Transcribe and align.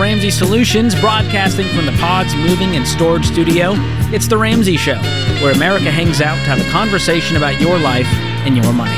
Ramsey 0.00 0.30
Solutions, 0.30 0.98
broadcasting 0.98 1.68
from 1.68 1.84
the 1.84 1.92
Pods 1.92 2.34
Moving 2.34 2.74
and 2.74 2.88
Storage 2.88 3.26
Studio. 3.26 3.74
It's 4.14 4.26
The 4.26 4.38
Ramsey 4.38 4.78
Show, 4.78 4.96
where 5.42 5.52
America 5.52 5.90
hangs 5.90 6.22
out 6.22 6.36
to 6.36 6.44
have 6.44 6.58
a 6.58 6.70
conversation 6.70 7.36
about 7.36 7.60
your 7.60 7.78
life 7.78 8.06
and 8.46 8.56
your 8.56 8.72
money. 8.72 8.96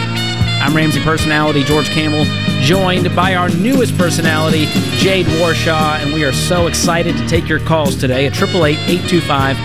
I'm 0.63 0.77
Ramsey 0.77 1.01
personality 1.01 1.65
George 1.65 1.89
Kamel, 1.89 2.25
joined 2.61 3.17
by 3.17 3.35
our 3.35 3.49
newest 3.49 3.99
personality, 3.99 4.67
Jade 4.99 5.27
Warshaw, 5.27 6.01
and 6.01 6.15
we 6.15 6.25
are 6.25 6.33
so 6.33 6.69
excited 6.69 7.17
to 7.17 7.27
take 7.27 7.49
your 7.49 7.59
calls 7.59 7.97
today 7.97 8.27
at 8.27 8.41
888 8.41 8.79
825 8.89 9.57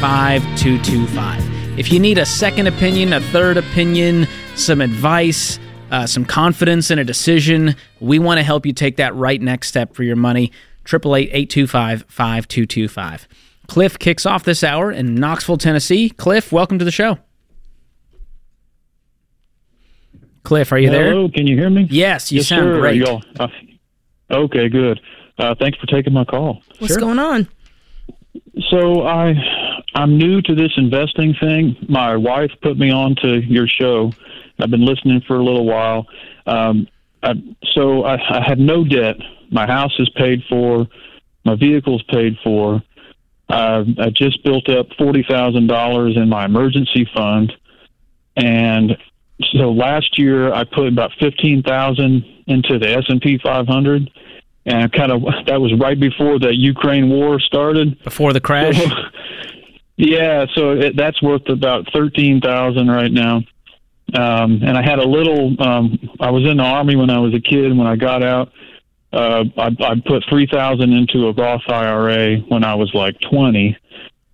5225. 0.00 1.76
If 1.76 1.92
you 1.92 1.98
need 1.98 2.18
a 2.18 2.26
second 2.26 2.68
opinion, 2.68 3.12
a 3.12 3.20
third 3.20 3.56
opinion, 3.56 4.28
some 4.54 4.80
advice, 4.80 5.58
uh, 5.90 6.06
some 6.06 6.24
confidence 6.24 6.92
in 6.92 7.00
a 7.00 7.04
decision, 7.04 7.74
we 7.98 8.20
want 8.20 8.38
to 8.38 8.44
help 8.44 8.64
you 8.64 8.72
take 8.72 8.98
that 8.98 9.12
right 9.16 9.42
next 9.42 9.66
step 9.66 9.96
for 9.96 10.04
your 10.04 10.14
money. 10.14 10.52
888 10.86 11.30
825 11.32 12.04
5225. 12.08 13.28
Cliff 13.66 13.98
kicks 13.98 14.26
off 14.26 14.44
this 14.44 14.62
hour 14.62 14.92
in 14.92 15.14
Knoxville, 15.14 15.56
Tennessee. 15.56 16.10
Cliff, 16.10 16.52
welcome 16.52 16.78
to 16.78 16.84
the 16.84 16.90
show. 16.90 17.18
Cliff, 20.42 20.72
are 20.72 20.78
you 20.78 20.88
Hello, 20.90 20.98
there? 21.02 21.12
Hello, 21.12 21.28
can 21.30 21.46
you 21.46 21.56
hear 21.56 21.70
me? 21.70 21.86
Yes, 21.90 22.30
you 22.30 22.38
yes, 22.38 22.48
sound 22.48 22.64
sir. 22.64 22.80
great. 22.80 22.96
Y'all, 22.96 23.22
uh, 23.40 23.48
okay, 24.30 24.68
good. 24.68 25.00
Uh, 25.38 25.54
thanks 25.58 25.78
for 25.78 25.86
taking 25.86 26.12
my 26.12 26.24
call. 26.24 26.62
What's 26.78 26.92
Sure. 26.94 27.00
going 27.00 27.18
on? 27.18 27.48
So 28.70 29.02
I, 29.06 29.34
I'm 29.94 30.18
new 30.18 30.42
to 30.42 30.54
this 30.54 30.70
investing 30.76 31.34
thing. 31.40 31.76
My 31.88 32.16
wife 32.16 32.50
put 32.62 32.78
me 32.78 32.90
on 32.90 33.16
to 33.22 33.40
your 33.40 33.66
show. 33.66 34.12
I've 34.60 34.70
been 34.70 34.84
listening 34.84 35.22
for 35.26 35.36
a 35.36 35.44
little 35.44 35.64
while. 35.64 36.06
Um, 36.46 36.86
I, 37.22 37.32
so 37.72 38.04
I, 38.04 38.14
I 38.14 38.42
had 38.46 38.58
no 38.58 38.84
debt. 38.84 39.16
My 39.54 39.66
house 39.66 39.94
is 40.00 40.10
paid 40.10 40.42
for. 40.48 40.86
My 41.44 41.54
vehicle's 41.54 42.02
paid 42.10 42.36
for. 42.42 42.82
Uh, 43.48 43.84
I 43.98 44.10
just 44.10 44.42
built 44.42 44.68
up 44.68 44.88
forty 44.98 45.24
thousand 45.28 45.68
dollars 45.68 46.16
in 46.16 46.28
my 46.28 46.44
emergency 46.44 47.08
fund, 47.14 47.52
and 48.36 48.96
so 49.52 49.70
last 49.70 50.18
year 50.18 50.52
I 50.52 50.64
put 50.64 50.88
about 50.88 51.12
fifteen 51.20 51.62
thousand 51.62 52.24
into 52.48 52.78
the 52.78 52.90
S 52.90 53.04
and 53.08 53.20
P 53.20 53.38
500, 53.42 54.10
and 54.66 54.92
kind 54.92 55.12
of 55.12 55.22
that 55.46 55.60
was 55.60 55.72
right 55.78 55.98
before 55.98 56.38
the 56.40 56.54
Ukraine 56.54 57.08
war 57.08 57.38
started. 57.38 58.02
Before 58.02 58.32
the 58.32 58.40
crash? 58.40 58.80
yeah, 59.96 60.46
so 60.54 60.72
it, 60.72 60.96
that's 60.96 61.22
worth 61.22 61.48
about 61.48 61.86
thirteen 61.92 62.40
thousand 62.40 62.88
right 62.88 63.12
now. 63.12 63.42
Um, 64.14 64.62
and 64.62 64.76
I 64.76 64.82
had 64.82 64.98
a 64.98 65.06
little. 65.06 65.54
Um, 65.62 65.98
I 66.18 66.30
was 66.30 66.44
in 66.44 66.56
the 66.56 66.64
army 66.64 66.96
when 66.96 67.10
I 67.10 67.18
was 67.18 67.34
a 67.34 67.40
kid. 67.40 67.66
And 67.66 67.78
when 67.78 67.86
I 67.86 67.96
got 67.96 68.22
out, 68.22 68.52
uh, 69.14 69.44
I, 69.56 69.68
I 69.80 69.94
put 70.06 70.24
three 70.28 70.46
thousand 70.46 70.92
into 70.92 71.28
a 71.28 71.32
Roth 71.32 71.62
IRA 71.68 72.38
when 72.48 72.64
I 72.64 72.74
was 72.74 72.92
like 72.94 73.14
twenty. 73.20 73.76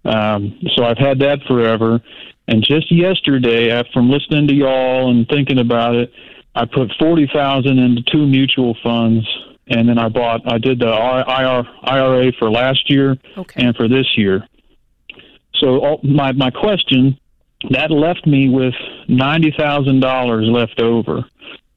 Um, 0.04 0.58
so 0.74 0.84
I've 0.84 0.98
had 0.98 1.18
that 1.20 1.40
forever. 1.46 2.00
And 2.48 2.64
just 2.64 2.90
yesterday, 2.90 3.70
after 3.70 3.92
from 3.92 4.10
listening 4.10 4.48
to 4.48 4.54
y'all 4.54 5.10
and 5.10 5.28
thinking 5.28 5.58
about 5.58 5.94
it, 5.94 6.12
I 6.54 6.64
put 6.64 6.90
forty 6.98 7.28
thousand 7.32 7.78
into 7.78 8.02
two 8.10 8.26
mutual 8.26 8.76
funds, 8.82 9.26
and 9.68 9.88
then 9.88 9.98
I 9.98 10.08
bought. 10.08 10.40
I 10.50 10.58
did 10.58 10.80
the 10.80 10.88
IR, 10.88 11.64
IRA 11.84 12.32
for 12.38 12.50
last 12.50 12.90
year 12.90 13.16
Okay. 13.36 13.62
and 13.62 13.76
for 13.76 13.86
this 13.88 14.06
year. 14.16 14.46
So 15.56 15.78
all, 15.84 16.00
my 16.02 16.32
my 16.32 16.50
question 16.50 17.18
that 17.70 17.90
left 17.90 18.26
me 18.26 18.48
with 18.48 18.74
ninety 19.08 19.52
thousand 19.56 20.00
dollars 20.00 20.46
left 20.48 20.80
over. 20.80 21.24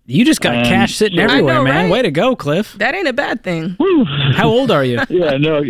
You 0.05 0.25
just 0.25 0.41
got 0.41 0.55
Um, 0.57 0.63
cash 0.65 0.95
sitting 0.95 1.19
I 1.19 1.23
everywhere, 1.23 1.55
know, 1.55 1.63
man. 1.63 1.83
right? 1.85 1.91
Way 1.91 2.01
to 2.01 2.11
go, 2.11 2.35
Cliff. 2.35 2.73
That 2.73 2.93
ain't 2.93 3.07
a 3.07 3.13
bad 3.13 3.43
thing. 3.43 3.75
Woo. 3.79 4.03
How 4.33 4.49
old 4.49 4.69
are 4.69 4.83
you? 4.83 4.99
yeah, 5.09 5.37
no, 5.37 5.63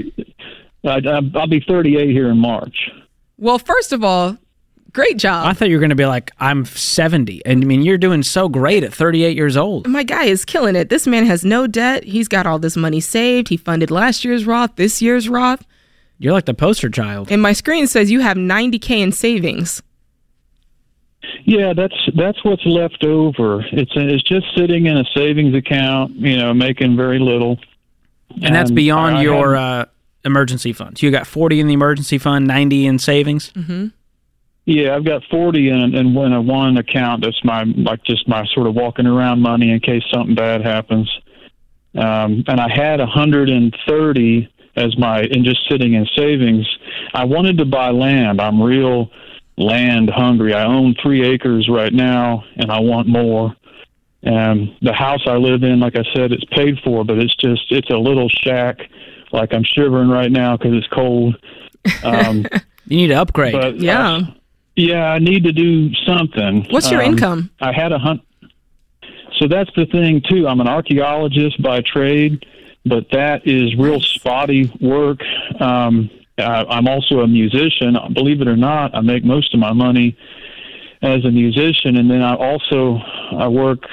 I, 0.85 0.89
I- 0.97 1.31
I'll 1.35 1.47
be 1.47 1.59
thirty 1.67 1.97
eight 1.97 2.09
here 2.09 2.29
in 2.29 2.37
March. 2.37 2.89
Well, 3.37 3.59
first 3.59 3.93
of 3.93 4.03
all, 4.03 4.37
great 4.91 5.17
job. 5.17 5.45
I 5.47 5.53
thought 5.53 5.69
you 5.69 5.75
were 5.75 5.79
going 5.81 5.89
to 5.89 5.95
be 5.95 6.05
like, 6.05 6.31
I'm 6.39 6.65
70. 6.65 7.45
And 7.45 7.63
I 7.63 7.65
mean, 7.67 7.81
you're 7.81 7.97
doing 7.97 8.23
so 8.23 8.47
great 8.47 8.83
at 8.83 8.93
38 8.93 9.35
years 9.35 9.57
old. 9.57 9.87
My 9.87 10.03
guy 10.03 10.25
is 10.25 10.45
killing 10.45 10.75
it. 10.75 10.89
This 10.89 11.07
man 11.07 11.25
has 11.25 11.43
no 11.43 11.65
debt. 11.67 12.03
He's 12.05 12.27
got 12.27 12.45
all 12.45 12.57
this 12.59 12.77
money 12.77 12.99
saved. 13.01 13.49
He 13.49 13.57
funded 13.57 13.91
last 13.91 14.23
year's 14.23 14.45
Roth, 14.45 14.75
this 14.77 15.01
year's 15.01 15.27
Roth. 15.27 15.65
You're 16.19 16.31
like 16.31 16.45
the 16.45 16.53
poster 16.53 16.89
child. 16.89 17.31
And 17.31 17.41
my 17.41 17.53
screen 17.53 17.87
says 17.87 18.11
you 18.11 18.21
have 18.21 18.37
90K 18.37 18.99
in 19.01 19.11
savings. 19.11 19.81
Yeah, 21.45 21.73
that's 21.73 21.95
that's 22.15 22.43
what's 22.43 22.65
left 22.65 23.03
over. 23.03 23.61
It's 23.71 23.91
it's 23.95 24.23
just 24.23 24.45
sitting 24.55 24.85
in 24.87 24.97
a 24.97 25.03
savings 25.15 25.55
account, 25.55 26.11
you 26.15 26.37
know, 26.37 26.53
making 26.53 26.95
very 26.95 27.19
little. 27.19 27.59
And 28.41 28.55
that's 28.55 28.71
beyond 28.71 29.17
I 29.17 29.21
your 29.23 29.55
had- 29.55 29.61
uh, 29.81 29.85
emergency 30.25 30.73
funds. 30.73 31.03
You 31.03 31.11
got 31.11 31.27
40 31.27 31.59
in 31.59 31.67
the 31.67 31.73
emergency 31.73 32.17
fund, 32.17 32.47
90 32.47 32.85
in 32.87 32.97
savings. 32.99 33.51
Mm-hmm. 33.51 33.87
Yeah, 34.65 34.95
I've 34.95 35.03
got 35.03 35.23
forty 35.29 35.67
in 35.69 35.93
in 35.93 36.13
one 36.13 36.31
in 36.31 36.47
one 36.47 36.77
account. 36.77 37.21
That's 37.25 37.43
my 37.43 37.63
like 37.63 38.01
just 38.05 38.25
my 38.29 38.45
sort 38.53 38.65
of 38.65 38.73
walking 38.75 39.05
around 39.05 39.41
money 39.41 39.69
in 39.71 39.81
case 39.81 40.03
something 40.13 40.35
bad 40.35 40.61
happens. 40.65 41.09
Um, 41.95 42.43
and 42.47 42.59
I 42.61 42.69
had 42.73 43.01
a 43.01 43.05
hundred 43.05 43.49
and 43.49 43.75
thirty 43.85 44.49
as 44.77 44.97
my 44.97 45.19
and 45.19 45.43
just 45.43 45.59
sitting 45.69 45.95
in 45.95 46.07
savings. 46.15 46.65
I 47.13 47.25
wanted 47.25 47.57
to 47.57 47.65
buy 47.65 47.89
land. 47.91 48.39
I'm 48.39 48.61
real 48.61 49.11
land 49.57 50.09
hungry. 50.09 50.53
I 50.53 50.65
own 50.65 50.95
three 51.01 51.23
acres 51.27 51.67
right 51.69 51.93
now, 51.93 52.43
and 52.57 52.71
I 52.71 52.79
want 52.79 53.07
more. 53.07 53.55
Um, 54.25 54.75
the 54.81 54.93
house 54.93 55.21
I 55.27 55.35
live 55.35 55.63
in, 55.63 55.79
like 55.81 55.95
I 55.97 56.03
said, 56.15 56.31
it's 56.31 56.45
paid 56.45 56.79
for, 56.83 57.03
but 57.03 57.17
it's 57.19 57.35
just 57.35 57.71
it's 57.71 57.89
a 57.89 57.97
little 57.97 58.29
shack. 58.29 58.79
Like 59.31 59.53
I'm 59.53 59.63
shivering 59.63 60.09
right 60.09 60.31
now 60.31 60.55
because 60.57 60.73
it's 60.75 60.87
cold. 60.87 61.35
Um, 62.03 62.45
You 62.85 62.97
need 62.97 63.07
to 63.07 63.13
upgrade. 63.15 63.53
but 63.53 63.77
Yeah. 63.79 64.15
uh, 64.15 64.21
yeah, 64.75 65.11
I 65.13 65.19
need 65.19 65.43
to 65.45 65.53
do 65.53 65.93
something. 66.05 66.65
What's 66.69 66.91
your 66.91 67.01
Um, 67.01 67.13
income? 67.13 67.49
I 67.61 67.71
had 67.71 67.91
a 67.93 67.97
hunt. 67.99 68.21
So 69.39 69.47
that's 69.47 69.69
the 69.75 69.85
thing 69.85 70.21
too. 70.29 70.47
I'm 70.47 70.59
an 70.59 70.67
archaeologist 70.67 71.61
by 71.61 71.81
trade, 71.81 72.45
but 72.85 73.05
that 73.11 73.47
is 73.47 73.73
real 73.75 73.99
spotty 74.01 74.69
work. 74.81 75.21
Um, 75.59 76.09
I, 76.37 76.63
I'm 76.69 76.87
also 76.87 77.19
a 77.19 77.27
musician. 77.27 77.95
Believe 78.13 78.41
it 78.41 78.47
or 78.47 78.55
not, 78.57 78.95
I 78.95 79.01
make 79.01 79.23
most 79.23 79.53
of 79.53 79.59
my 79.59 79.73
money 79.73 80.17
as 81.01 81.23
a 81.25 81.31
musician, 81.31 81.97
and 81.97 82.09
then 82.09 82.21
I 82.21 82.35
also 82.35 82.97
I 83.37 83.47
work 83.47 83.83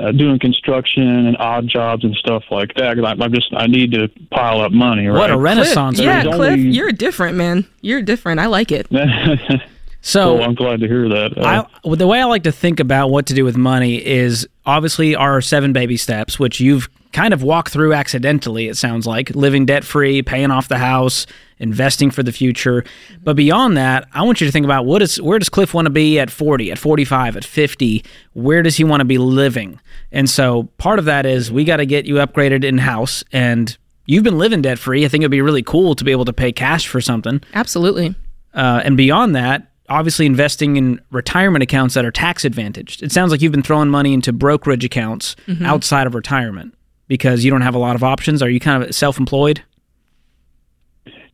uh, 0.00 0.10
doing 0.12 0.38
construction 0.38 1.02
and 1.26 1.36
odd 1.38 1.68
jobs 1.68 2.02
and 2.04 2.14
stuff 2.16 2.44
like 2.50 2.72
that. 2.76 2.96
'cause 2.96 3.04
I, 3.04 3.22
I 3.24 3.28
just 3.28 3.52
I 3.54 3.66
need 3.66 3.92
to 3.92 4.08
pile 4.30 4.60
up 4.62 4.72
money. 4.72 5.08
what 5.10 5.30
a 5.30 5.36
renaissance. 5.36 5.96
Cliff, 5.96 6.06
yeah, 6.06 6.22
Cliff, 6.22 6.52
only- 6.52 6.70
you're 6.70 6.92
different, 6.92 7.36
man. 7.36 7.66
You're 7.82 8.00
different. 8.02 8.40
I 8.40 8.46
like 8.46 8.72
it. 8.72 8.86
So 10.04 10.34
well, 10.34 10.42
I'm 10.42 10.56
glad 10.56 10.80
to 10.80 10.88
hear 10.88 11.08
that. 11.08 11.38
Uh, 11.38 11.40
I, 11.46 11.64
well, 11.88 11.94
the 11.94 12.08
way 12.08 12.20
I 12.20 12.24
like 12.24 12.42
to 12.42 12.50
think 12.50 12.80
about 12.80 13.10
what 13.10 13.26
to 13.26 13.34
do 13.34 13.44
with 13.44 13.56
money 13.56 14.04
is 14.04 14.48
obviously 14.66 15.14
our 15.14 15.40
seven 15.40 15.72
baby 15.72 15.96
steps, 15.96 16.40
which 16.40 16.58
you've 16.58 16.88
kind 17.12 17.34
of 17.34 17.42
walk 17.42 17.70
through 17.70 17.92
accidentally, 17.92 18.68
it 18.68 18.76
sounds 18.76 19.06
like 19.06 19.30
living 19.34 19.66
debt 19.66 19.84
free, 19.84 20.22
paying 20.22 20.50
off 20.50 20.68
the 20.68 20.78
house, 20.78 21.26
investing 21.58 22.10
for 22.10 22.22
the 22.22 22.32
future. 22.32 22.84
But 23.22 23.36
beyond 23.36 23.76
that, 23.76 24.08
I 24.12 24.22
want 24.22 24.40
you 24.40 24.46
to 24.46 24.52
think 24.52 24.64
about 24.64 24.86
what 24.86 25.02
is 25.02 25.20
where 25.20 25.38
does 25.38 25.48
Cliff 25.48 25.74
want 25.74 25.86
to 25.86 25.90
be 25.90 26.18
at 26.18 26.30
40, 26.30 26.72
at 26.72 26.78
45, 26.78 27.36
at 27.36 27.44
50? 27.44 28.04
Where 28.32 28.62
does 28.62 28.76
he 28.76 28.84
want 28.84 29.00
to 29.00 29.04
be 29.04 29.18
living? 29.18 29.78
And 30.10 30.28
so 30.28 30.64
part 30.78 30.98
of 30.98 31.04
that 31.04 31.26
is 31.26 31.52
we 31.52 31.64
got 31.64 31.76
to 31.76 31.86
get 31.86 32.06
you 32.06 32.16
upgraded 32.16 32.64
in 32.64 32.78
house 32.78 33.22
and 33.32 33.76
you've 34.06 34.24
been 34.24 34.38
living 34.38 34.62
debt 34.62 34.78
free. 34.78 35.04
I 35.04 35.08
think 35.08 35.22
it'd 35.22 35.30
be 35.30 35.42
really 35.42 35.62
cool 35.62 35.94
to 35.94 36.04
be 36.04 36.10
able 36.10 36.24
to 36.24 36.32
pay 36.32 36.52
cash 36.52 36.88
for 36.88 37.00
something. 37.00 37.40
Absolutely. 37.54 38.14
Uh, 38.54 38.82
and 38.84 38.96
beyond 38.96 39.34
that, 39.36 39.68
obviously 39.88 40.26
investing 40.26 40.76
in 40.76 41.00
retirement 41.10 41.62
accounts 41.62 41.94
that 41.94 42.04
are 42.04 42.10
tax 42.10 42.44
advantaged. 42.44 43.02
It 43.02 43.12
sounds 43.12 43.30
like 43.30 43.42
you've 43.42 43.52
been 43.52 43.62
throwing 43.62 43.88
money 43.88 44.14
into 44.14 44.32
brokerage 44.32 44.84
accounts 44.84 45.36
outside 45.62 46.06
of 46.06 46.14
retirement 46.14 46.74
because 47.08 47.44
you 47.44 47.50
don't 47.50 47.62
have 47.62 47.74
a 47.74 47.78
lot 47.78 47.96
of 47.96 48.02
options. 48.02 48.42
Are 48.42 48.50
you 48.50 48.60
kind 48.60 48.82
of 48.82 48.94
self 48.94 49.18
employed? 49.18 49.62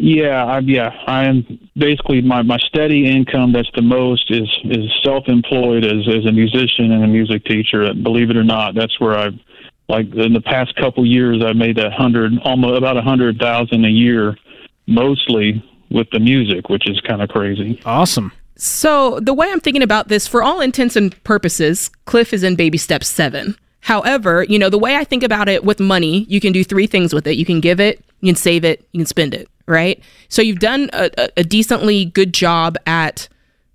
Yeah, 0.00 0.44
I, 0.44 0.58
yeah, 0.60 0.90
I 1.08 1.24
am 1.24 1.44
basically 1.76 2.22
my, 2.22 2.42
my 2.42 2.58
steady 2.58 3.10
income. 3.10 3.52
That's 3.52 3.70
the 3.74 3.82
most 3.82 4.30
is 4.30 4.48
is 4.64 4.86
self 5.02 5.24
employed 5.26 5.84
as 5.84 6.06
as 6.08 6.24
a 6.24 6.32
musician 6.32 6.92
and 6.92 7.02
a 7.02 7.08
music 7.08 7.44
teacher. 7.44 7.92
Believe 7.94 8.30
it 8.30 8.36
or 8.36 8.44
not, 8.44 8.74
that's 8.74 9.00
where 9.00 9.18
I've 9.18 9.38
like 9.88 10.06
in 10.14 10.34
the 10.34 10.40
past 10.40 10.76
couple 10.76 11.04
years 11.04 11.42
I've 11.42 11.56
made 11.56 11.78
a 11.78 11.90
hundred 11.90 12.32
almost 12.44 12.78
about 12.78 12.96
a 12.96 13.02
hundred 13.02 13.38
thousand 13.38 13.84
a 13.84 13.90
year, 13.90 14.36
mostly 14.86 15.64
with 15.90 16.08
the 16.10 16.20
music, 16.20 16.68
which 16.68 16.88
is 16.88 17.00
kind 17.00 17.20
of 17.20 17.28
crazy. 17.28 17.80
Awesome. 17.84 18.30
So, 18.56 19.20
the 19.20 19.32
way 19.32 19.50
I'm 19.50 19.60
thinking 19.60 19.84
about 19.84 20.08
this, 20.08 20.26
for 20.26 20.42
all 20.42 20.60
intents 20.60 20.96
and 20.96 21.22
purposes, 21.22 21.90
Cliff 22.06 22.32
is 22.32 22.42
in 22.42 22.56
baby 22.56 22.76
step 22.76 23.04
seven. 23.04 23.56
However, 23.88 24.44
you 24.46 24.58
know, 24.58 24.68
the 24.68 24.76
way 24.76 24.96
I 24.96 25.04
think 25.04 25.22
about 25.22 25.48
it 25.48 25.64
with 25.64 25.80
money, 25.80 26.26
you 26.28 26.42
can 26.42 26.52
do 26.52 26.62
three 26.62 26.86
things 26.86 27.14
with 27.14 27.26
it. 27.26 27.38
You 27.38 27.46
can 27.46 27.58
give 27.58 27.80
it, 27.80 28.04
you 28.20 28.28
can 28.28 28.36
save 28.36 28.62
it, 28.62 28.86
you 28.92 29.00
can 29.00 29.06
spend 29.06 29.32
it, 29.32 29.48
right? 29.64 29.98
So, 30.28 30.42
you've 30.42 30.58
done 30.58 30.90
a, 30.92 31.30
a- 31.38 31.42
decently 31.42 32.04
good 32.04 32.34
job 32.34 32.76
at 32.84 33.30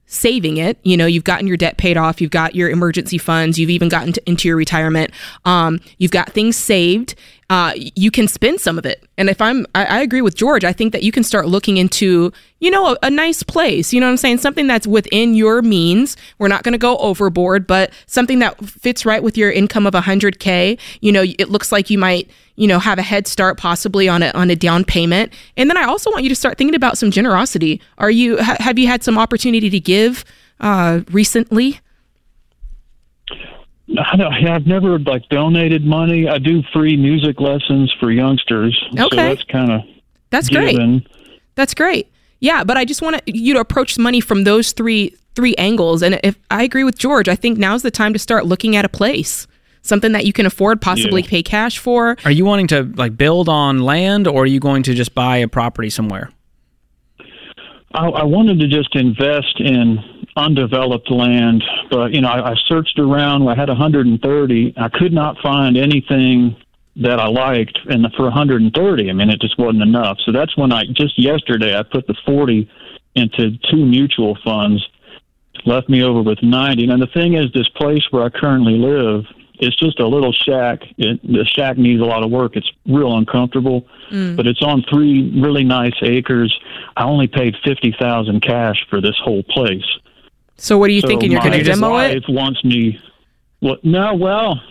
saving 0.06 0.57
it. 0.57 0.77
You 0.83 0.98
know, 0.98 1.07
you've 1.07 1.24
gotten 1.24 1.48
your 1.48 1.57
debt 1.57 1.77
paid 1.77 1.98
off, 1.98 2.21
you've 2.21 2.30
got 2.30 2.54
your 2.54 2.69
emergency 2.69 3.18
funds, 3.18 3.57
you've 3.57 3.71
even 3.71 3.89
gotten 3.89 4.13
to, 4.13 4.30
into 4.30 4.48
your 4.48 4.56
retirement, 4.56 5.10
um, 5.45 5.80
you've 5.98 6.12
got 6.12 6.31
things 6.31 6.57
saved. 6.57 7.15
Uh, 7.50 7.74
you 7.75 8.10
can 8.10 8.28
spend 8.28 8.60
some 8.60 8.78
of 8.78 8.86
it. 8.86 9.04
And 9.18 9.30
if 9.30 9.42
I'm, 9.42 9.66
I, 9.75 9.86
I, 9.86 10.01
agree 10.01 10.22
with 10.22 10.36
George. 10.36 10.63
I 10.63 10.74
think 10.74 10.94
that 10.94 11.04
you 11.04 11.12
can 11.12 11.24
start 11.24 11.48
looking 11.48 11.78
into, 11.78 12.31
you 12.60 12.72
know, 12.72 12.94
a, 12.94 12.98
a 13.04 13.10
nice 13.10 13.44
place. 13.44 13.94
You 13.94 14.00
know 14.00 14.07
what 14.07 14.12
I'm 14.12 14.18
saying? 14.18 14.38
Something 14.40 14.68
that's 14.68 14.88
within 14.88 15.36
your 15.36 15.62
means. 15.62 16.16
We're 16.40 16.48
not 16.48 16.63
going 16.63 16.74
to 16.74 16.80
go 16.80 16.98
overboard, 16.98 17.68
but 17.68 17.92
something 18.06 18.40
that 18.40 18.63
fits 18.66 19.06
right 19.06 19.22
with 19.22 19.38
your 19.38 19.51
income 19.51 19.86
of 19.86 19.94
100k. 19.94 20.80
You 21.01 21.12
know, 21.12 21.24
it 21.24 21.50
looks 21.50 21.72
like 21.72 21.90
you 21.90 21.98
might, 21.98 22.30
you 22.56 22.68
know, 22.68 22.80
have 22.80 22.98
a 22.98 23.04
head 23.04 23.28
start 23.28 23.57
possibly 23.57 24.07
on 24.07 24.24
a 24.24 24.31
on 24.31 24.50
a 24.50 24.56
down 24.56 24.84
payment. 24.84 25.34
And 25.57 25.69
then 25.69 25.78
I 25.78 25.84
also 25.84 26.12
want 26.12 26.24
you 26.24 26.30
to 26.30 26.36
start 26.36 26.57
thinking 26.57 26.75
about 26.75 26.98
some 26.98 27.12
generosity. 27.12 27.81
Are 27.98 28.12
you 28.12 28.42
ha- 28.42 28.57
have 28.60 28.80
you 28.80 28.88
had 28.88 29.04
some 29.04 29.18
opportunity 29.18 29.69
to 29.69 29.80
give 29.80 30.24
uh, 30.60 31.01
recently? 31.12 31.80
I 33.98 34.16
don't, 34.16 34.34
I've 34.48 34.66
never 34.66 35.00
like 35.00 35.28
donated 35.30 35.86
money. 35.86 36.28
I 36.28 36.40
do 36.40 36.63
free 36.74 36.98
music 36.98 37.40
lessons 37.40 37.94
for 38.00 38.12
youngsters. 38.12 38.81
Okay, 38.94 39.10
so 39.10 39.16
that's 39.16 39.44
kind 39.44 39.72
of 39.72 39.81
that's 40.30 40.50
given. 40.50 41.00
great. 41.00 41.07
That's 41.56 41.74
great. 41.74 42.12
Yeah, 42.40 42.63
but 42.63 42.75
I 42.78 42.86
just 42.86 43.01
want 43.01 43.22
you 43.25 43.54
to 43.54 43.60
approach 43.60 43.98
money 43.98 44.19
from 44.19 44.44
those 44.44 44.72
three 44.72 45.16
three 45.36 45.56
angles. 45.56 46.01
And 46.01 46.19
if 46.24 46.38
I 46.51 46.63
agree 46.63 46.84
with 46.84 46.98
George, 46.98 47.30
I 47.30 47.36
think 47.36 47.57
now's 47.57 47.84
the 47.84 47.92
time 47.92 48.13
to 48.13 48.19
start 48.19 48.45
looking 48.45 48.75
at 48.75 48.86
a 48.86 48.90
place, 48.90 49.48
something 49.81 50.12
that 50.12 50.25
you 50.25 50.34
can 50.34 50.46
afford, 50.46 50.81
possibly 50.81 51.22
yeah. 51.22 51.30
pay 51.30 51.44
cash 51.44 51.78
for. 51.78 52.18
Are 52.25 52.31
you 52.31 52.46
wanting 52.46 52.68
to 52.68 52.84
like 52.96 53.18
build 53.18 53.50
on 53.50 53.80
land, 53.80 54.28
or 54.28 54.44
are 54.44 54.48
you 54.48 54.60
going 54.60 54.84
to 54.84 54.94
just 54.94 55.13
buy 55.16 55.38
a 55.38 55.48
property 55.48 55.89
somewhere? 55.89 56.31
I, 57.94 58.07
I 58.07 58.24
wanted 58.24 58.60
to 58.60 58.68
just 58.68 58.96
invest 58.96 59.60
in 59.60 60.00
undeveloped 60.36 61.12
land, 61.12 61.64
but 61.92 62.12
you 62.12 62.22
know, 62.22 62.30
I, 62.30 62.52
I 62.52 62.56
searched 62.68 63.00
around. 63.00 63.48
I 63.48 63.56
had 63.56 63.70
130. 63.70 64.74
I 64.78 64.90
could 64.90 65.14
not 65.14 65.38
find 65.40 65.78
anything 65.78 66.56
that 66.96 67.20
I 67.20 67.28
liked, 67.28 67.80
and 67.90 68.06
for 68.16 68.24
130, 68.24 69.10
I 69.10 69.14
mean, 69.14 69.30
it 69.30 69.42
just 69.42 69.58
wasn't 69.58 69.82
enough. 69.82 70.18
So 70.26 70.32
that's 70.32 70.56
when 70.56 70.72
I 70.72 70.86
just 70.86 71.18
yesterday 71.18 71.78
I 71.78 71.84
put 71.84 72.06
the 72.08 72.16
40 72.26 72.70
into 73.16 73.58
two 73.70 73.86
mutual 73.86 74.38
funds, 74.44 74.88
left 75.66 75.90
me 75.90 76.04
over 76.04 76.22
with 76.22 76.42
90. 76.42 76.90
And 76.90 77.02
the 77.02 77.08
thing 77.08 77.34
is, 77.34 77.52
this 77.54 77.70
place 77.70 78.04
where 78.12 78.24
I 78.24 78.30
currently 78.30 78.78
live, 78.78 79.26
it's 79.60 79.76
just 79.76 80.00
a 80.00 80.08
little 80.08 80.34
shack. 80.34 80.82
It, 80.98 81.22
the 81.24 81.46
shack 81.46 81.78
needs 81.78 82.02
a 82.02 82.06
lot 82.06 82.24
of 82.24 82.32
work. 82.32 82.56
It's 82.56 82.70
real 82.86 83.16
uncomfortable, 83.18 83.88
mm. 84.12 84.36
but 84.36 84.48
it's 84.48 84.62
on 84.62 84.84
three 84.90 85.40
really 85.40 85.64
nice 85.64 85.96
acres. 86.02 86.54
I 86.98 87.04
only 87.04 87.28
paid 87.28 87.56
fifty 87.64 87.96
thousand 88.00 88.42
cash 88.42 88.86
for 88.90 89.00
this 89.00 89.16
whole 89.24 89.44
place. 89.44 89.86
So 90.63 90.77
what 90.77 90.89
are 90.89 90.94
you 90.94 91.01
so 91.01 91.10
thinking? 91.10 91.30
You're 91.30 91.42
going 91.42 91.51
to 91.51 91.62
demo 91.62 91.98
it? 91.98 92.15
It 92.15 92.24
wants 92.30 92.63
me. 92.63 92.98
Well, 93.62 93.75
no, 93.83 94.13
well, 94.13 94.62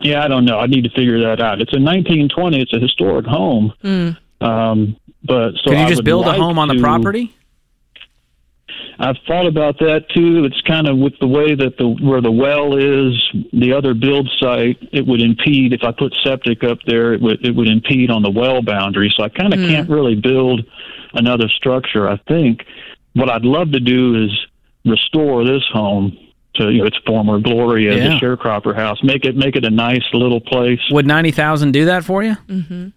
yeah, 0.00 0.24
I 0.24 0.28
don't 0.28 0.46
know. 0.46 0.58
I 0.58 0.66
need 0.66 0.84
to 0.84 0.90
figure 0.90 1.20
that 1.20 1.42
out. 1.42 1.60
It's 1.60 1.74
a 1.74 1.80
1920. 1.80 2.62
It's 2.62 2.72
a 2.72 2.80
historic 2.80 3.26
home. 3.26 3.74
Mm. 3.84 4.16
Um, 4.40 4.96
but 5.22 5.52
so 5.62 5.72
can 5.72 5.80
you 5.80 5.84
I 5.84 5.88
just 5.90 6.04
build 6.04 6.24
like 6.24 6.38
a 6.38 6.40
home 6.40 6.58
on 6.58 6.68
the 6.68 6.80
property? 6.80 7.36
I've 8.98 9.16
thought 9.26 9.46
about 9.46 9.78
that 9.80 10.06
too. 10.14 10.46
It's 10.46 10.60
kind 10.62 10.88
of 10.88 10.96
with 10.96 11.12
the 11.20 11.26
way 11.26 11.54
that 11.54 11.76
the 11.76 11.86
where 11.86 12.22
the 12.22 12.32
well 12.32 12.74
is, 12.74 13.12
the 13.52 13.74
other 13.74 13.92
build 13.92 14.30
site, 14.40 14.78
it 14.90 15.06
would 15.06 15.20
impede 15.20 15.74
if 15.74 15.82
I 15.82 15.92
put 15.92 16.14
septic 16.24 16.64
up 16.64 16.78
there. 16.86 17.12
It 17.12 17.20
would 17.20 17.44
it 17.44 17.54
would 17.54 17.68
impede 17.68 18.10
on 18.10 18.22
the 18.22 18.30
well 18.30 18.62
boundary. 18.62 19.12
So 19.14 19.22
I 19.22 19.28
kind 19.28 19.52
of 19.52 19.60
mm. 19.60 19.68
can't 19.68 19.90
really 19.90 20.14
build 20.14 20.64
another 21.12 21.48
structure. 21.48 22.08
I 22.08 22.16
think 22.26 22.64
what 23.12 23.28
I'd 23.28 23.44
love 23.44 23.72
to 23.72 23.80
do 23.80 24.24
is 24.24 24.30
restore 24.86 25.44
this 25.44 25.62
home 25.72 26.16
to 26.54 26.70
you 26.70 26.78
know, 26.78 26.86
its 26.86 26.96
former 27.06 27.38
glory 27.38 27.88
as 27.88 27.96
yeah. 27.96 28.16
a 28.16 28.20
sharecropper 28.20 28.74
house. 28.74 29.02
Make 29.02 29.24
it 29.24 29.36
make 29.36 29.56
it 29.56 29.64
a 29.64 29.70
nice 29.70 30.04
little 30.12 30.40
place. 30.40 30.80
Would 30.90 31.06
ninety 31.06 31.30
thousand 31.30 31.72
do 31.72 31.84
that 31.86 32.04
for 32.04 32.22
you? 32.22 32.36
Mm-hmm. 32.48 32.88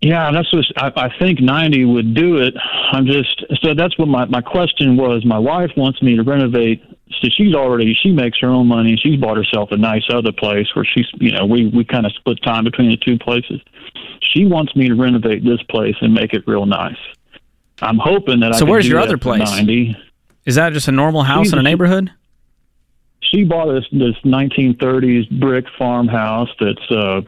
Yeah, 0.00 0.30
that's 0.32 0.52
what 0.52 0.64
I, 0.76 1.06
I 1.06 1.18
think 1.18 1.40
ninety 1.40 1.84
would 1.84 2.14
do 2.14 2.36
it. 2.36 2.54
I'm 2.92 3.06
just 3.06 3.44
so 3.62 3.74
that's 3.74 3.98
what 3.98 4.08
my 4.08 4.26
my 4.26 4.42
question 4.42 4.96
was. 4.96 5.24
My 5.24 5.38
wife 5.38 5.70
wants 5.76 6.02
me 6.02 6.16
to 6.16 6.22
renovate. 6.22 6.82
So 7.20 7.28
she's 7.30 7.54
already 7.54 7.96
she 8.02 8.10
makes 8.10 8.38
her 8.40 8.48
own 8.48 8.66
money. 8.66 8.98
She's 9.02 9.18
bought 9.18 9.36
herself 9.36 9.70
a 9.72 9.76
nice 9.76 10.04
other 10.10 10.32
place 10.32 10.66
where 10.74 10.84
she's 10.84 11.06
you 11.14 11.32
know 11.32 11.46
we 11.46 11.68
we 11.68 11.84
kind 11.84 12.04
of 12.06 12.12
split 12.12 12.42
time 12.42 12.64
between 12.64 12.90
the 12.90 12.96
two 12.98 13.18
places. 13.18 13.60
She 14.20 14.44
wants 14.44 14.74
me 14.76 14.88
to 14.88 14.94
renovate 14.94 15.44
this 15.44 15.62
place 15.64 15.96
and 16.00 16.12
make 16.12 16.34
it 16.34 16.44
real 16.46 16.66
nice. 16.66 16.98
I'm 17.80 17.98
hoping 17.98 18.40
that 18.40 18.52
so 18.52 18.56
I. 18.56 18.58
So 18.60 18.66
where's 18.66 18.88
your 18.88 19.00
other 19.00 19.18
place? 19.18 19.50
Ninety. 19.50 19.96
Is 20.46 20.56
that 20.56 20.72
just 20.72 20.88
a 20.88 20.92
normal 20.92 21.22
house 21.22 21.52
in 21.52 21.58
a 21.58 21.62
neighborhood? 21.62 22.12
She 23.22 23.44
bought 23.44 23.72
this 23.72 23.84
this 23.92 24.14
1930s 24.24 25.40
brick 25.40 25.64
farmhouse 25.78 26.50
that's 26.60 26.90
uh 26.90 27.22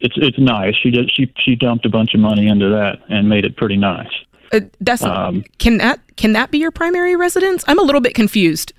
it's 0.00 0.14
it's 0.16 0.38
nice. 0.38 0.74
She 0.76 0.90
did 0.90 1.10
she 1.12 1.32
she 1.38 1.54
dumped 1.54 1.86
a 1.86 1.88
bunch 1.88 2.14
of 2.14 2.20
money 2.20 2.48
into 2.48 2.68
that 2.68 2.98
and 3.08 3.28
made 3.28 3.44
it 3.44 3.56
pretty 3.56 3.76
nice. 3.76 4.10
Uh, 4.52 4.60
that's 4.80 5.02
um, 5.02 5.44
can 5.58 5.78
that 5.78 6.00
can 6.16 6.32
that 6.32 6.50
be 6.50 6.58
your 6.58 6.70
primary 6.70 7.16
residence? 7.16 7.64
I'm 7.68 7.78
a 7.78 7.82
little 7.82 8.00
bit 8.00 8.14
confused. 8.14 8.72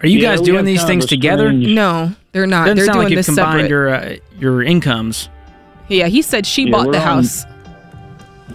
Are 0.00 0.06
you 0.08 0.18
yeah, 0.18 0.34
guys 0.34 0.40
doing 0.40 0.64
these 0.64 0.84
things 0.84 1.06
together? 1.06 1.52
No, 1.52 2.12
they're 2.32 2.46
not. 2.46 2.64
Doesn't 2.64 2.76
they're 2.76 2.86
sound 2.86 2.96
doing 2.96 3.04
like 3.06 3.16
you've 3.16 3.26
combined 3.26 3.52
separate. 3.52 3.68
your 3.68 3.88
uh, 3.94 4.16
your 4.38 4.62
incomes. 4.62 5.28
Yeah, 5.88 6.06
he 6.06 6.22
said 6.22 6.46
she 6.46 6.64
yeah, 6.64 6.70
bought 6.70 6.92
the 6.92 6.98
on, 6.98 7.04
house. 7.04 7.44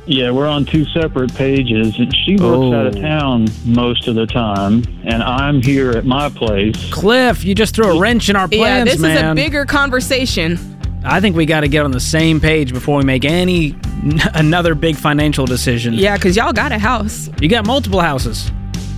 Yeah, 0.05 0.31
we're 0.31 0.47
on 0.47 0.65
two 0.65 0.85
separate 0.85 1.33
pages. 1.35 1.95
She 1.95 2.37
works 2.37 2.41
oh. 2.41 2.73
out 2.73 2.87
of 2.87 2.95
oh. 2.95 3.01
town 3.01 3.47
most 3.65 4.07
of 4.07 4.15
the 4.15 4.25
time, 4.25 4.83
and 5.03 5.21
I'm 5.21 5.61
here 5.61 5.91
at 5.91 6.05
my 6.05 6.29
place. 6.29 6.91
Cliff, 6.91 7.43
you 7.43 7.53
just 7.53 7.75
threw 7.75 7.97
a 7.97 7.99
wrench 7.99 8.29
in 8.29 8.35
our 8.35 8.47
plans, 8.47 8.61
man. 8.61 8.77
Yeah, 8.87 8.91
this 8.93 9.01
man. 9.01 9.17
is 9.17 9.31
a 9.31 9.35
bigger 9.35 9.65
conversation. 9.65 10.57
I 11.03 11.19
think 11.19 11.35
we 11.35 11.45
got 11.45 11.61
to 11.61 11.67
get 11.67 11.83
on 11.83 11.91
the 11.91 11.99
same 11.99 12.39
page 12.39 12.73
before 12.73 12.97
we 12.97 13.03
make 13.03 13.25
any 13.25 13.75
another 14.33 14.75
big 14.75 14.95
financial 14.95 15.45
decision. 15.45 15.93
Yeah, 15.93 16.15
because 16.15 16.35
y'all 16.35 16.53
got 16.53 16.71
a 16.71 16.79
house. 16.79 17.29
You 17.41 17.49
got 17.49 17.65
multiple 17.65 17.99
houses, 17.99 18.51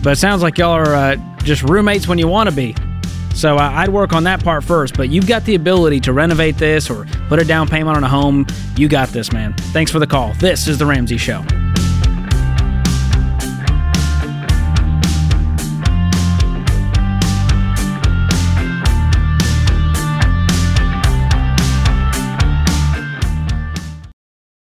but 0.04 0.12
it 0.12 0.18
sounds 0.18 0.42
like 0.42 0.58
y'all 0.58 0.72
are 0.72 0.96
uh, 0.96 1.16
just 1.44 1.64
roommates 1.64 2.08
when 2.08 2.18
you 2.18 2.28
want 2.28 2.50
to 2.50 2.56
be. 2.56 2.76
So 3.34 3.58
uh, 3.58 3.72
I'd 3.74 3.90
work 3.90 4.12
on 4.12 4.26
that 4.26 4.44
part 4.44 4.64
first, 4.64 4.98
but 4.98 5.10
you've 5.10 5.28
got 5.28 5.46
the 5.46 5.56
ability 5.56 6.02
to 6.02 6.14
renovate 6.14 6.58
this 6.58 6.90
or 6.90 7.06
put 7.30 7.40
a 7.40 7.46
down 7.46 7.68
payment 7.68 7.96
on 7.96 8.04
a 8.04 8.10
home. 8.10 8.46
You 8.76 8.90
got 8.90 9.10
this, 9.10 9.32
man. 9.32 9.54
Thanks 9.72 9.92
for 9.92 10.00
the 10.00 10.08
call. 10.08 10.34
This 10.34 10.68
is 10.68 10.78
The 10.78 10.86
Ramsey 10.86 11.18
Show. 11.18 11.46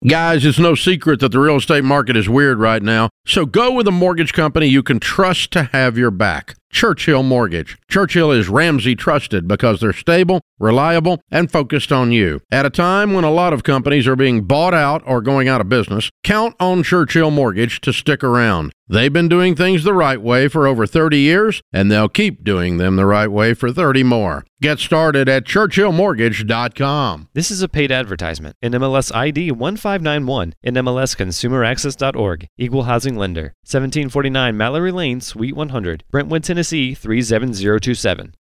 Guys, 0.07 0.45
it's 0.45 0.61
no 0.61 0.77
secret 0.77 1.19
that 1.19 1.33
the 1.33 1.41
real 1.41 1.57
estate 1.57 1.83
market 1.83 2.17
is 2.17 2.29
weird 2.29 2.61
right 2.61 2.81
now. 2.81 3.09
So 3.27 3.45
go 3.45 3.73
with 3.73 3.89
a 3.89 3.91
mortgage 3.91 4.33
company 4.33 4.67
you 4.67 4.85
can 4.85 5.01
trust 5.01 5.51
to 5.53 5.65
have 5.65 5.99
your 5.99 6.13
back. 6.13 6.55
Churchill 6.71 7.23
Mortgage. 7.23 7.79
Churchill 7.89 8.31
is 8.31 8.49
Ramsey 8.49 8.95
trusted 8.95 9.49
because 9.49 9.81
they're 9.81 9.93
stable, 9.93 10.41
reliable, 10.59 11.23
and 11.31 11.51
focused 11.51 11.93
on 11.93 12.13
you. 12.13 12.41
At 12.51 12.67
a 12.67 12.71
time 12.71 13.13
when 13.13 13.25
a 13.25 13.31
lot 13.31 13.53
of 13.53 13.63
companies 13.63 14.07
are 14.07 14.17
being 14.17 14.43
bought 14.43 14.75
out 14.75 15.03
or 15.07 15.21
going 15.21 15.49
out 15.49 15.61
of 15.61 15.69
business, 15.69 16.11
count 16.23 16.55
on 16.61 16.83
Churchill 16.83 17.31
Mortgage 17.31 17.81
to 17.83 17.93
stick 17.93 18.23
around. 18.23 18.73
They've 18.89 19.13
been 19.13 19.29
doing 19.29 19.57
things 19.57 19.83
the 19.83 19.95
right 19.95 20.21
way 20.21 20.47
for 20.47 20.67
over 20.67 20.87
30 20.87 21.19
years, 21.19 21.61
and 21.73 21.91
they'll 21.91 22.09
keep 22.09 22.45
doing 22.45 22.77
them 22.77 22.95
the 22.97 23.07
right 23.07 23.27
way 23.27 23.53
for 23.53 23.73
30 23.73 24.05
more. 24.05 24.45
Get 24.63 24.79
started 24.79 25.29
at 25.29 25.45
churchillmortgage.com. 25.45 27.29
This 27.35 27.51
is 27.51 27.63
a 27.63 27.69
paid 27.69 27.91
advertisement. 27.91 28.57
NMLS 28.63 29.15
ID 29.15 29.51
1591, 29.51 30.55
NMLSconsumeraccess.org, 30.65 32.47
Equal 32.57 32.85
Housing 32.85 33.17
Lender, 33.17 33.55
1749 33.65 34.57
Mallory 34.57 34.93
Lane, 34.93 35.21
Suite 35.21 35.57
100, 35.57 36.05
Brentwood, 36.11 36.45
Tennessee 36.45 36.56
37027. 36.63 38.33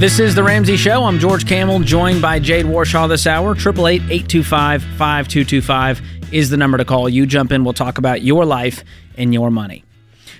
This 0.00 0.18
is 0.18 0.34
The 0.34 0.42
Ramsey 0.42 0.78
Show. 0.78 1.04
I'm 1.04 1.18
George 1.18 1.46
Kamel, 1.46 1.80
joined 1.80 2.22
by 2.22 2.38
Jade 2.38 2.64
Warshaw 2.64 3.06
this 3.06 3.26
hour. 3.26 3.52
888 3.52 4.10
825 4.10 4.82
5225 4.82 6.19
is 6.32 6.50
the 6.50 6.56
number 6.56 6.78
to 6.78 6.84
call. 6.84 7.08
You 7.08 7.26
jump 7.26 7.52
in, 7.52 7.64
we'll 7.64 7.72
talk 7.72 7.98
about 7.98 8.22
your 8.22 8.44
life 8.44 8.84
and 9.16 9.32
your 9.34 9.50
money. 9.50 9.84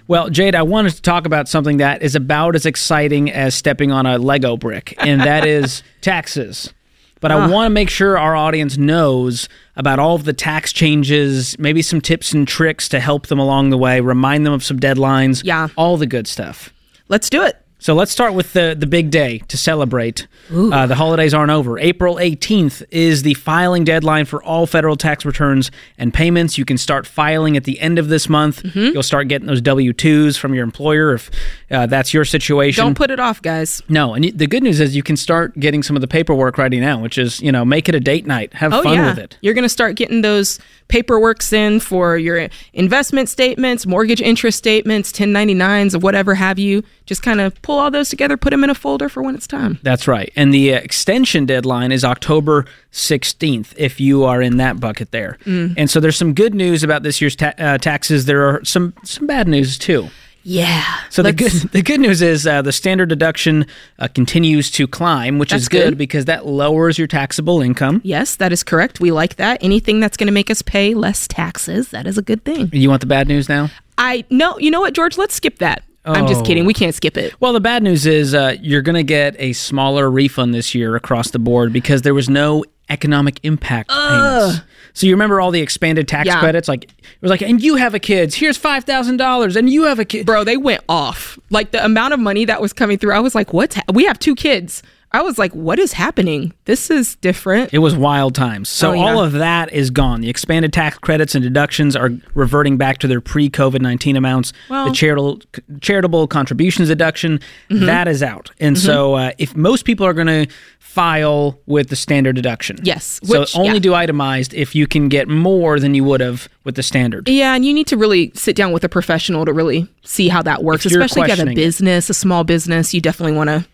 Well, 0.09 0.28
Jade, 0.28 0.54
I 0.54 0.62
wanted 0.62 0.94
to 0.94 1.02
talk 1.02 1.26
about 1.26 1.49
something 1.49 1.76
that 1.76 2.02
is 2.02 2.16
about 2.16 2.56
as 2.56 2.66
exciting 2.66 3.30
as 3.30 3.54
stepping 3.54 3.92
on 3.92 4.06
a 4.06 4.18
Lego 4.18 4.56
brick, 4.56 4.94
and 4.99 5.20
that 5.20 5.47
is 5.47 5.82
taxes. 6.00 6.73
But 7.20 7.30
I 7.30 7.35
ah. 7.35 7.49
want 7.49 7.66
to 7.66 7.70
make 7.70 7.90
sure 7.90 8.18
our 8.18 8.35
audience 8.35 8.76
knows 8.76 9.49
about 9.76 9.99
all 9.99 10.16
of 10.16 10.25
the 10.25 10.32
tax 10.32 10.73
changes, 10.73 11.59
maybe 11.59 11.82
some 11.82 12.00
tips 12.00 12.32
and 12.32 12.49
tricks 12.49 12.88
to 12.88 12.99
help 12.99 13.26
them 13.28 13.38
along 13.38 13.70
the 13.70 13.78
way, 13.78 14.00
remind 14.00 14.47
them 14.47 14.52
of 14.52 14.64
some 14.64 14.80
deadlines. 14.80 15.42
Yeah. 15.44 15.68
All 15.76 15.97
the 15.97 16.06
good 16.06 16.26
stuff. 16.26 16.73
Let's 17.09 17.28
do 17.30 17.42
it. 17.42 17.56
So 17.80 17.94
let's 17.94 18.12
start 18.12 18.34
with 18.34 18.52
the 18.52 18.76
the 18.78 18.87
big 18.87 19.10
day 19.10 19.38
to 19.49 19.56
celebrate. 19.56 20.26
Uh, 20.52 20.87
the 20.87 20.96
holidays 20.96 21.32
aren't 21.32 21.50
over. 21.52 21.78
April 21.78 22.16
18th 22.16 22.82
is 22.90 23.22
the 23.22 23.34
filing 23.34 23.84
deadline 23.84 24.25
for 24.26 24.42
all 24.42 24.66
federal 24.66 24.96
tax 24.96 25.25
returns 25.25 25.70
and 25.96 26.12
payments. 26.12 26.58
You 26.58 26.64
can 26.64 26.76
start 26.76 27.06
filing 27.06 27.56
at 27.56 27.64
the 27.64 27.80
end 27.80 27.99
of 27.99 28.08
this 28.08 28.28
month. 28.28 28.62
Mm-hmm. 28.64 28.92
You'll 28.94 29.02
start 29.02 29.28
getting 29.28 29.46
those 29.46 29.60
W 29.62 29.92
2s 29.92 30.37
from 30.38 30.54
your 30.54 30.64
employer 30.64 31.14
if 31.14 31.30
uh, 31.70 31.87
that's 31.87 32.12
your 32.12 32.25
situation. 32.25 32.84
Don't 32.84 32.96
put 32.96 33.10
it 33.10 33.20
off, 33.20 33.40
guys. 33.42 33.80
no, 33.88 34.14
and 34.14 34.25
the 34.25 34.46
good 34.46 34.62
news 34.62 34.80
is 34.80 34.94
you 34.94 35.02
can 35.04 35.16
start 35.16 35.58
getting 35.58 35.82
some 35.82 35.96
of 35.96 36.02
the 36.02 36.08
paperwork 36.08 36.58
ready 36.58 36.80
now, 36.80 37.00
which 37.00 37.16
is 37.16 37.40
you 37.40 37.52
know 37.52 37.64
make 37.64 37.88
it 37.88 37.94
a 37.94 38.00
date 38.00 38.26
night, 38.26 38.52
have 38.54 38.72
Oh 38.75 38.82
fun 38.82 38.94
yeah, 38.94 39.08
with 39.10 39.18
it. 39.18 39.38
you're 39.40 39.54
gonna 39.54 39.68
start 39.68 39.96
getting 39.96 40.20
those 40.22 40.58
paperworks 40.90 41.52
in 41.52 41.80
for 41.80 42.18
your 42.18 42.49
investment 42.73 43.28
statements, 43.28 43.87
mortgage 43.87 44.20
interest 44.20 44.59
statements, 44.59 45.12
1099s, 45.12 45.94
or 45.94 45.99
whatever 46.00 46.35
have 46.35 46.59
you. 46.59 46.82
Just 47.06 47.23
kind 47.23 47.40
of 47.40 47.61
pull 47.62 47.78
all 47.78 47.90
those 47.90 48.09
together, 48.09 48.37
put 48.37 48.50
them 48.50 48.62
in 48.64 48.70
a 48.70 48.75
folder 48.75 49.09
for 49.09 49.23
when 49.23 49.35
it's 49.35 49.47
time. 49.47 49.78
That's 49.82 50.06
right. 50.06 50.32
And 50.37 50.52
the 50.52 50.70
extension 50.70 51.47
deadline 51.47 51.92
is 51.92 52.04
October 52.04 52.66
16th 52.92 53.73
if 53.76 54.00
you 54.00 54.25
are 54.25 54.42
in 54.42 54.56
that 54.59 54.80
bucket 54.80 55.11
there. 55.11 55.38
Mm. 55.44 55.75
And 55.76 55.90
so 55.90 56.00
there's 56.00 56.16
some 56.16 56.35
good 56.35 56.54
news 56.54 56.82
about 56.82 57.02
this 57.02 57.20
year's 57.20 57.37
ta- 57.37 57.54
uh, 57.59 57.78
taxes. 57.78 58.26
There 58.26 58.47
are 58.49 58.64
some 58.64 58.94
some 59.04 59.26
bad 59.26 59.49
news 59.49 59.78
too. 59.78 60.09
Yeah. 60.42 60.85
So 61.11 61.23
the 61.23 61.32
good 61.32 61.52
the 61.73 61.82
good 61.82 62.00
news 62.00 62.23
is 62.23 62.47
uh, 62.47 62.62
the 62.62 62.73
standard 62.73 63.09
deduction 63.09 63.66
uh, 63.99 64.09
continues 64.09 64.70
to 64.73 64.87
climb, 64.87 65.38
which 65.38 65.52
is 65.52 65.68
good, 65.68 65.90
good. 65.90 65.99
because 65.99 66.25
that 66.26 66.47
lowers 66.47 66.99
your 66.99 67.06
taxable 67.06 67.61
income. 67.61 68.00
Yes, 68.04 68.37
that 68.37 68.52
is 68.52 68.62
correct. 68.62 69.00
We 69.00 69.12
like 69.12 69.37
that. 69.37 69.62
Anything 69.62 70.00
that's 70.00 70.16
going 70.16 70.28
to 70.28 70.32
make 70.32 70.50
us 70.50 70.62
pay 70.62 70.94
less 70.94 71.28
taxes, 71.28 71.88
that 71.90 72.06
is 72.06 72.16
a 72.16 72.23
good 72.23 72.44
thing. 72.44 72.70
You 72.73 72.88
want 72.88 73.00
the 73.00 73.06
bad 73.06 73.28
news 73.28 73.49
now? 73.49 73.68
I 73.99 74.25
no, 74.30 74.59
you 74.59 74.70
know 74.70 74.80
what, 74.80 74.94
George? 74.94 75.18
Let's 75.18 75.35
skip 75.35 75.59
that. 75.59 75.85
I'm 76.02 76.26
just 76.26 76.40
Oh. 76.40 76.44
kidding. 76.44 76.64
We 76.64 76.73
can't 76.73 76.94
skip 76.94 77.18
it. 77.18 77.38
Well, 77.40 77.52
the 77.52 77.61
bad 77.61 77.82
news 77.82 78.06
is 78.06 78.32
uh, 78.35 78.56
you're 78.62 78.80
going 78.80 78.94
to 78.97 79.02
get 79.02 79.37
a 79.38 79.52
smaller 79.52 80.11
refund 80.11 80.54
this 80.54 80.75
year 80.75 80.97
across 80.97 81.30
the 81.30 81.38
board 81.38 81.75
because 81.75 82.00
there 82.00 82.14
was 82.14 82.30
no 82.30 82.64
economic 82.90 83.40
impact 83.42 83.90
payments. 83.90 84.61
So 84.92 85.06
you 85.06 85.12
remember 85.14 85.40
all 85.40 85.50
the 85.50 85.61
expanded 85.61 86.09
tax 86.09 86.26
Yeah. 86.26 86.40
credits? 86.40 86.68
Like 86.68 86.85
it 86.85 86.90
was 87.23 87.30
like, 87.30 87.42
and 87.42 87.62
you 87.62 87.76
have 87.76 87.94
a 87.94 87.99
kid. 87.99 88.35
Here's 88.35 88.56
five 88.56 88.85
thousand 88.85 89.16
dollars, 89.18 89.56
and 89.56 89.70
you 89.70 89.85
have 89.85 89.99
a 89.99 90.04
kid. 90.04 90.26
Bro, 90.26 90.44
they 90.44 90.56
went 90.56 90.82
off. 90.88 91.38
Like 91.50 91.70
the 91.70 91.85
amount 91.85 92.12
of 92.14 92.20
money 92.20 92.44
that 92.44 92.61
was 92.61 92.73
coming 92.73 92.99
through, 92.99 93.12
I 93.12 93.20
was 93.20 93.35
like, 93.35 93.52
what's 93.52 93.76
ha- 93.76 93.82
we 93.92 94.04
have 94.04 94.18
two 94.18 94.35
kids. 94.35 94.82
I 95.12 95.23
was 95.23 95.38
like, 95.38 95.52
what 95.52 95.79
is 95.81 95.93
happening? 95.93 96.52
This 96.67 96.88
is 96.90 97.17
different. 97.17 97.75
It 97.75 97.79
was 97.79 97.97
wild 97.97 98.35
times. 98.35 98.69
So 98.69 98.90
Oh, 98.90 98.93
yeah. 98.93 99.00
all 99.02 99.21
of 99.25 99.33
that 99.33 99.73
is 99.73 99.90
gone. 99.90 100.21
The 100.21 100.31
expanded 100.31 100.73
tax 100.73 100.99
credits 100.99 101.35
and 101.35 101.43
deductions 101.43 101.97
are 101.97 102.11
reverting 102.35 102.76
back 102.76 102.99
to 102.99 103.09
their 103.09 103.21
pre-COVID 103.21 103.81
nineteen 103.81 104.17
amounts. 104.17 104.52
Well- 104.69 104.81
Mm-hmm. 104.85 104.90
the 104.90 104.95
charitable 104.97 105.40
charitable 105.81 106.26
contributions 106.29 106.88
deduction 106.88 107.40
that 107.71 108.07
is 108.09 108.23
out. 108.23 108.50
And 108.61 108.79
so 108.79 109.14
uh, 109.14 109.33
if 109.38 109.57
most 109.57 109.85
people 109.85 110.07
are 110.07 110.12
going 110.14 110.26
to 110.29 110.47
file 110.79 111.59
with 111.67 111.88
the 111.88 111.97
standard 111.97 112.35
deduction, 112.37 112.79
Yes, 112.83 113.21
So 113.25 113.45
only 113.55 113.75
yeah. 113.75 113.79
do 113.79 113.95
itemized 113.95 114.55
if 114.55 114.75
you 114.75 114.87
can 114.87 115.09
get 115.09 115.29
more 115.29 115.79
than 115.79 115.95
you 115.95 116.05
would 116.05 116.21
have 116.21 116.49
with 116.64 116.75
the 116.76 116.83
standard. 116.83 117.29
Yeah, 117.29 117.55
and 117.55 117.64
you 117.64 117.73
need 117.73 117.87
to 117.88 117.97
really 117.97 118.33
sit 118.35 118.57
down 118.57 118.73
with 118.73 118.85
a 118.85 118.88
professional 118.88 119.45
to 119.45 119.52
really 119.52 119.87
see 120.05 120.29
how 120.29 120.43
that 120.43 120.62
works, 120.64 120.87
If 120.87 120.93
especially 120.93 121.23
if 121.23 121.29
you 121.29 121.31
have 121.33 121.38
a 121.40 121.43
questioning 121.43 121.52
it. 121.52 121.57
business, 121.57 122.11
a 122.11 122.14
small 122.14 122.45
business. 122.45 122.93
You 122.95 123.00
definitely 123.00 123.37
want 123.37 123.49
to 123.49 123.64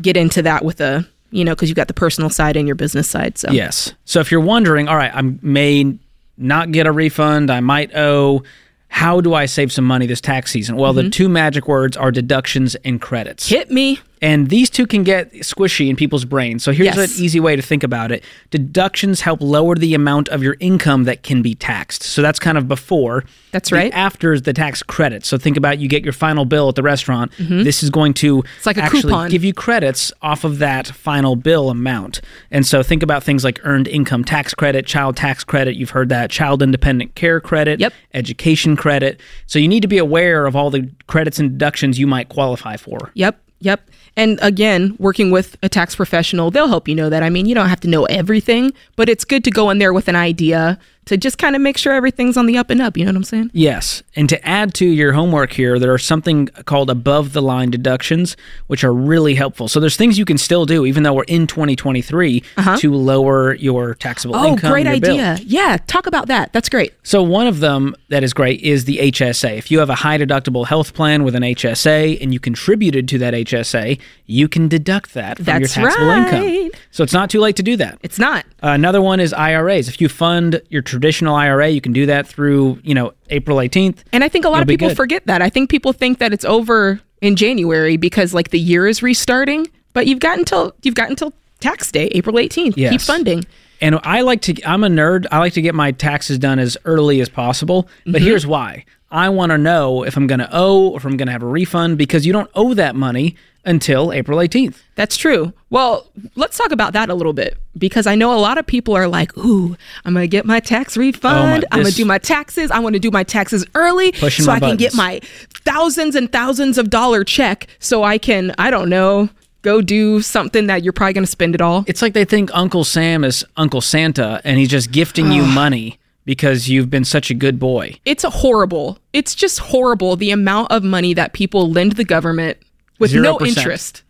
get 0.00 0.16
into 0.16 0.42
that 0.42 0.64
with 0.64 0.80
a, 0.80 1.06
you 1.30 1.44
know, 1.44 1.54
because 1.54 1.68
you 1.68 1.74
got 1.74 1.88
the 1.88 1.94
personal 1.94 2.30
side 2.30 2.56
and 2.56 2.66
your 2.66 2.74
business 2.74 3.08
side. 3.08 3.38
So 3.38 3.50
Yes. 3.50 3.92
So 4.04 4.20
if 4.20 4.30
you're 4.30 4.40
wondering, 4.40 4.88
all 4.88 4.96
right, 4.96 5.14
I 5.14 5.22
may 5.22 5.98
not 6.36 6.72
get 6.72 6.86
a 6.86 6.92
refund, 6.92 7.50
I 7.50 7.60
might 7.60 7.94
owe. 7.94 8.42
How 8.88 9.20
do 9.20 9.34
I 9.34 9.46
save 9.46 9.72
some 9.72 9.84
money 9.84 10.06
this 10.06 10.20
tax 10.20 10.50
season? 10.50 10.76
Well, 10.76 10.92
the 10.92 11.02
mm-hmm. 11.02 11.10
two 11.10 11.28
magic 11.28 11.68
words 11.68 11.96
are 11.96 12.10
deductions 12.10 12.76
and 12.76 13.00
credits. 13.00 13.48
hit 13.48 13.70
me. 13.70 14.00
And 14.22 14.48
these 14.48 14.70
two 14.70 14.86
can 14.86 15.02
get 15.02 15.32
squishy 15.34 15.88
in 15.90 15.96
people's 15.96 16.24
brains. 16.24 16.64
So 16.64 16.72
here's 16.72 16.96
Yes. 16.96 17.16
an 17.18 17.22
easy 17.24 17.38
way 17.38 17.54
to 17.54 17.60
think 17.62 17.82
about 17.82 18.10
it. 18.10 18.24
Deductions 18.50 19.20
help 19.20 19.40
lower 19.42 19.74
the 19.74 19.92
amount 19.94 20.28
of 20.30 20.42
your 20.42 20.56
income 20.60 21.04
that 21.04 21.22
can 21.22 21.42
be 21.42 21.54
taxed. 21.54 22.02
So 22.02 22.22
that's 22.22 22.38
kind 22.38 22.56
of 22.56 22.66
before. 22.66 23.24
That's 23.52 23.70
right. 23.72 23.92
after 23.94 24.32
is 24.32 24.42
the 24.42 24.52
tax 24.52 24.82
credit. 24.82 25.24
So 25.24 25.36
think 25.38 25.56
about 25.56 25.78
you 25.78 25.88
get 25.88 26.02
your 26.04 26.12
final 26.14 26.44
bill 26.44 26.68
at 26.70 26.74
the 26.74 26.82
restaurant. 26.82 27.32
This 27.38 27.82
is 27.82 27.90
going 27.90 28.14
to 28.14 28.36
Mm-hmm. 28.38 28.48
It's 28.56 28.66
like 28.66 28.76
a 28.78 28.82
actually 28.82 29.02
coupon. 29.02 29.30
give 29.30 29.44
you 29.44 29.52
credits 29.52 30.12
off 30.22 30.44
of 30.44 30.58
that 30.58 30.86
final 30.86 31.36
bill 31.36 31.68
amount. 31.70 32.20
And 32.50 32.66
so 32.66 32.82
think 32.82 33.02
about 33.02 33.22
things 33.22 33.44
like 33.44 33.60
earned 33.64 33.86
income 33.88 34.24
tax 34.24 34.54
credit, 34.54 34.86
child 34.86 35.16
tax 35.16 35.44
credit. 35.44 35.76
You've 35.76 35.90
heard 35.90 36.08
that. 36.08 36.30
Child 36.30 36.62
independent 36.62 37.14
care 37.14 37.40
credit, 37.40 37.80
Yep. 37.80 37.92
education 38.14 38.76
credit. 38.76 39.20
So 39.46 39.58
you 39.58 39.68
need 39.68 39.80
to 39.82 39.88
be 39.88 39.98
aware 39.98 40.46
of 40.46 40.56
all 40.56 40.70
the 40.70 40.90
credits 41.06 41.38
and 41.38 41.50
deductions 41.50 41.98
you 41.98 42.06
might 42.06 42.28
qualify 42.28 42.76
for. 42.76 43.10
Yep, 43.14 43.38
yep. 43.60 43.88
And 44.16 44.38
again, 44.40 44.96
working 44.98 45.30
with 45.30 45.56
a 45.62 45.68
tax 45.68 45.94
professional, 45.94 46.50
they'll 46.50 46.68
help 46.68 46.88
you 46.88 46.94
know 46.94 47.10
that. 47.10 47.22
I 47.22 47.28
mean, 47.28 47.46
you 47.46 47.54
don't 47.54 47.68
have 47.68 47.80
to 47.80 47.88
know 47.88 48.06
everything, 48.06 48.72
but 48.96 49.08
it's 49.08 49.24
good 49.24 49.44
to 49.44 49.50
go 49.50 49.68
in 49.68 49.78
there 49.78 49.92
with 49.92 50.08
an 50.08 50.16
idea 50.16 50.78
to 51.06 51.16
just 51.16 51.38
kind 51.38 51.56
of 51.56 51.62
make 51.62 51.78
sure 51.78 51.92
everything's 51.92 52.36
on 52.36 52.46
the 52.46 52.58
up 52.58 52.68
and 52.70 52.80
up. 52.82 52.96
You 52.96 53.04
know 53.04 53.10
what 53.12 53.16
I'm 53.16 53.24
saying? 53.24 53.50
Yes. 53.52 54.02
And 54.14 54.28
to 54.28 54.46
add 54.46 54.74
to 54.74 54.86
your 54.86 55.12
homework 55.12 55.52
here, 55.52 55.78
there 55.78 55.92
are 55.92 55.98
something 55.98 56.46
called 56.66 56.90
above 56.90 57.32
the 57.32 57.40
line 57.42 57.70
deductions, 57.70 58.36
which 58.66 58.84
are 58.84 58.92
really 58.92 59.34
helpful. 59.34 59.68
So 59.68 59.80
there's 59.80 59.96
things 59.96 60.18
you 60.18 60.24
can 60.24 60.36
still 60.38 60.66
do, 60.66 60.84
even 60.84 61.02
though 61.04 61.14
we're 61.14 61.22
in 61.24 61.46
2023, 61.46 62.42
to 62.78 62.92
lower 62.94 63.54
your 63.54 63.94
taxable 63.94 64.34
Uh-huh. 64.34 64.46
Oh, 64.48 64.56
great 64.56 64.86
your 64.86 65.00
bill. 65.00 65.12
idea. 65.12 65.38
Yeah, 65.46 65.76
talk 65.86 66.06
about 66.06 66.26
that. 66.28 66.52
That's 66.52 66.68
great. 66.68 66.92
So 67.02 67.22
one 67.22 67.46
of 67.46 67.60
them 67.60 67.94
that 68.08 68.22
is 68.24 68.32
great 68.34 68.60
is 68.62 68.84
the 68.84 68.98
HSA. 68.98 69.56
If 69.58 69.70
you 69.70 69.78
have 69.78 69.90
a 69.90 69.94
high 69.94 70.18
deductible 70.18 70.66
health 70.66 70.92
plan 70.94 71.22
with 71.24 71.34
an 71.34 71.42
HSA 71.42 72.20
and 72.20 72.32
you 72.34 72.40
contributed 72.40 73.08
to 73.08 73.18
that 73.18 73.32
HSA, 73.34 73.98
you 74.26 74.48
can 74.48 74.68
deduct 74.68 75.14
that 75.14 75.36
from 75.38 75.46
your 75.46 75.60
That's 75.60 75.74
taxable 75.74 76.10
income. 76.10 76.40
right. 76.40 76.70
So 76.90 77.04
it's 77.04 77.12
not 77.12 77.30
too 77.30 77.40
late 77.40 77.56
to 77.56 77.62
do 77.62 77.76
that. 77.76 77.98
It's 78.02 78.18
not. 78.18 78.44
Another 78.60 79.00
one 79.00 79.20
is 79.20 79.32
IRAs. 79.32 79.88
If 79.88 80.00
you 80.00 80.08
fund 80.08 80.60
your 80.68 80.82
traditional 80.96 81.34
IRA, 81.34 81.68
you 81.68 81.80
can 81.80 81.92
do 81.92 82.06
that 82.06 82.26
through, 82.26 82.78
you 82.82 82.94
know, 82.94 83.12
April 83.30 83.58
18th. 83.58 83.98
And 84.12 84.24
I 84.24 84.28
think 84.28 84.44
a 84.44 84.48
lot 84.48 84.62
of 84.62 84.68
people 84.68 84.94
forget 84.94 85.26
that. 85.26 85.42
I 85.42 85.48
think 85.50 85.70
people 85.70 85.92
think 85.92 86.18
that 86.18 86.32
it's 86.32 86.44
over 86.44 87.00
in 87.20 87.36
January 87.36 87.96
because 87.96 88.34
like 88.34 88.50
the 88.50 88.58
year 88.60 88.86
is 88.86 89.02
restarting, 89.02 89.66
but 89.92 90.06
you've 90.06 90.20
got 90.20 90.38
until 90.38 90.74
you've 90.82 90.94
got 90.94 91.08
until 91.10 91.32
tax 91.60 91.90
day, 91.90 92.06
April 92.12 92.36
18th. 92.36 92.74
Keep 92.74 93.00
funding. 93.00 93.44
And 93.80 93.98
I 94.04 94.22
like 94.22 94.40
to, 94.42 94.54
I'm 94.64 94.84
a 94.84 94.88
nerd. 94.88 95.26
I 95.30 95.38
like 95.38 95.52
to 95.54 95.62
get 95.62 95.74
my 95.74 95.92
taxes 95.92 96.38
done 96.38 96.58
as 96.58 96.78
early 96.86 97.20
as 97.20 97.28
possible. 97.28 97.88
But 98.04 98.16
Mm-hmm. 98.16 98.24
here's 98.26 98.46
why 98.46 98.84
I 99.10 99.28
want 99.28 99.52
to 99.52 99.58
know 99.58 100.02
if 100.02 100.16
I'm 100.16 100.26
going 100.26 100.38
to 100.40 100.48
owe 100.50 100.88
or 100.88 100.96
if 100.96 101.04
I'm 101.04 101.16
going 101.16 101.26
to 101.26 101.32
have 101.32 101.42
a 101.42 101.46
refund 101.46 101.98
because 101.98 102.24
you 102.26 102.32
don't 102.32 102.50
owe 102.54 102.74
that 102.74 102.96
money 102.96 103.36
until 103.66 104.12
April 104.12 104.38
18th. 104.38 104.76
That's 104.94 105.16
true. 105.16 105.52
Well, 105.68 106.10
let's 106.36 106.56
talk 106.56 106.70
about 106.70 106.94
that 106.94 107.10
a 107.10 107.14
little 107.14 107.32
bit 107.32 107.58
because 107.76 108.06
I 108.06 108.14
know 108.14 108.32
a 108.32 108.38
lot 108.38 108.56
of 108.56 108.66
people 108.66 108.96
are 108.96 109.08
like, 109.08 109.36
"Ooh, 109.36 109.76
I'm 110.04 110.14
going 110.14 110.22
to 110.24 110.28
get 110.28 110.46
my 110.46 110.60
tax 110.60 110.96
refund. 110.96 111.64
Oh 111.64 111.68
I'm 111.72 111.82
going 111.82 111.90
to 111.90 111.96
do 111.96 112.04
my 112.04 112.18
taxes. 112.18 112.70
I 112.70 112.78
want 112.78 112.94
to 112.94 113.00
do 113.00 113.10
my 113.10 113.24
taxes 113.24 113.66
early 113.74 114.12
so 114.14 114.46
my 114.46 114.54
I 114.54 114.60
can 114.60 114.76
get 114.76 114.94
my 114.94 115.20
thousands 115.64 116.14
and 116.14 116.32
thousands 116.32 116.78
of 116.78 116.88
dollar 116.88 117.24
check 117.24 117.66
so 117.78 118.04
I 118.04 118.16
can, 118.16 118.54
I 118.56 118.70
don't 118.70 118.88
know, 118.88 119.28
go 119.62 119.82
do 119.82 120.22
something 120.22 120.68
that 120.68 120.84
you're 120.84 120.92
probably 120.92 121.14
going 121.14 121.24
to 121.24 121.30
spend 121.30 121.54
it 121.54 121.60
all." 121.60 121.84
It's 121.86 122.00
like 122.00 122.14
they 122.14 122.24
think 122.24 122.50
Uncle 122.54 122.84
Sam 122.84 123.24
is 123.24 123.44
Uncle 123.56 123.80
Santa 123.80 124.40
and 124.44 124.58
he's 124.58 124.70
just 124.70 124.92
gifting 124.92 125.32
you 125.32 125.42
money 125.44 125.98
because 126.24 126.68
you've 126.68 126.90
been 126.90 127.04
such 127.04 127.30
a 127.30 127.34
good 127.34 127.58
boy. 127.58 127.94
It's 128.04 128.24
horrible. 128.24 128.98
It's 129.12 129.34
just 129.34 129.58
horrible 129.58 130.16
the 130.16 130.30
amount 130.30 130.70
of 130.70 130.82
money 130.82 131.14
that 131.14 131.32
people 131.32 131.70
lend 131.70 131.92
the 131.92 132.04
government 132.04 132.58
with 132.98 133.14
no 133.14 133.38
0%. 133.38 133.48
interest. 133.56 134.02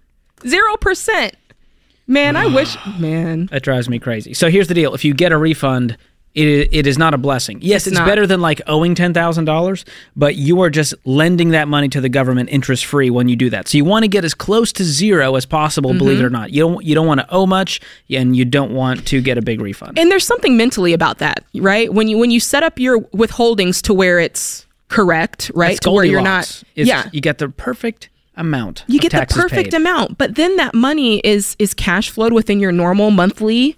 0%. 0.42 1.32
Man, 2.06 2.36
I 2.36 2.46
wish, 2.46 2.76
man. 2.98 3.46
That 3.46 3.62
drives 3.62 3.88
me 3.88 3.98
crazy. 3.98 4.34
So 4.34 4.48
here's 4.50 4.68
the 4.68 4.74
deal: 4.74 4.94
if 4.94 5.04
you 5.04 5.12
get 5.12 5.32
a 5.32 5.36
refund, 5.36 5.96
it 6.34 6.68
it 6.72 6.86
is 6.86 6.98
not 6.98 7.14
a 7.14 7.18
blessing. 7.18 7.58
Yes, 7.62 7.86
It's 7.88 7.96
it's, 7.98 8.06
better 8.06 8.28
than 8.28 8.40
like 8.40 8.60
owing 8.68 8.94
ten 8.94 9.12
thousand 9.12 9.46
dollars, 9.46 9.84
but 10.14 10.36
you 10.36 10.60
are 10.60 10.70
just 10.70 10.94
lending 11.04 11.48
that 11.50 11.66
money 11.66 11.88
to 11.88 12.00
the 12.00 12.08
government 12.08 12.48
interest 12.50 12.84
free 12.84 13.10
when 13.10 13.28
you 13.28 13.34
do 13.34 13.50
that. 13.50 13.66
So 13.66 13.76
you 13.78 13.84
want 13.84 14.04
to 14.04 14.08
get 14.08 14.24
as 14.24 14.34
close 14.34 14.72
to 14.74 14.84
zero 14.84 15.34
as 15.34 15.46
possible. 15.46 15.94
Believe 15.94 16.18
it 16.18 16.22
Mm-hmm. 16.22 16.26
or 16.26 16.30
not, 16.30 16.52
you 16.52 16.60
don't 16.62 16.84
you 16.84 16.94
don't 16.94 17.08
want 17.08 17.20
to 17.20 17.26
owe 17.30 17.46
much, 17.46 17.80
and 18.08 18.36
you 18.36 18.44
don't 18.44 18.72
want 18.72 19.04
to 19.08 19.20
get 19.20 19.36
a 19.36 19.42
big 19.42 19.60
refund. 19.60 19.98
And 19.98 20.08
there's 20.08 20.26
something 20.26 20.56
mentally 20.56 20.92
about 20.92 21.18
that, 21.18 21.42
right? 21.56 21.92
When 21.92 22.06
you 22.06 22.18
when 22.18 22.30
you 22.30 22.38
set 22.38 22.62
up 22.62 22.78
your 22.78 23.00
withholdings 23.00 23.82
to 23.82 23.94
where 23.94 24.20
it's 24.20 24.64
correct, 24.88 25.50
right? 25.56 25.72
It's 25.72 25.80
to 25.80 25.90
where 25.90 26.04
you're 26.04 26.22
not 26.22 26.44
It's- 26.76 26.86
Yeah. 26.86 27.08
you 27.12 27.20
get 27.20 27.38
the 27.38 27.48
perfect 27.48 28.10
amount. 28.36 28.84
You 28.86 29.00
get 29.00 29.12
the 29.12 29.26
perfect 29.28 29.70
paid. 29.72 29.74
amount, 29.74 30.18
but 30.18 30.34
then 30.34 30.56
that 30.56 30.74
money 30.74 31.20
is 31.20 31.56
is 31.58 31.74
cash 31.74 32.10
flowed 32.10 32.32
within 32.32 32.60
your 32.60 32.72
normal 32.72 33.10
monthly, 33.10 33.76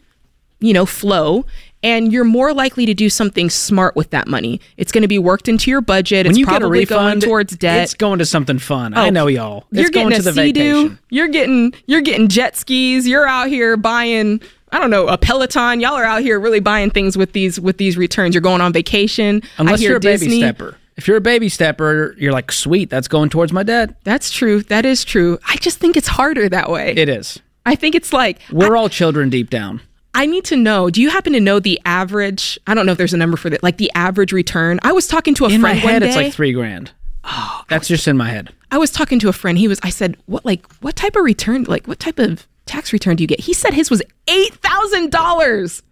you 0.60 0.72
know, 0.72 0.86
flow. 0.86 1.44
And 1.80 2.12
you're 2.12 2.24
more 2.24 2.52
likely 2.52 2.86
to 2.86 2.94
do 2.94 3.08
something 3.08 3.48
smart 3.50 3.94
with 3.94 4.10
that 4.10 4.26
money. 4.26 4.60
It's 4.76 4.90
going 4.90 5.02
to 5.02 5.08
be 5.08 5.20
worked 5.20 5.46
into 5.48 5.70
your 5.70 5.80
budget. 5.80 6.26
When 6.26 6.32
it's 6.32 6.38
you 6.40 6.44
get 6.44 6.56
a 6.56 6.58
probably 6.58 6.84
going 6.84 7.04
refund, 7.04 7.22
towards 7.22 7.56
debt. 7.56 7.84
it's 7.84 7.94
going 7.94 8.18
to 8.18 8.26
something 8.26 8.58
fun. 8.58 8.94
I 8.94 9.06
Oh, 9.06 9.10
know 9.10 9.28
y'all. 9.28 9.64
It's 9.70 9.82
you're 9.82 9.90
going 9.90 10.12
to 10.12 10.20
the 10.22 10.32
vacation. 10.32 10.98
You're 11.10 11.28
getting 11.28 11.72
you're 11.86 12.00
getting 12.00 12.26
jet 12.26 12.56
skis. 12.56 13.06
You're 13.06 13.28
out 13.28 13.46
here 13.46 13.76
buying 13.76 14.40
I 14.72 14.80
don't 14.80 14.90
know 14.90 15.06
a 15.06 15.16
Peloton. 15.16 15.78
Y'all 15.78 15.94
are 15.94 16.02
out 16.04 16.20
here 16.22 16.40
really 16.40 16.58
buying 16.58 16.90
things 16.90 17.16
with 17.16 17.32
these 17.32 17.60
with 17.60 17.76
these 17.78 17.96
returns. 17.96 18.34
You're 18.34 18.42
going 18.42 18.60
on 18.60 18.72
vacation. 18.72 19.40
I 19.56 19.60
Unless 19.62 19.80
you're 19.80 19.98
a 19.98 20.00
Disney. 20.00 20.26
baby 20.28 20.40
stepper 20.40 20.76
If 20.98 21.08
you're 21.08 21.16
a 21.16 21.20
baby 21.22 21.48
stepper, 21.48 22.14
you're 22.18 22.32
like, 22.32 22.52
sweet, 22.52 22.90
that's 22.90 23.08
going 23.08 23.30
towards 23.30 23.52
my 23.52 23.62
debt. 23.62 23.94
That's 24.04 24.30
true. 24.30 24.62
That 24.64 24.84
is 24.84 25.04
true. 25.04 25.38
I 25.48 25.56
just 25.56 25.78
think 25.78 25.96
it's 25.96 26.08
harder 26.08 26.48
that 26.48 26.68
way. 26.70 26.92
It 26.96 27.08
is. 27.08 27.40
I 27.64 27.76
think 27.76 27.94
it's 27.94 28.12
like 28.12 28.40
We're 28.52 28.76
all 28.76 28.88
children 28.88 29.30
deep 29.30 29.48
down. 29.48 29.80
I 30.14 30.26
need 30.26 30.44
to 30.46 30.56
know. 30.56 30.90
Do 30.90 31.00
you 31.00 31.10
happen 31.10 31.32
to 31.34 31.40
know 31.40 31.60
the 31.60 31.80
average? 31.84 32.58
I 32.66 32.74
don't 32.74 32.84
know 32.84 32.92
if 32.92 32.98
there's 32.98 33.14
a 33.14 33.18
number 33.18 33.36
for 33.36 33.48
that. 33.50 33.62
Like 33.62 33.76
the 33.78 33.92
average 33.94 34.32
return. 34.32 34.80
I 34.82 34.90
was 34.92 35.06
talking 35.06 35.34
to 35.34 35.44
a 35.44 35.48
In 35.50 35.60
my 35.60 35.68
friend 35.70 35.78
head, 35.78 35.92
one 35.92 36.00
day. 36.02 36.08
it's 36.08 36.16
like 36.16 36.32
three 36.34 36.52
grand. 36.52 36.90
Oh, 37.22 37.62
that's 37.68 37.86
just 37.86 38.08
in 38.08 38.16
my 38.16 38.28
head. 38.28 38.52
I 38.72 38.78
was 38.78 38.90
talking 38.90 39.18
to 39.20 39.28
a 39.28 39.32
friend. 39.32 39.56
He 39.58 39.68
was. 39.68 39.78
I 39.82 39.90
said, 39.90 40.16
"What 40.26 40.44
like 40.44 40.66
what 40.80 40.96
type 40.96 41.14
of 41.14 41.22
return? 41.24 41.64
Like 41.64 41.86
what 41.86 42.00
type 42.00 42.18
of 42.18 42.46
tax 42.66 42.92
return 42.92 43.16
do 43.16 43.22
you 43.22 43.28
get?" 43.28 43.40
He 43.40 43.52
said 43.52 43.74
his 43.74 43.90
was 43.90 44.02
eight 44.26 44.54
thousand 44.54 45.10
dollars. 45.10 45.82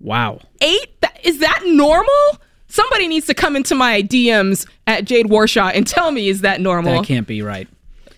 Wow. 0.00 0.40
Eight? 0.60 0.88
Is 1.22 1.38
that 1.40 1.62
normal? 1.66 2.40
Somebody 2.72 3.06
needs 3.06 3.26
to 3.26 3.34
come 3.34 3.54
into 3.54 3.74
my 3.74 4.02
DMs 4.02 4.66
at 4.86 5.04
Jade 5.04 5.26
Warshaw 5.26 5.72
and 5.74 5.86
tell 5.86 6.10
me 6.10 6.30
is 6.30 6.40
that 6.40 6.58
normal? 6.58 7.02
That 7.02 7.06
can't 7.06 7.26
be 7.26 7.42
right. 7.42 7.68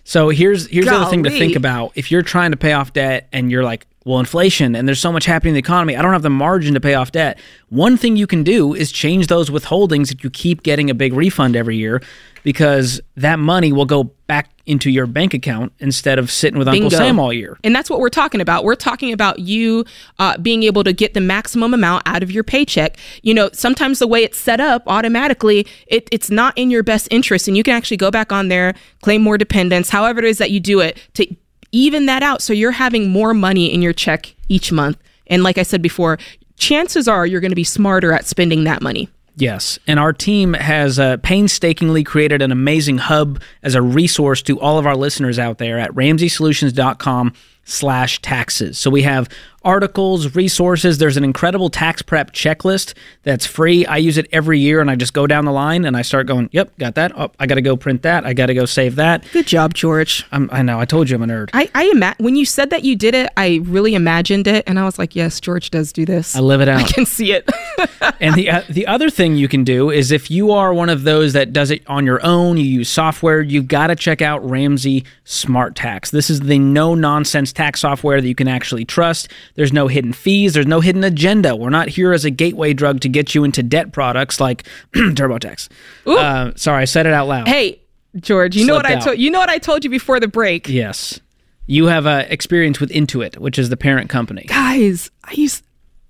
So 0.05 0.29
here's 0.29 0.67
here's 0.67 0.85
the 0.85 0.95
other 0.95 1.09
thing 1.09 1.23
to 1.23 1.29
think 1.29 1.57
about. 1.57 1.91
If 1.95 2.09
you're 2.09 2.21
trying 2.21 2.51
to 2.51 2.57
pay 2.57 2.71
off 2.71 2.93
debt 2.93 3.27
and 3.33 3.51
you're 3.51 3.65
like, 3.65 3.85
well, 4.05 4.19
inflation 4.19 4.75
and 4.75 4.87
there's 4.87 4.99
so 4.99 5.11
much 5.11 5.25
happening 5.25 5.49
in 5.49 5.53
the 5.55 5.59
economy, 5.59 5.97
I 5.97 6.01
don't 6.03 6.13
have 6.13 6.21
the 6.21 6.29
margin 6.29 6.75
to 6.75 6.79
pay 6.79 6.93
off 6.93 7.11
debt. 7.11 7.39
One 7.69 7.97
thing 7.97 8.15
you 8.15 8.27
can 8.27 8.43
do 8.43 8.75
is 8.75 8.91
change 8.91 9.27
those 9.27 9.49
withholdings 9.49 10.13
if 10.13 10.23
you 10.23 10.29
keep 10.29 10.61
getting 10.61 10.91
a 10.91 10.93
big 10.93 11.11
refund 11.13 11.55
every 11.55 11.75
year, 11.75 12.03
because 12.43 13.01
that 13.15 13.39
money 13.39 13.73
will 13.73 13.85
go 13.85 14.03
back 14.27 14.51
into 14.67 14.91
your 14.91 15.07
bank 15.07 15.33
account 15.33 15.73
instead 15.79 16.19
of 16.19 16.29
sitting 16.29 16.59
with 16.59 16.67
Uncle 16.67 16.91
Sam 16.91 17.19
all 17.19 17.33
year. 17.33 17.57
And 17.63 17.75
that's 17.75 17.89
what 17.89 17.99
we're 17.99 18.09
talking 18.09 18.41
about. 18.41 18.63
We're 18.63 18.75
talking 18.75 19.11
about 19.11 19.39
you 19.39 19.85
uh, 20.19 20.37
being 20.37 20.61
able 20.63 20.83
to 20.83 20.93
get 20.93 21.15
the 21.15 21.21
maximum 21.21 21.73
amount 21.73 22.03
out 22.07 22.21
of 22.21 22.31
your 22.31 22.43
paycheck. 22.43 22.97
You 23.23 23.33
know, 23.33 23.49
sometimes 23.53 23.99
the 23.99 24.07
way 24.07 24.23
it's 24.23 24.37
set 24.37 24.59
up 24.59 24.83
automatically, 24.85 25.65
it, 25.87 26.07
it's 26.11 26.29
not 26.29 26.55
in 26.57 26.69
your 26.69 26.83
best 26.83 27.07
interest. 27.09 27.47
And 27.47 27.57
you 27.57 27.63
can 27.63 27.73
actually 27.73 27.97
go 27.97 28.11
back 28.11 28.31
on 28.31 28.47
there, 28.49 28.75
claim 29.01 29.23
more 29.23 29.37
dependents, 29.37 29.89
however 29.89 30.19
it 30.19 30.25
is 30.25 30.37
that 30.37 30.51
you 30.51 30.59
do 30.59 30.79
it 30.79 30.99
to 31.15 31.27
even 31.75 32.05
that 32.05 32.23
out. 32.23 32.41
So 32.41 32.53
you're 32.53 32.71
having 32.71 33.09
more 33.09 33.33
money 33.33 33.73
in 33.73 33.81
your 33.81 33.93
check 33.93 34.33
each 34.47 34.71
month. 34.71 34.97
And 35.27 35.43
like 35.43 35.57
I 35.57 35.63
said 35.63 35.81
before, 35.81 36.17
chances 36.57 37.07
are 37.07 37.25
you're 37.25 37.41
going 37.41 37.51
to 37.51 37.55
be 37.55 37.65
smarter 37.65 38.13
at 38.13 38.25
spending 38.25 38.63
that 38.63 38.81
money. 38.81 39.09
Yes, 39.37 39.77
and 39.85 39.99
our 39.99 40.13
team 40.13 40.53
has 40.53 40.97
uh, 40.97 41.17
painstakingly 41.17 42.05
created 42.05 42.41
an 42.41 42.53
amazing 42.53 42.99
hub 42.99 43.41
as 43.63 43.75
a 43.75 43.81
resource 43.81 44.41
to 44.43 44.57
all 44.61 44.79
of 44.79 44.85
our 44.85 44.95
listeners 44.95 45.37
out 45.37 45.57
there 45.57 45.77
at 45.77 45.91
ramseysolutions.com 45.91 47.33
slash 47.65 48.21
taxes. 48.21 48.77
So 48.77 48.89
we 48.89 49.01
have 49.01 49.27
articles, 49.65 50.35
resources. 50.35 50.99
There's 50.99 51.17
an 51.17 51.23
incredible 51.23 51.69
tax 51.69 52.01
prep 52.01 52.31
checklist 52.31 52.93
that's 53.23 53.45
free. 53.45 53.85
I 53.85 53.97
use 53.97 54.17
it 54.17 54.27
every 54.31 54.59
year 54.59 54.79
and 54.79 54.89
I 54.89 54.95
just 54.95 55.13
go 55.13 55.27
down 55.27 55.45
the 55.45 55.51
line 55.51 55.83
and 55.83 55.97
I 55.97 56.03
start 56.03 56.27
going, 56.27 56.49
yep, 56.51 56.71
got 56.77 56.95
that. 56.95 57.11
Oh, 57.17 57.31
I 57.39 57.47
got 57.47 57.55
to 57.55 57.61
go 57.61 57.75
print 57.75 58.03
that. 58.03 58.25
I 58.25 58.33
got 58.33 58.45
to 58.45 58.53
go 58.53 58.65
save 58.65 58.95
that. 58.95 59.25
Good 59.33 59.47
job, 59.47 59.73
George. 59.73 60.23
I'm, 60.31 60.49
I 60.51 60.61
know, 60.61 60.79
I 60.79 60.85
told 60.85 61.09
you 61.09 61.15
I'm 61.15 61.23
a 61.23 61.27
nerd. 61.27 61.49
I, 61.53 61.69
I 61.73 61.85
ima- 61.85 62.15
when 62.19 62.35
you 62.35 62.45
said 62.45 62.69
that 62.69 62.83
you 62.83 62.95
did 62.95 63.15
it, 63.15 63.29
I 63.35 63.61
really 63.63 63.95
imagined 63.95 64.47
it, 64.47 64.63
and 64.67 64.79
I 64.79 64.85
was 64.85 64.99
like, 64.99 65.15
"Yes, 65.15 65.39
George 65.39 65.71
does 65.71 65.91
do 65.91 66.05
this. 66.05 66.35
I 66.35 66.39
live 66.39 66.61
it 66.61 66.69
out. 66.69 66.81
I 66.81 66.83
can 66.83 67.05
see 67.05 67.31
it." 67.31 67.49
and 68.19 68.35
the 68.35 68.49
uh, 68.49 68.61
the 68.69 68.87
other 68.87 69.09
thing 69.09 69.35
you 69.35 69.47
can 69.47 69.63
do 69.63 69.89
is 69.89 70.11
if 70.11 70.29
you 70.29 70.51
are 70.51 70.73
one 70.73 70.89
of 70.89 71.03
those 71.03 71.33
that 71.33 71.53
does 71.53 71.71
it 71.71 71.81
on 71.87 72.05
your 72.05 72.23
own, 72.25 72.57
you 72.57 72.63
use 72.63 72.89
software, 72.89 73.41
you've 73.41 73.67
got 73.67 73.87
to 73.87 73.95
check 73.95 74.21
out 74.21 74.47
Ramsey 74.47 75.05
Smart 75.23 75.75
Tax. 75.75 76.11
This 76.11 76.29
is 76.29 76.41
the 76.41 76.59
no 76.59 76.95
nonsense 76.95 77.51
tax 77.51 77.79
software 77.81 78.21
that 78.21 78.27
you 78.27 78.35
can 78.35 78.47
actually 78.47 78.85
trust. 78.85 79.31
There's 79.55 79.71
no 79.73 79.87
hidden 79.87 80.13
fees, 80.13 80.53
there's 80.53 80.67
no 80.67 80.81
hidden 80.81 81.03
agenda. 81.03 81.55
We're 81.55 81.69
not 81.69 81.87
here 81.89 82.11
as 82.13 82.25
a 82.25 82.29
gateway 82.29 82.73
drug 82.73 82.99
to 83.01 83.09
get 83.09 83.33
you 83.33 83.43
into 83.43 83.63
debt 83.63 83.91
products 83.93 84.39
like 84.39 84.63
TurboTax. 84.93 85.69
Uh, 86.05 86.51
sorry, 86.55 86.81
I 86.81 86.85
said 86.85 87.05
it 87.05 87.13
out 87.13 87.27
loud. 87.27 87.47
hey, 87.47 87.79
George, 88.19 88.55
you 88.55 88.65
know 88.65 88.75
what 88.75 88.85
I 88.85 88.99
told 88.99 89.17
you 89.17 89.29
know 89.31 89.39
what 89.39 89.49
I 89.49 89.57
told 89.57 89.83
you 89.83 89.89
before 89.89 90.19
the 90.19 90.27
break, 90.27 90.67
Yes. 90.69 91.19
You 91.67 91.87
have 91.87 92.05
uh, 92.05 92.25
experience 92.29 92.79
with 92.79 92.91
Intuit, 92.91 93.37
which 93.39 93.57
is 93.57 93.69
the 93.69 93.77
parent 93.77 94.07
company. 94.07 94.43
guys. 94.43 95.09
I 95.23 95.31
use, 95.33 95.63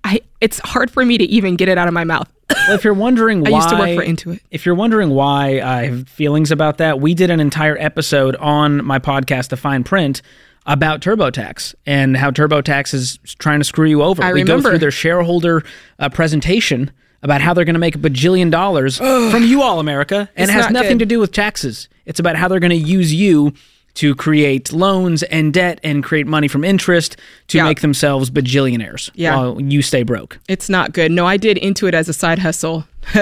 I. 0.03 0.19
It's 0.41 0.59
hard 0.59 0.91
for 0.91 1.05
me 1.05 1.17
to 1.17 1.23
even 1.23 1.55
get 1.55 1.69
it 1.69 1.77
out 1.77 1.87
of 1.87 1.93
my 1.93 2.03
mouth. 2.03 2.29
Well, 2.67 2.75
if 2.75 2.83
you're 2.83 2.93
wondering 2.93 3.41
why 3.41 3.49
I 3.51 3.55
used 3.55 3.69
to 3.69 3.75
work 3.75 3.95
for 3.95 4.03
Intuit. 4.05 4.39
If 4.51 4.65
you're 4.65 4.75
wondering 4.75 5.11
why 5.11 5.61
I 5.61 5.85
have 5.87 6.09
feelings 6.09 6.51
about 6.51 6.77
that, 6.79 6.99
we 6.99 7.13
did 7.13 7.29
an 7.31 7.39
entire 7.39 7.77
episode 7.79 8.35
on 8.35 8.83
my 8.83 8.99
podcast, 8.99 9.49
The 9.49 9.57
Fine 9.57 9.83
Print, 9.83 10.21
about 10.65 11.01
TurboTax 11.01 11.75
and 11.85 12.17
how 12.17 12.31
TurboTax 12.31 12.93
is 12.93 13.19
trying 13.39 13.59
to 13.59 13.63
screw 13.65 13.87
you 13.87 14.01
over. 14.01 14.23
I 14.23 14.33
we 14.33 14.43
go 14.43 14.61
through 14.61 14.79
their 14.79 14.91
shareholder 14.91 15.63
uh, 15.99 16.09
presentation 16.09 16.91
about 17.21 17.41
how 17.41 17.53
they're 17.53 17.65
going 17.65 17.75
to 17.75 17.79
make 17.79 17.95
a 17.95 17.99
bajillion 17.99 18.51
dollars 18.51 18.97
from 19.31 19.43
you 19.43 19.61
all, 19.61 19.79
America, 19.79 20.29
and 20.35 20.49
it 20.49 20.53
has 20.53 20.65
not 20.65 20.73
nothing 20.73 20.97
good. 20.97 21.05
to 21.09 21.15
do 21.15 21.19
with 21.19 21.31
taxes. 21.31 21.87
It's 22.05 22.19
about 22.19 22.35
how 22.35 22.47
they're 22.47 22.59
going 22.59 22.69
to 22.71 22.75
use 22.75 23.13
you 23.13 23.53
to 23.95 24.13
create 24.13 24.73
loans 24.73 25.23
and 25.23 25.53
debt 25.53 25.79
and 25.81 26.03
create 26.03 26.27
money 26.27 26.47
from 26.49 26.63
interest 26.65 27.15
to 27.47 27.57
Yeah. 27.59 27.63
make 27.63 27.79
themselves 27.81 28.29
bajillionaires 28.29 29.09
Yeah. 29.15 29.37
while 29.37 29.61
you 29.61 29.81
stay 29.81 30.03
broke. 30.03 30.37
It's 30.49 30.67
not 30.69 30.91
good. 30.91 31.11
No, 31.11 31.25
I 31.25 31.37
did 31.37 31.57
Intuit 31.57 31.93
as 31.93 32.09
a 32.09 32.13
side 32.13 32.39
hustle. 32.39 32.85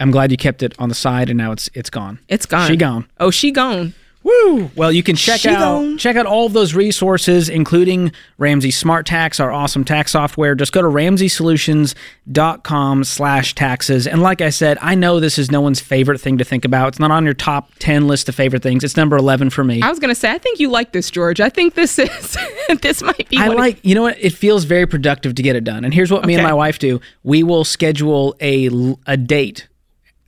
I'm 0.00 0.10
glad 0.12 0.30
you 0.30 0.36
kept 0.36 0.62
it 0.62 0.74
on 0.78 0.88
the 0.88 0.94
side 0.94 1.28
and 1.28 1.36
now 1.38 1.50
it's 1.52 1.68
it's 1.74 1.90
gone. 1.90 2.20
it's 2.28 2.46
gone. 2.46 2.68
She 2.68 2.76
gone. 2.76 3.06
Oh, 3.18 3.30
she 3.30 3.50
gone. 3.50 3.94
Woo! 4.28 4.70
Well, 4.76 4.92
you 4.92 5.02
can 5.02 5.16
check 5.16 5.40
She 5.40 5.48
out 5.48 5.58
gone. 5.58 5.96
check 5.96 6.14
out 6.16 6.26
all 6.26 6.44
of 6.44 6.52
those 6.52 6.74
resources, 6.74 7.48
including 7.48 8.12
Ramsey 8.36 8.70
Smart 8.70 9.06
Tax, 9.06 9.40
our 9.40 9.50
awesome 9.50 9.84
tax 9.84 10.12
software. 10.12 10.54
Just 10.54 10.72
go 10.72 10.82
to 10.82 10.88
ramseysolutions.com 10.88 13.04
slash 13.04 13.54
taxes. 13.54 14.06
And 14.06 14.20
like 14.20 14.42
I 14.42 14.50
said, 14.50 14.76
I 14.82 14.94
know 14.94 15.18
this 15.18 15.38
is 15.38 15.50
no 15.50 15.62
one's 15.62 15.80
favorite 15.80 16.20
thing 16.20 16.36
to 16.38 16.44
think 16.44 16.66
about. 16.66 16.88
It's 16.88 16.98
not 16.98 17.10
on 17.10 17.24
your 17.24 17.32
top 17.32 17.70
ten 17.78 18.06
list 18.06 18.28
of 18.28 18.34
favorite 18.34 18.62
things. 18.62 18.84
It's 18.84 18.98
number 18.98 19.16
eleven 19.16 19.48
for 19.48 19.64
me. 19.64 19.80
I 19.80 19.88
was 19.88 19.98
gonna 19.98 20.14
say, 20.14 20.30
I 20.30 20.36
think 20.38 20.60
you 20.60 20.68
like 20.68 20.92
this, 20.92 21.10
George. 21.10 21.40
I 21.40 21.48
think 21.48 21.72
this 21.74 21.98
is 21.98 22.36
this 22.82 23.02
might 23.02 23.30
be. 23.30 23.38
I 23.38 23.48
like, 23.48 23.82
you 23.82 23.94
know 23.94 24.02
what? 24.02 24.18
It 24.20 24.34
feels 24.34 24.64
very 24.64 24.86
productive 24.86 25.36
to 25.36 25.42
get 25.42 25.56
it 25.56 25.64
done. 25.64 25.86
And 25.86 25.94
here's 25.94 26.12
what 26.12 26.26
me 26.26 26.34
and 26.34 26.42
my 26.42 26.52
wife 26.52 26.78
do: 26.78 27.00
we 27.22 27.42
will 27.42 27.64
schedule 27.64 28.36
a, 28.42 28.68
a 29.06 29.16
date 29.16 29.68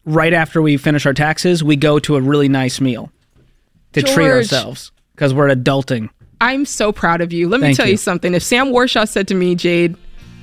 right 0.06 0.32
after 0.32 0.62
we 0.62 0.78
finish 0.78 1.04
our 1.04 1.12
taxes. 1.12 1.62
We 1.62 1.76
go 1.76 1.98
to 1.98 2.16
a 2.16 2.20
really 2.22 2.48
nice 2.48 2.80
meal 2.80 3.12
to 3.92 4.02
treat 4.02 4.28
ourselves 4.30 4.92
because 5.14 5.34
we're 5.34 5.48
adulting. 5.48 6.10
I'm 6.40 6.64
so 6.64 6.90
proud 6.92 7.20
of 7.20 7.32
you. 7.32 7.48
Let 7.48 7.60
me 7.60 7.74
tell 7.74 7.86
you. 7.86 7.92
you. 7.92 7.98
something. 7.98 8.34
If 8.34 8.42
Sam 8.42 8.68
Warshaw 8.68 9.06
said 9.06 9.28
to 9.28 9.34
me, 9.34 9.54
Jade, 9.54 9.96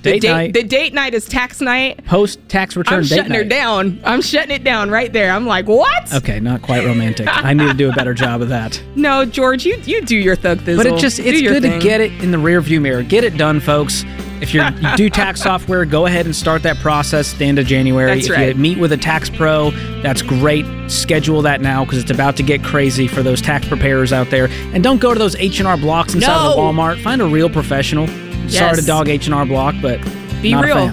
the 0.03 0.11
Date 0.11 0.21
date, 0.21 0.29
night. 0.29 0.53
the 0.53 0.63
date 0.63 0.93
night 0.93 1.13
is 1.15 1.25
tax 1.27 1.59
night. 1.59 2.05
Post 2.05 2.39
tax 2.49 2.77
return 2.77 2.99
I'm 2.99 3.03
date 3.03 3.15
shutting 3.15 3.33
her 3.33 3.43
down. 3.43 3.99
I'm 4.05 4.21
shutting 4.21 4.51
it 4.51 4.63
down 4.63 4.91
right 4.91 5.11
there. 5.11 5.31
I'm 5.31 5.47
like, 5.47 5.67
what? 5.67 6.13
Okay, 6.13 6.39
not 6.39 6.61
quite 6.61 6.85
romantic. 6.85 7.27
I 7.29 7.53
need 7.53 7.67
to 7.67 7.73
do 7.73 7.89
a 7.89 7.93
better 7.93 8.13
job 8.25 8.43
of 8.43 8.49
that. 8.49 8.81
No, 8.95 9.25
George, 9.25 9.65
you 9.65 9.75
you 9.85 10.01
do 10.01 10.15
your 10.15 10.35
thug 10.35 10.59
thizzle. 10.59 10.77
But 10.77 10.85
it 10.85 10.99
just 10.99 11.17
it's 11.19 11.41
good 11.41 11.63
thing. 11.63 11.79
to 11.79 11.83
get 11.83 11.99
it 11.99 12.11
in 12.23 12.29
the 12.29 12.37
rear 12.37 12.61
view 12.61 12.79
mirror. 12.79 13.01
Get 13.01 13.23
it 13.23 13.37
done, 13.37 13.59
folks. 13.59 14.03
If 14.41 14.53
you're, 14.53 14.69
you 14.71 14.95
do 14.95 15.09
tax 15.09 15.41
software, 15.43 15.85
go 15.85 16.05
ahead 16.05 16.25
and 16.25 16.35
start 16.35 16.63
that 16.63 16.77
process 16.77 17.33
at 17.33 17.39
the 17.39 17.45
end 17.45 17.59
of 17.59 17.65
January. 17.65 18.15
That's 18.15 18.29
if 18.29 18.35
right. 18.35 18.47
you 18.49 18.55
meet 18.55 18.77
with 18.77 18.91
a 18.91 18.97
tax 18.97 19.29
pro, 19.29 19.71
that's 20.01 20.21
great. 20.21 20.65
Schedule 20.89 21.41
that 21.43 21.61
now 21.61 21.83
because 21.83 21.99
it's 21.99 22.11
about 22.11 22.37
to 22.37 22.43
get 22.43 22.63
crazy 22.63 23.07
for 23.07 23.23
those 23.23 23.41
tax 23.41 23.67
preparers 23.67 24.13
out 24.13 24.29
there. 24.29 24.47
And 24.73 24.83
don't 24.83 24.99
go 25.01 25.13
to 25.13 25.19
those 25.19 25.35
H&R 25.35 25.77
blocks 25.77 26.13
inside 26.13 26.35
of 26.35 26.55
the 26.55 26.57
No. 26.57 26.63
Walmart. 26.63 27.01
Find 27.03 27.21
a 27.21 27.25
real 27.25 27.49
professional. 27.49 28.07
Sorry 28.47 28.75
to 28.77 28.85
dog 28.85 29.09
H&R 29.09 29.45
block, 29.45 29.75
but 29.81 30.01
Be 30.41 30.55
real. 30.55 30.89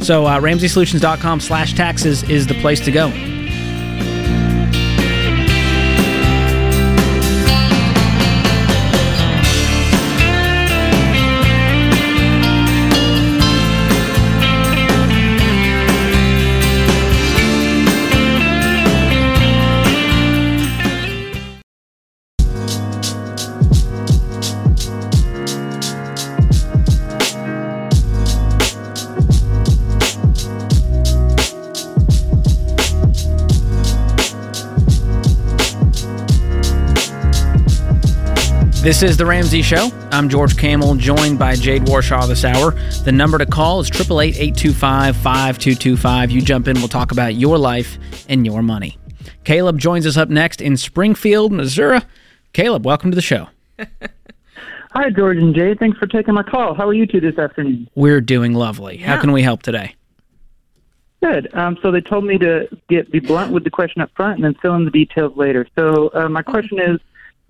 So 0.00 0.26
uh, 0.26 0.38
RamseySolutions.com 0.40 1.40
slash 1.40 1.72
taxes 1.74 2.22
is 2.24 2.46
the 2.46 2.54
place 2.60 2.80
to 2.80 2.92
go. 2.92 3.10
This 38.84 39.02
is 39.02 39.16
The 39.16 39.24
Ramsey 39.24 39.62
Show. 39.62 39.88
I'm 40.10 40.28
George 40.28 40.58
Kamel, 40.58 40.94
joined 40.96 41.38
by 41.38 41.54
Jade 41.54 41.84
Warshaw 41.84 42.28
this 42.28 42.44
hour. 42.44 42.72
The 43.04 43.12
number 43.12 43.38
to 43.38 43.46
call 43.46 43.80
is 43.80 43.88
888 43.88 44.36
825 44.58 45.16
5225. 45.16 46.30
You 46.30 46.42
jump 46.42 46.68
in, 46.68 46.76
we'll 46.76 46.88
talk 46.88 47.10
about 47.10 47.34
your 47.34 47.56
life 47.56 47.96
and 48.28 48.44
your 48.44 48.60
money. 48.60 48.98
Caleb 49.44 49.78
joins 49.78 50.06
us 50.06 50.18
up 50.18 50.28
next 50.28 50.60
in 50.60 50.76
Springfield, 50.76 51.50
Missouri. 51.50 52.02
Caleb, 52.52 52.84
welcome 52.84 53.10
to 53.10 53.14
the 53.14 53.22
show. 53.22 53.48
Hi, 54.92 55.08
George 55.08 55.38
and 55.38 55.54
Jade. 55.54 55.78
Thanks 55.78 55.96
for 55.96 56.06
taking 56.06 56.34
my 56.34 56.42
call. 56.42 56.74
How 56.74 56.86
are 56.86 56.92
you 56.92 57.06
two 57.06 57.20
this 57.22 57.38
afternoon? 57.38 57.88
We're 57.94 58.20
doing 58.20 58.52
lovely. 58.52 58.98
How 58.98 59.18
can 59.18 59.32
we 59.32 59.40
help 59.40 59.62
today? 59.62 59.96
Good. 61.22 61.48
Um, 61.54 61.78
so 61.80 61.90
they 61.90 62.02
told 62.02 62.26
me 62.26 62.36
to 62.36 62.68
get 62.90 63.10
be 63.10 63.20
blunt 63.20 63.50
with 63.50 63.64
the 63.64 63.70
question 63.70 64.02
up 64.02 64.10
front 64.14 64.34
and 64.34 64.44
then 64.44 64.54
fill 64.60 64.74
in 64.74 64.84
the 64.84 64.90
details 64.90 65.34
later. 65.38 65.66
So 65.74 66.10
uh, 66.12 66.28
my 66.28 66.42
question 66.42 66.78
is, 66.78 67.00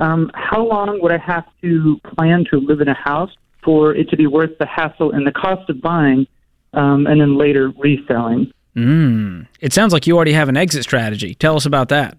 um, 0.01 0.31
how 0.35 0.65
long 0.65 1.01
would 1.03 1.13
I 1.13 1.19
have 1.19 1.45
to 1.63 2.01
plan 2.15 2.45
to 2.51 2.59
live 2.59 2.81
in 2.81 2.89
a 2.89 2.95
house 2.95 3.31
for 3.63 3.95
it 3.95 4.09
to 4.11 4.17
be 4.17 4.27
worth 4.27 4.57
the 4.59 4.67
hassle 4.67 5.13
and 5.13 5.27
the 5.27 5.33
cost 5.33 5.69
of 5.71 5.81
buying, 5.81 6.27
um, 6.73 7.07
and 7.07 7.21
then 7.21 7.37
later 7.37 7.73
reselling? 7.79 8.53
Mm. 8.77 9.47
It 9.61 9.73
sounds 9.73 9.93
like 9.93 10.07
you 10.07 10.17
already 10.17 10.33
have 10.33 10.49
an 10.49 10.57
exit 10.57 10.83
strategy. 10.83 11.35
Tell 11.35 11.57
us 11.57 11.65
about 11.65 11.89
that. 11.91 12.19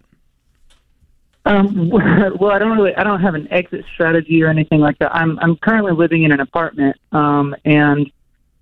Um, 1.45 1.89
well, 2.39 2.51
I 2.51 2.59
don't 2.59 2.77
really, 2.77 2.95
I 2.95 3.03
don't 3.03 3.21
have 3.21 3.35
an 3.35 3.47
exit 3.51 3.85
strategy 3.93 4.41
or 4.41 4.49
anything 4.49 4.79
like 4.79 4.97
that. 4.99 5.13
I'm, 5.13 5.37
I'm 5.39 5.57
currently 5.57 5.91
living 5.91 6.23
in 6.23 6.31
an 6.31 6.39
apartment, 6.39 6.97
um, 7.11 7.55
and 7.65 8.09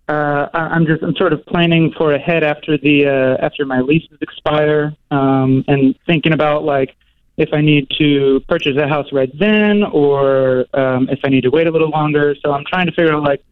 uh, 0.10 0.48
I'm 0.54 0.86
just, 0.86 1.02
I'm 1.02 1.16
sort 1.16 1.32
of 1.32 1.46
planning 1.46 1.94
for 1.98 2.14
ahead 2.14 2.44
after 2.44 2.78
the, 2.78 3.06
uh, 3.06 3.46
after 3.46 3.66
my 3.66 3.80
leases 3.80 4.18
expire, 4.22 4.94
um, 5.12 5.64
and 5.68 5.96
thinking 6.06 6.34
about 6.34 6.64
like 6.64 6.96
if 7.38 7.50
I 7.52 7.62
need 7.62 7.90
to 7.98 8.42
purchase 8.48 8.78
a 8.78 8.88
house 8.88 9.12
right 9.12 9.32
then, 9.40 9.84
or 9.84 10.66
um, 10.74 11.10
if 11.10 11.20
I 11.24 11.30
need 11.30 11.42
to 11.42 11.50
wait 11.50 11.68
a 11.68 11.72
little 11.72 11.90
longer. 11.90 12.36
So 12.44 12.52
I'm 12.52 12.64
trying 12.66 12.86
to 12.86 12.92
figure 12.92 13.14
out 13.14 13.24
like, 13.24 13.44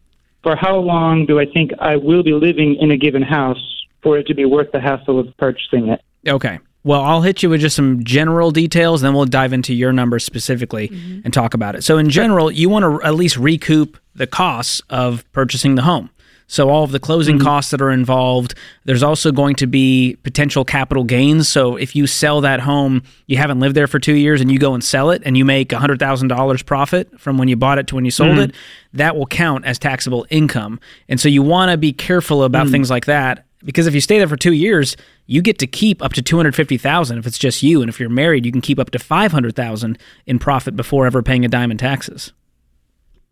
for 0.42 0.56
how 0.56 0.76
long 0.76 1.26
do 1.26 1.38
I 1.38 1.46
think 1.46 1.72
I 1.78 1.96
will 1.96 2.22
be 2.22 2.32
living 2.32 2.76
in 2.76 2.90
a 2.90 2.96
given 2.96 3.22
house 3.22 3.84
for 4.02 4.18
it 4.18 4.26
to 4.26 4.34
be 4.34 4.44
worth 4.44 4.72
the 4.72 4.80
hassle 4.80 5.18
of 5.18 5.36
purchasing 5.36 5.88
it? 5.88 6.02
Okay. 6.26 6.58
Well, 6.84 7.02
I'll 7.02 7.22
hit 7.22 7.42
you 7.44 7.50
with 7.50 7.60
just 7.60 7.76
some 7.76 8.02
general 8.02 8.50
details, 8.50 9.02
then 9.02 9.14
we'll 9.14 9.24
dive 9.24 9.52
into 9.52 9.72
your 9.72 9.92
numbers 9.92 10.24
specifically 10.24 10.90
and 11.24 11.32
talk 11.32 11.54
about 11.54 11.76
it. 11.76 11.84
So, 11.84 11.96
in 11.96 12.10
general, 12.10 12.50
you 12.50 12.68
want 12.68 12.82
to 12.84 13.06
at 13.06 13.14
least 13.14 13.36
recoup 13.36 13.98
the 14.16 14.26
costs 14.26 14.82
of 14.90 15.30
purchasing 15.30 15.76
the 15.76 15.82
home. 15.82 16.10
So, 16.46 16.68
all 16.68 16.84
of 16.84 16.92
the 16.92 17.00
closing 17.00 17.36
mm-hmm. 17.36 17.44
costs 17.44 17.70
that 17.70 17.80
are 17.80 17.90
involved. 17.90 18.54
There's 18.84 19.02
also 19.02 19.32
going 19.32 19.54
to 19.56 19.66
be 19.66 20.16
potential 20.22 20.64
capital 20.64 21.04
gains. 21.04 21.48
So, 21.48 21.76
if 21.76 21.96
you 21.96 22.06
sell 22.06 22.40
that 22.42 22.60
home, 22.60 23.02
you 23.26 23.36
haven't 23.38 23.60
lived 23.60 23.74
there 23.74 23.86
for 23.86 23.98
two 23.98 24.14
years, 24.14 24.40
and 24.40 24.50
you 24.50 24.58
go 24.58 24.74
and 24.74 24.84
sell 24.84 25.10
it, 25.10 25.22
and 25.24 25.36
you 25.36 25.44
make 25.44 25.70
$100,000 25.70 26.66
profit 26.66 27.20
from 27.20 27.38
when 27.38 27.48
you 27.48 27.56
bought 27.56 27.78
it 27.78 27.86
to 27.88 27.94
when 27.94 28.04
you 28.04 28.10
sold 28.10 28.32
mm-hmm. 28.32 28.50
it, 28.50 28.54
that 28.92 29.16
will 29.16 29.26
count 29.26 29.64
as 29.64 29.78
taxable 29.78 30.26
income. 30.30 30.78
And 31.08 31.20
so, 31.20 31.28
you 31.28 31.42
want 31.42 31.70
to 31.70 31.76
be 31.76 31.92
careful 31.92 32.44
about 32.44 32.66
mm. 32.66 32.70
things 32.70 32.90
like 32.90 33.06
that 33.06 33.46
because 33.64 33.86
if 33.86 33.94
you 33.94 34.00
stay 34.00 34.18
there 34.18 34.28
for 34.28 34.36
two 34.36 34.52
years, 34.52 34.96
you 35.26 35.40
get 35.42 35.58
to 35.58 35.66
keep 35.66 36.02
up 36.02 36.12
to 36.14 36.22
two 36.22 36.36
hundred 36.36 36.54
fifty 36.54 36.76
thousand 36.76 37.18
if 37.18 37.26
it's 37.26 37.38
just 37.38 37.62
you, 37.62 37.80
and 37.80 37.88
if 37.88 38.00
you're 38.00 38.08
married, 38.08 38.44
you 38.44 38.52
can 38.52 38.60
keep 38.60 38.78
up 38.78 38.90
to 38.90 38.98
five 38.98 39.32
hundred 39.32 39.54
thousand 39.54 39.98
in 40.26 40.38
profit 40.38 40.76
before 40.76 41.06
ever 41.06 41.22
paying 41.22 41.44
a 41.44 41.48
dime 41.48 41.70
in 41.70 41.78
taxes. 41.78 42.32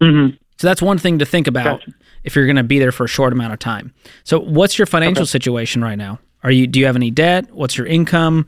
Mm-hmm. 0.01 0.37
So 0.59 0.66
that's 0.66 0.83
one 0.83 0.99
thing 0.99 1.18
to 1.18 1.25
think 1.25 1.46
about 1.46 1.81
Gotcha. 1.81 1.92
If 2.24 2.37
you're 2.37 2.46
going 2.46 2.56
to 2.56 2.62
be 2.62 2.78
there 2.78 2.92
for 2.92 3.04
a 3.04 3.09
short 3.09 3.33
amount 3.33 3.52
of 3.52 3.59
time. 3.59 3.92
So 4.24 4.40
what's 4.40 4.78
your 4.78 4.87
financial 4.87 5.26
situation 5.26 5.83
right 5.83 5.96
now? 5.96 6.18
Are 6.42 6.50
you 6.50 6.66
do 6.66 6.80
you 6.80 6.87
have 6.87 6.96
any 6.96 7.11
debt? 7.11 7.52
What's 7.52 7.76
your 7.76 7.87
income? 7.87 8.46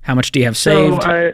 How 0.00 0.14
much 0.14 0.32
do 0.32 0.40
you 0.40 0.46
have 0.46 0.56
saved? 0.56 1.02
So 1.02 1.10
I, 1.10 1.32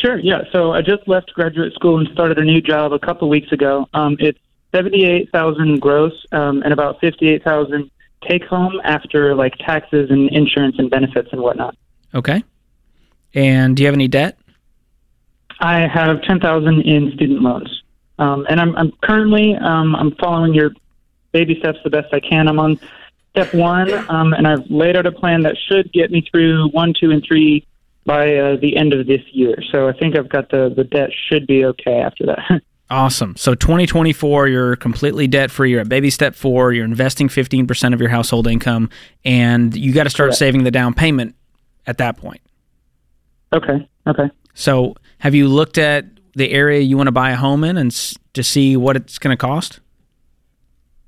sure, 0.00 0.18
yeah. 0.18 0.42
So 0.52 0.72
I 0.72 0.82
just 0.82 1.06
left 1.06 1.32
graduate 1.34 1.72
school 1.74 1.98
and 1.98 2.08
started 2.12 2.38
a 2.38 2.44
new 2.44 2.60
job 2.60 2.92
a 2.92 2.98
couple 2.98 3.28
weeks 3.28 3.52
ago. 3.52 3.86
Um, 3.94 4.16
it's 4.18 4.38
seventy-eight 4.74 5.30
thousand 5.30 5.80
gross 5.80 6.12
um, 6.32 6.62
and 6.62 6.72
about 6.72 7.00
fifty-eight 7.00 7.44
thousand 7.44 7.90
take 8.28 8.44
home 8.44 8.80
after 8.84 9.34
like 9.34 9.54
taxes 9.58 10.10
and 10.10 10.30
insurance 10.30 10.76
and 10.78 10.90
benefits 10.90 11.28
and 11.32 11.40
whatnot. 11.40 11.76
okay. 12.14 12.44
And 13.34 13.76
do 13.76 13.82
you 13.82 13.86
have 13.86 13.94
any 13.94 14.08
debt? 14.08 14.38
I 15.60 15.86
have 15.86 16.20
ten 16.22 16.40
thousand 16.40 16.82
in 16.82 17.12
student 17.14 17.40
loans, 17.40 17.82
um, 18.18 18.46
and 18.50 18.60
I'm, 18.60 18.76
I'm 18.76 18.92
currently 19.02 19.54
um, 19.56 19.96
I'm 19.96 20.14
following 20.16 20.52
your 20.52 20.72
baby 21.32 21.56
steps 21.58 21.78
the 21.84 21.90
best 21.90 22.12
I 22.12 22.20
can. 22.20 22.48
I'm 22.48 22.58
on 22.58 22.78
step 23.30 23.52
one, 23.54 23.92
um, 24.10 24.32
and 24.34 24.46
I've 24.46 24.70
laid 24.70 24.96
out 24.96 25.06
a 25.06 25.12
plan 25.12 25.42
that 25.42 25.56
should 25.68 25.92
get 25.92 26.10
me 26.10 26.26
through 26.30 26.68
one, 26.70 26.92
two, 26.98 27.10
and 27.10 27.24
three 27.26 27.66
by 28.04 28.36
uh, 28.36 28.56
the 28.56 28.76
end 28.76 28.92
of 28.92 29.06
this 29.06 29.20
year. 29.32 29.56
So 29.70 29.88
I 29.88 29.92
think 29.92 30.16
I've 30.16 30.28
got 30.28 30.50
the 30.50 30.72
the 30.74 30.84
debt 30.84 31.10
should 31.28 31.46
be 31.46 31.64
okay 31.66 32.00
after 32.00 32.26
that. 32.26 32.60
Awesome. 32.90 33.34
So 33.36 33.54
2024, 33.54 34.48
you're 34.48 34.76
completely 34.76 35.26
debt 35.26 35.50
free. 35.50 35.70
You're 35.70 35.80
at 35.80 35.88
baby 35.88 36.10
step 36.10 36.34
four. 36.34 36.74
You're 36.74 36.84
investing 36.84 37.28
15% 37.28 37.94
of 37.94 38.00
your 38.00 38.10
household 38.10 38.46
income, 38.46 38.90
and 39.24 39.74
you 39.74 39.94
got 39.94 40.04
to 40.04 40.10
start 40.10 40.26
Correct. 40.28 40.38
saving 40.38 40.64
the 40.64 40.70
down 40.70 40.92
payment 40.92 41.34
at 41.86 41.96
that 41.98 42.18
point. 42.18 42.42
okay. 43.54 43.88
Okay. 44.06 44.30
So, 44.52 44.94
have 45.20 45.34
you 45.34 45.48
looked 45.48 45.78
at 45.78 46.04
the 46.34 46.50
area 46.50 46.80
you 46.80 46.98
want 46.98 47.06
to 47.06 47.12
buy 47.12 47.30
a 47.30 47.36
home 47.36 47.64
in 47.64 47.78
and 47.78 47.90
s- 47.90 48.14
to 48.34 48.42
see 48.42 48.76
what 48.76 48.96
it's 48.96 49.18
going 49.18 49.32
to 49.34 49.40
cost? 49.40 49.80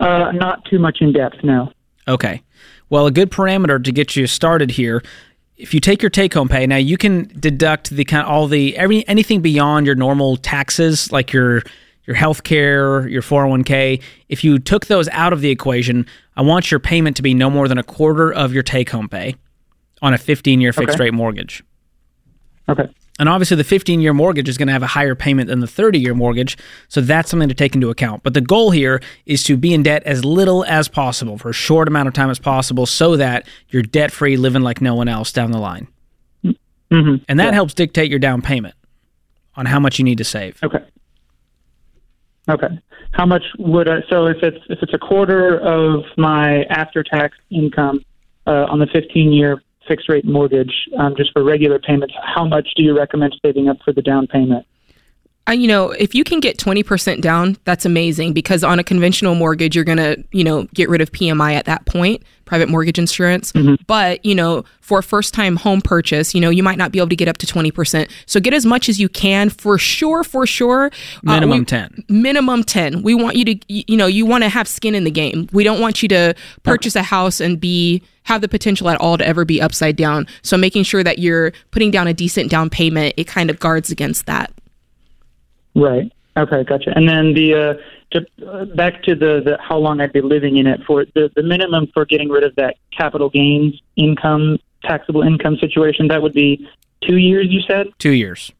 Uh, 0.01 0.33
not 0.33 0.65
too 0.67 0.79
much 0.79 0.99
in 1.01 1.13
depth, 1.13 1.37
no. 1.43 1.73
Okay. 2.09 2.43
Well, 2.91 3.07
a 3.07 3.11
good 3.11 3.31
parameter 3.31 3.83
to 3.83 3.93
get 3.93 4.17
you 4.17 4.27
started 4.27 4.71
here. 4.73 5.03
If 5.57 5.73
you 5.73 5.81
take 5.81 6.03
your 6.03 6.11
take-home 6.11 6.49
pay, 6.49 6.67
now 6.67 6.77
you 6.77 6.97
can 6.97 7.31
deduct 7.39 7.91
the 7.91 8.05
kind 8.05 8.23
of 8.27 8.29
all 8.29 8.47
the 8.49 8.77
every 8.77 9.07
anything 9.09 9.41
beyond 9.41 9.87
your 9.87 9.95
normal 9.95 10.37
taxes, 10.37 11.13
like 11.13 11.33
your 11.33 11.63
your 12.07 12.17
health 12.17 12.43
care, 12.43 13.09
your 13.09 13.23
401k. 13.23 14.03
If 14.29 14.45
you 14.45 14.59
took 14.59 14.87
those 14.87 15.09
out 15.09 15.33
of 15.33 15.41
the 15.41 15.51
equation, 15.51 16.07
I 16.37 16.43
want 16.43 16.71
your 16.71 16.81
payment 16.81 17.17
to 17.17 17.23
be 17.23 17.33
no 17.33 17.49
more 17.49 17.67
than 17.69 17.79
a 17.79 17.83
quarter 17.83 18.31
of 18.33 18.53
your 18.53 18.63
take-home 18.63 19.09
pay 19.09 19.37
on 20.03 20.13
a 20.13 20.19
15-year 20.19 20.73
fixed 20.75 20.97
Okay. 20.97 21.05
rate 21.05 21.15
mortgage. 21.15 21.63
Okay. 22.69 22.89
And 23.19 23.29
obviously, 23.29 23.57
the 23.57 23.65
15 23.65 24.01
year 24.01 24.13
mortgage 24.13 24.49
is 24.49 24.59
going 24.59 24.67
to 24.67 24.73
have 24.73 24.83
a 24.83 24.89
higher 24.89 25.15
payment 25.15 25.49
than 25.49 25.61
the 25.61 25.67
30 25.67 26.01
year 26.01 26.15
mortgage. 26.15 26.59
So 26.89 27.01
that's 27.01 27.31
something 27.31 27.49
to 27.49 27.55
take 27.55 27.75
into 27.75 27.91
account. 27.91 28.23
But 28.23 28.35
the 28.35 28.41
goal 28.41 28.73
here 28.73 29.01
is 29.25 29.45
to 29.45 29.57
be 29.57 29.73
in 29.73 29.85
debt 29.85 30.03
as 30.05 30.25
little 30.25 30.65
as 30.65 30.89
possible 30.89 31.39
for 31.39 31.51
a 31.51 31.53
short 31.53 31.87
amount 31.87 32.09
of 32.09 32.15
time 32.15 32.31
as 32.31 32.39
possible 32.39 32.87
so 32.87 33.17
that 33.17 33.47
you're 33.69 33.83
debt 33.83 34.11
free, 34.11 34.37
living 34.37 34.63
like 34.63 34.81
no 34.81 34.95
one 34.95 35.09
else 35.09 35.31
down 35.31 35.53
the 35.53 35.59
line. 35.59 35.87
Mm-hmm. 36.45 37.25
And 37.29 37.41
that 37.41 37.55
helps 37.55 37.75
dictate 37.75 38.11
your 38.11 38.19
down 38.19 38.43
payment 38.43 38.75
on 39.57 39.67
how 39.67 39.81
much 39.81 39.99
you 39.99 40.05
need 40.05 40.19
to 40.19 40.25
save. 40.25 40.59
Okay. 40.63 40.85
Okay. 42.49 42.79
How 43.13 43.27
much 43.27 43.45
would 43.59 43.89
I? 43.89 44.01
So 44.11 44.27
if 44.27 44.39
it's 44.43 44.59
if 44.69 44.81
it's 44.83 44.93
a 44.93 44.99
quarter 44.99 45.59
of 45.61 46.05
my 46.17 46.65
after 46.65 47.03
tax 47.03 47.37
income 47.51 48.05
uh, 48.47 48.67
on 48.69 48.81
the 48.81 48.87
15 48.87 49.33
year 49.33 49.63
fixed 49.87 50.09
rate 50.09 50.25
mortgage, 50.25 50.73
um, 50.99 51.15
just 51.17 51.33
for 51.33 51.43
regular 51.43 51.79
payments, 51.79 52.15
how 52.23 52.45
much 52.47 52.69
do 52.77 52.83
you 52.83 52.97
recommend 52.97 53.35
saving 53.45 53.69
up 53.69 53.79
for 53.85 53.93
the 53.93 54.03
down 54.03 54.27
payment? 54.27 54.67
I, 55.47 55.53
you 55.53 55.69
know, 55.69 55.91
if 55.91 56.15
you 56.15 56.25
can 56.25 56.41
get 56.41 56.57
20% 56.57 57.21
down, 57.21 57.59
that's 57.65 57.85
amazing 57.85 58.33
because 58.33 58.65
on 58.65 58.79
a 58.79 58.83
conventional 58.85 59.35
mortgage, 59.35 59.77
you're 59.77 59.85
going 59.85 59.99
to, 59.99 60.25
you 60.33 60.43
know, 60.43 60.63
get 60.73 60.89
rid 60.89 61.03
of 61.03 61.13
PMI 61.13 61.53
at 61.53 61.67
that 61.67 61.85
point, 61.85 62.23
private 62.47 62.71
mortgage 62.71 62.99
insurance. 62.99 63.53
But, 63.87 64.25
you 64.25 64.35
know, 64.35 64.65
for 64.81 65.01
a 65.01 65.03
first 65.03 65.35
time 65.35 65.57
home 65.57 65.83
purchase, 65.83 66.35
you 66.35 66.41
know, 66.41 66.49
you 66.49 66.63
might 66.63 66.79
not 66.79 66.93
be 66.93 66.99
able 66.99 67.11
to 67.11 67.17
get 67.17 67.29
up 67.29 67.37
to 67.39 67.47
20%. 67.47 68.11
So 68.25 68.41
get 68.41 68.55
as 68.55 68.65
much 68.65 68.89
as 68.89 68.99
you 68.99 69.11
can 69.11 69.51
for 69.51 69.77
sure, 69.77 70.25
for 70.25 70.47
sure. 70.47 70.87
Uh, 70.87 71.35
Minimum 71.35 71.59
we- 71.59 71.65
10. 71.67 72.05
minimum 72.09 72.65
10 72.65 73.03
we 73.03 73.15
want 73.15 73.37
you 73.37 73.45
to 73.45 73.57
you 73.69 73.97
know 73.99 74.07
you 74.07 74.25
want 74.25 74.45
to 74.45 74.49
have 74.49 74.67
skin 74.67 74.95
in 74.95 75.05
the 75.05 75.11
game 75.11 75.49
we 75.53 75.63
don't 75.65 75.81
want 75.81 76.03
you 76.03 76.09
to 76.09 76.35
purchase 76.63 76.97
a 76.97 77.03
house 77.03 77.41
and 77.41 77.61
be 77.61 78.03
have 78.25 78.41
the 78.41 78.49
potential 78.49 78.89
at 78.89 79.01
all 79.01 79.17
to 79.17 79.27
ever 79.27 79.45
be 79.45 79.61
upside 79.61 79.97
down 79.97 80.27
so 80.43 80.57
making 80.57 80.83
sure 80.83 81.03
that 81.03 81.19
you're 81.19 81.53
putting 81.71 81.91
down 81.91 82.07
a 82.07 82.15
decent 82.15 82.51
down 82.51 82.69
payment 82.69 83.15
it 83.17 83.25
kind 83.25 83.51
of 83.51 83.59
guards 83.61 83.91
against 83.91 84.27
that 84.27 84.53
Right. 85.75 86.13
Okay, 86.37 86.65
gotcha. 86.65 86.93
And 86.97 87.09
then 87.09 87.35
the 87.35 87.55
uh, 87.55 87.75
to, 88.13 88.27
uh, 88.47 88.65
back 88.77 89.03
to 89.05 89.15
the, 89.15 89.41
the 89.45 89.59
how 89.61 89.77
long 89.77 90.01
I'd 90.01 90.13
be 90.13 90.21
living 90.21 90.57
in 90.57 90.67
it 90.67 90.81
for 90.87 91.05
the 91.15 91.31
the 91.35 91.43
minimum 91.43 91.89
for 91.93 92.05
getting 92.05 92.29
rid 92.29 92.45
of 92.45 92.55
that 92.57 92.77
capital 92.97 93.29
gains 93.29 93.81
income 93.97 94.59
taxable 94.83 95.23
income 95.23 95.57
situation 95.59 96.09
that 96.09 96.23
would 96.23 96.33
be 96.33 96.69
two 97.03 97.17
years. 97.17 97.47
You 97.51 97.61
said 97.63 97.89
Two 97.99 98.13
years. 98.13 98.53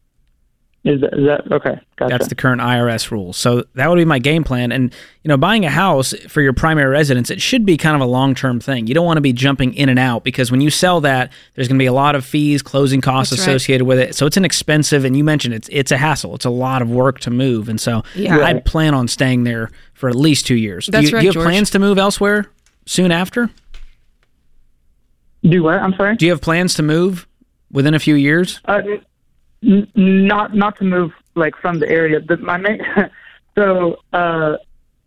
Is 0.85 1.01
that, 1.01 1.17
is 1.17 1.25
that 1.25 1.51
okay? 1.51 1.79
Gotcha. 1.95 2.11
That's 2.11 2.27
the 2.27 2.35
current 2.35 2.61
IRS 2.61 3.09
rule. 3.09 3.33
So 3.33 3.63
that 3.73 3.89
would 3.89 3.95
be 3.95 4.05
my 4.05 4.19
game 4.19 4.43
plan. 4.43 4.71
And 4.71 4.93
you 5.23 5.29
know, 5.29 5.35
buying 5.37 5.65
a 5.65 5.69
house 5.71 6.13
for 6.27 6.41
your 6.41 6.53
primary 6.53 6.89
residence, 6.91 7.31
it 7.31 7.41
should 7.41 7.65
be 7.65 7.75
kind 7.75 7.95
of 7.95 8.01
a 8.01 8.05
long-term 8.05 8.59
thing. 8.59 8.85
You 8.85 8.93
don't 8.93 9.05
want 9.05 9.17
to 9.17 9.21
be 9.21 9.33
jumping 9.33 9.73
in 9.73 9.89
and 9.89 9.97
out 9.97 10.23
because 10.23 10.51
when 10.51 10.61
you 10.61 10.69
sell 10.69 11.01
that, 11.01 11.31
there's 11.55 11.67
going 11.67 11.79
to 11.79 11.81
be 11.81 11.87
a 11.87 11.93
lot 11.93 12.13
of 12.13 12.23
fees, 12.23 12.61
closing 12.61 13.01
costs 13.01 13.31
That's 13.31 13.41
right. 13.47 13.55
associated 13.55 13.85
with 13.85 13.97
it. 13.97 14.13
So 14.13 14.27
it's 14.27 14.37
an 14.37 14.45
expensive, 14.45 15.03
and 15.05 15.17
you 15.17 15.23
mentioned 15.23 15.55
it's 15.55 15.67
it's 15.71 15.91
a 15.91 15.97
hassle. 15.97 16.35
It's 16.35 16.45
a 16.45 16.51
lot 16.51 16.83
of 16.83 16.89
work 16.91 17.19
to 17.21 17.31
move, 17.31 17.67
and 17.67 17.81
so 17.81 18.03
Yeah. 18.13 18.37
I'd 18.45 18.63
plan 18.63 18.93
on 18.93 19.07
staying 19.07 19.43
there 19.43 19.71
for 19.95 20.07
at 20.07 20.15
least 20.15 20.45
two 20.45 20.55
years. 20.55 20.85
That's 20.91 21.05
do 21.05 21.09
you, 21.09 21.15
right, 21.15 21.21
do 21.21 21.25
you 21.25 21.29
have 21.29 21.33
George. 21.33 21.45
plans 21.45 21.69
to 21.71 21.79
move 21.79 21.97
elsewhere 21.97 22.45
soon 22.85 23.11
after? 23.11 23.49
Do 25.43 25.63
what? 25.63 25.79
I'm 25.79 25.93
sorry. 25.95 26.15
Do 26.15 26.25
you 26.25 26.31
have 26.31 26.41
plans 26.41 26.75
to 26.75 26.83
move 26.83 27.27
within 27.71 27.93
a 27.95 27.99
few 27.99 28.15
years? 28.15 28.59
Uh, 28.65 28.81
n- 29.65 29.87
not 29.95 30.53
not 30.53 30.77
to 30.77 30.83
move 30.83 31.11
like 31.35 31.55
from 31.57 31.79
the 31.79 31.89
area, 31.89 32.19
but 32.19 32.41
my 32.41 32.57
main. 32.57 32.79
so 33.55 33.97
uh, 34.13 34.57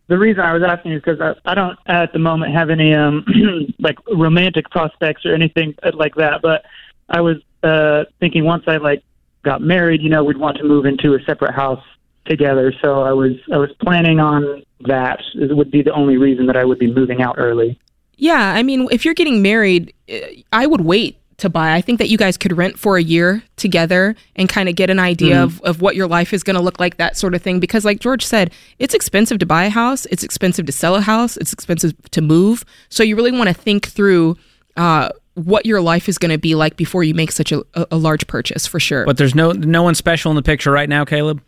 the 0.07 0.17
reason 0.17 0.41
I 0.41 0.53
was 0.53 0.63
asking 0.63 0.93
is 0.93 1.01
because 1.01 1.21
I, 1.21 1.33
I 1.49 1.55
don't 1.55 1.77
at 1.85 2.11
the 2.13 2.19
moment 2.19 2.53
have 2.53 2.69
any 2.69 2.93
um 2.93 3.25
like 3.79 3.97
romantic 4.11 4.69
prospects 4.69 5.25
or 5.25 5.33
anything 5.33 5.75
like 5.93 6.15
that. 6.15 6.41
But 6.41 6.65
I 7.09 7.21
was 7.21 7.37
uh, 7.63 8.05
thinking 8.19 8.43
once 8.43 8.63
I 8.67 8.77
like 8.77 9.03
got 9.43 9.61
married, 9.61 10.01
you 10.01 10.09
know, 10.09 10.23
we'd 10.23 10.37
want 10.37 10.57
to 10.57 10.63
move 10.63 10.85
into 10.85 11.15
a 11.15 11.23
separate 11.23 11.53
house 11.53 11.83
together. 12.25 12.73
So 12.81 13.01
I 13.01 13.13
was 13.13 13.33
I 13.51 13.57
was 13.57 13.71
planning 13.81 14.19
on 14.19 14.63
that. 14.81 15.21
It 15.35 15.55
would 15.55 15.71
be 15.71 15.81
the 15.81 15.93
only 15.93 16.17
reason 16.17 16.47
that 16.47 16.57
I 16.57 16.65
would 16.65 16.79
be 16.79 16.91
moving 16.91 17.21
out 17.21 17.35
early. 17.37 17.79
Yeah, 18.17 18.53
I 18.53 18.63
mean, 18.63 18.87
if 18.91 19.05
you're 19.05 19.13
getting 19.13 19.41
married, 19.41 19.93
eh, 20.09 20.41
I 20.51 20.67
would 20.67 20.81
wait 20.81 21.17
to 21.39 21.49
buy. 21.49 21.73
I 21.73 21.81
think 21.81 21.99
that 21.99 22.09
you 22.09 22.17
guys 22.17 22.37
could 22.37 22.55
rent 22.55 22.77
for 22.79 22.97
a 22.97 23.03
year 23.03 23.43
together 23.55 24.15
and 24.35 24.47
kind 24.47 24.69
of 24.69 24.75
get 24.75 24.89
an 24.89 24.99
idea 24.99 25.35
Mm-hmm. 25.35 25.57
of, 25.65 25.75
of 25.75 25.81
what 25.81 25.95
your 25.95 26.07
life 26.07 26.33
is 26.33 26.43
going 26.43 26.55
to 26.55 26.61
look 26.61 26.79
like, 26.79 26.97
that 26.97 27.17
sort 27.17 27.35
of 27.35 27.41
thing. 27.41 27.59
Because, 27.59 27.85
like 27.85 27.99
George 27.99 28.25
said, 28.25 28.51
it's 28.79 28.93
expensive 28.93 29.39
to 29.39 29.45
buy 29.45 29.65
a 29.65 29.69
house, 29.69 30.05
it's 30.07 30.23
expensive 30.23 30.65
to 30.65 30.71
sell 30.71 30.95
a 30.95 31.01
house, 31.01 31.37
it's 31.37 31.53
expensive 31.53 31.93
to 32.11 32.21
move. 32.21 32.63
So, 32.89 33.03
you 33.03 33.15
really 33.15 33.31
want 33.31 33.47
to 33.47 33.53
think 33.53 33.87
through 33.87 34.37
uh, 34.77 35.09
what 35.35 35.65
your 35.65 35.81
life 35.81 36.09
is 36.09 36.17
going 36.17 36.31
to 36.31 36.37
be 36.37 36.55
like 36.55 36.75
before 36.77 37.03
you 37.03 37.13
make 37.13 37.31
such 37.31 37.51
a, 37.51 37.59
a, 37.73 37.87
a 37.91 37.97
large 37.97 38.27
purchase 38.27 38.65
for 38.65 38.79
sure. 38.79 39.05
But 39.05 39.17
there's 39.17 39.35
no 39.35 39.51
no 39.51 39.83
one 39.83 39.95
special 39.95 40.31
in 40.31 40.35
the 40.35 40.41
picture 40.41 40.71
right 40.71 40.89
now, 40.89 41.05
Caleb. 41.05 41.41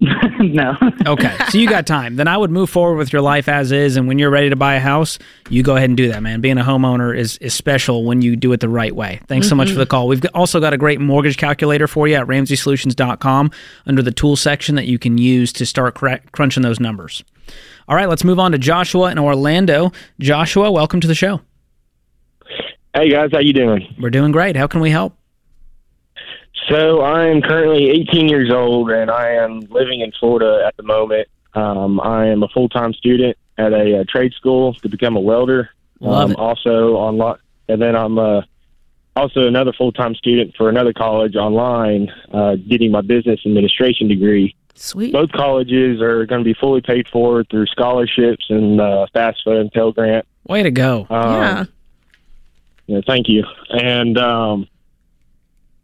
no. 0.52 0.76
Okay, 1.06 1.36
so 1.50 1.58
you 1.58 1.68
got 1.68 1.86
time. 1.86 2.16
Then 2.16 2.26
I 2.26 2.36
would 2.36 2.50
move 2.50 2.68
forward 2.68 2.96
with 2.96 3.12
your 3.12 3.22
life 3.22 3.48
as 3.48 3.70
is, 3.70 3.96
and 3.96 4.08
when 4.08 4.18
you're 4.18 4.30
ready 4.30 4.50
to 4.50 4.56
buy 4.56 4.74
a 4.74 4.80
house, 4.80 5.18
you 5.48 5.62
go 5.62 5.76
ahead 5.76 5.88
and 5.90 5.96
do 5.96 6.08
that, 6.08 6.22
man. 6.22 6.40
Being 6.40 6.58
a 6.58 6.64
homeowner 6.64 7.16
is 7.16 7.38
is 7.38 7.54
special 7.54 8.04
when 8.04 8.22
you 8.22 8.34
do 8.34 8.52
it 8.52 8.60
the 8.60 8.68
right 8.68 8.94
way. 8.94 9.20
Thanks 9.28 9.48
so 9.48 9.54
much 9.54 9.68
mm-hmm. 9.68 9.74
for 9.74 9.78
the 9.78 9.86
call. 9.86 10.08
We've 10.08 10.24
also 10.34 10.58
got 10.58 10.72
a 10.72 10.78
great 10.78 11.00
mortgage 11.00 11.36
calculator 11.36 11.86
for 11.86 12.08
you 12.08 12.16
at 12.16 12.26
RamseySolutions.com 12.26 13.50
under 13.86 14.02
the 14.02 14.10
tool 14.10 14.36
section 14.36 14.74
that 14.74 14.86
you 14.86 14.98
can 14.98 15.16
use 15.16 15.52
to 15.54 15.66
start 15.66 15.94
cra- 15.94 16.20
crunching 16.32 16.64
those 16.64 16.80
numbers. 16.80 17.22
All 17.88 17.94
right, 17.94 18.08
let's 18.08 18.24
move 18.24 18.40
on 18.40 18.52
to 18.52 18.58
Joshua 18.58 19.10
in 19.10 19.18
Orlando. 19.18 19.92
Joshua, 20.18 20.72
welcome 20.72 21.00
to 21.00 21.08
the 21.08 21.14
show. 21.14 21.40
Hey 22.94 23.10
guys, 23.10 23.30
how 23.32 23.38
you 23.38 23.52
doing? 23.52 23.94
We're 24.00 24.10
doing 24.10 24.32
great. 24.32 24.56
How 24.56 24.66
can 24.66 24.80
we 24.80 24.90
help? 24.90 25.16
So 26.72 27.02
I 27.02 27.26
am 27.26 27.42
currently 27.42 27.90
18 27.90 28.28
years 28.28 28.50
old, 28.50 28.90
and 28.90 29.10
I 29.10 29.32
am 29.32 29.60
living 29.68 30.00
in 30.00 30.10
Florida 30.18 30.64
at 30.66 30.74
the 30.78 30.82
moment. 30.82 31.28
Um, 31.52 32.00
I 32.00 32.28
am 32.28 32.42
a 32.42 32.48
full 32.48 32.70
time 32.70 32.94
student 32.94 33.36
at 33.58 33.74
a, 33.74 34.00
uh 34.00 34.04
trade 34.08 34.32
school 34.32 34.72
to 34.74 34.88
become 34.88 35.14
a 35.14 35.20
welder. 35.20 35.68
Love 36.00 36.24
um, 36.24 36.30
it. 36.30 36.38
Also 36.38 36.94
online, 36.94 37.36
and 37.68 37.82
then 37.82 37.94
I'm 37.94 38.18
uh, 38.18 38.40
also 39.14 39.46
another 39.46 39.74
full 39.74 39.92
time 39.92 40.14
student 40.14 40.56
for 40.56 40.70
another 40.70 40.94
college 40.94 41.36
online, 41.36 42.10
uh, 42.32 42.56
getting 42.56 42.90
my 42.90 43.02
business 43.02 43.40
administration 43.44 44.08
degree. 44.08 44.56
Sweet. 44.74 45.12
Both 45.12 45.32
colleges 45.32 46.00
are 46.00 46.24
going 46.24 46.40
to 46.40 46.44
be 46.44 46.54
fully 46.54 46.80
paid 46.80 47.06
for 47.08 47.44
through 47.44 47.66
scholarships 47.66 48.46
and 48.48 48.80
uh, 48.80 49.06
FAFSA 49.14 49.60
and 49.60 49.70
Pell 49.72 49.92
Grant. 49.92 50.24
Way 50.48 50.62
to 50.62 50.70
go. 50.70 51.06
Um, 51.10 51.34
yeah. 51.34 51.64
Yeah, 52.86 53.00
thank 53.06 53.28
you. 53.28 53.44
And 53.68 54.16
um, 54.16 54.68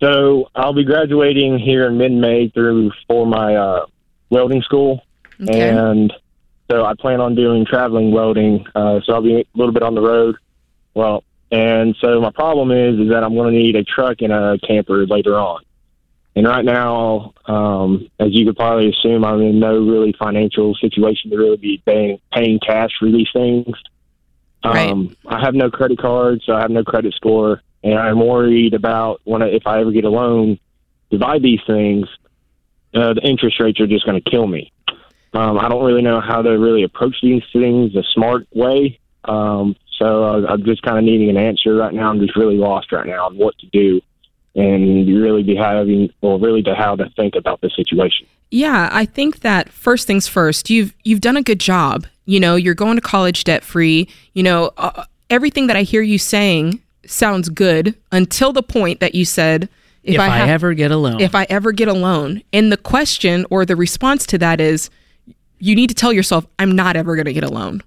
so 0.00 0.48
I'll 0.54 0.74
be 0.74 0.84
graduating 0.84 1.58
here 1.58 1.86
in 1.86 1.98
mid-May 1.98 2.48
through 2.48 2.92
for 3.06 3.26
my 3.26 3.56
uh, 3.56 3.86
welding 4.30 4.62
school, 4.62 5.02
Okay. 5.40 5.70
and 5.70 6.12
so 6.70 6.84
I 6.84 6.94
plan 6.94 7.20
on 7.20 7.34
doing 7.34 7.64
traveling 7.64 8.12
welding. 8.12 8.66
Uh, 8.74 9.00
so 9.04 9.14
I'll 9.14 9.22
be 9.22 9.40
a 9.40 9.44
little 9.54 9.72
bit 9.72 9.82
on 9.82 9.94
the 9.94 10.02
road. 10.02 10.36
Well, 10.94 11.24
and 11.50 11.96
so 12.00 12.20
my 12.20 12.30
problem 12.30 12.70
is 12.72 12.98
is 13.00 13.10
that 13.10 13.24
I'm 13.24 13.34
going 13.34 13.52
to 13.52 13.58
need 13.58 13.76
a 13.76 13.84
truck 13.84 14.20
and 14.20 14.32
a 14.32 14.58
camper 14.66 15.06
later 15.06 15.36
on. 15.38 15.62
And 16.36 16.46
right 16.46 16.64
now, 16.64 17.32
um, 17.46 18.08
as 18.20 18.28
you 18.30 18.44
could 18.46 18.56
probably 18.56 18.90
assume, 18.90 19.24
I'm 19.24 19.40
in 19.40 19.58
no 19.58 19.78
really 19.78 20.14
financial 20.18 20.74
situation 20.76 21.30
to 21.30 21.36
really 21.36 21.56
be 21.56 21.82
paying, 21.84 22.20
paying 22.32 22.60
cash 22.60 22.90
for 23.00 23.10
these 23.10 23.26
things. 23.32 23.66
Right. 24.64 24.90
Um, 24.90 25.16
I 25.26 25.40
have 25.40 25.54
no 25.54 25.70
credit 25.70 25.98
cards, 25.98 26.42
so 26.44 26.54
I 26.54 26.60
have 26.60 26.70
no 26.70 26.82
credit 26.82 27.14
score, 27.14 27.62
and 27.82 27.94
I'm 27.94 28.18
worried 28.18 28.74
about 28.74 29.20
when 29.24 29.42
I, 29.42 29.48
if 29.48 29.66
I 29.66 29.80
ever 29.80 29.92
get 29.92 30.04
a 30.04 30.10
loan 30.10 30.58
to 31.10 31.18
buy 31.18 31.38
these 31.38 31.60
things, 31.66 32.08
uh, 32.94 33.14
the 33.14 33.20
interest 33.22 33.60
rates 33.60 33.80
are 33.80 33.86
just 33.86 34.04
going 34.04 34.20
to 34.20 34.30
kill 34.30 34.46
me. 34.46 34.72
Um, 35.32 35.58
I 35.58 35.68
don't 35.68 35.84
really 35.84 36.02
know 36.02 36.20
how 36.20 36.42
to 36.42 36.50
really 36.58 36.82
approach 36.82 37.16
these 37.22 37.42
things 37.52 37.92
the 37.92 38.04
smart 38.14 38.46
way. 38.54 38.98
Um, 39.24 39.76
so 39.98 40.24
uh, 40.24 40.46
I'm 40.48 40.64
just 40.64 40.82
kind 40.82 40.98
of 40.98 41.04
needing 41.04 41.28
an 41.28 41.36
answer 41.36 41.74
right 41.74 41.92
now. 41.92 42.10
I'm 42.10 42.20
just 42.20 42.36
really 42.36 42.56
lost 42.56 42.92
right 42.92 43.06
now 43.06 43.26
on 43.26 43.36
what 43.36 43.58
to 43.58 43.66
do, 43.66 44.00
and 44.58 45.06
really 45.22 45.42
be 45.42 45.54
having, 45.54 46.12
or 46.20 46.38
really 46.38 46.62
to 46.64 46.74
how 46.74 46.96
to 46.96 47.08
think 47.16 47.34
about 47.36 47.60
the 47.60 47.70
situation. 47.70 48.26
Yeah, 48.50 48.88
I 48.92 49.04
think 49.04 49.40
that 49.40 49.68
first 49.70 50.06
things 50.06 50.26
first, 50.26 50.70
you've 50.70 50.94
you've 51.04 51.20
done 51.20 51.36
a 51.36 51.42
good 51.42 51.60
job. 51.60 52.06
You 52.24 52.40
know, 52.40 52.56
you're 52.56 52.74
going 52.74 52.96
to 52.96 53.00
college 53.00 53.44
debt 53.44 53.62
free. 53.64 54.08
You 54.34 54.42
know, 54.42 54.70
uh, 54.76 55.04
everything 55.30 55.66
that 55.68 55.76
I 55.76 55.82
hear 55.82 56.02
you 56.02 56.18
saying 56.18 56.80
sounds 57.06 57.48
good 57.48 57.94
until 58.12 58.52
the 58.52 58.62
point 58.62 59.00
that 59.00 59.14
you 59.14 59.24
said, 59.24 59.68
if, 60.02 60.14
If, 60.14 60.20
I, 60.20 60.28
have- 60.28 60.48
ever 60.48 60.74
get 60.74 60.90
a 60.90 60.96
loan. 60.96 61.20
if 61.20 61.34
I 61.34 61.46
ever 61.48 61.72
get 61.72 61.88
a 61.88 61.92
loan, 61.94 62.42
and 62.52 62.72
the 62.72 62.76
question 62.76 63.46
or 63.50 63.64
the 63.64 63.76
response 63.76 64.26
to 64.26 64.38
that 64.38 64.60
is, 64.60 64.90
you 65.58 65.74
need 65.74 65.88
to 65.88 65.94
tell 65.94 66.12
yourself, 66.12 66.46
I'm 66.58 66.72
not 66.72 66.96
ever 66.96 67.16
going 67.16 67.26
to 67.26 67.32
get 67.32 67.44
a 67.44 67.48
loan. 67.50 67.82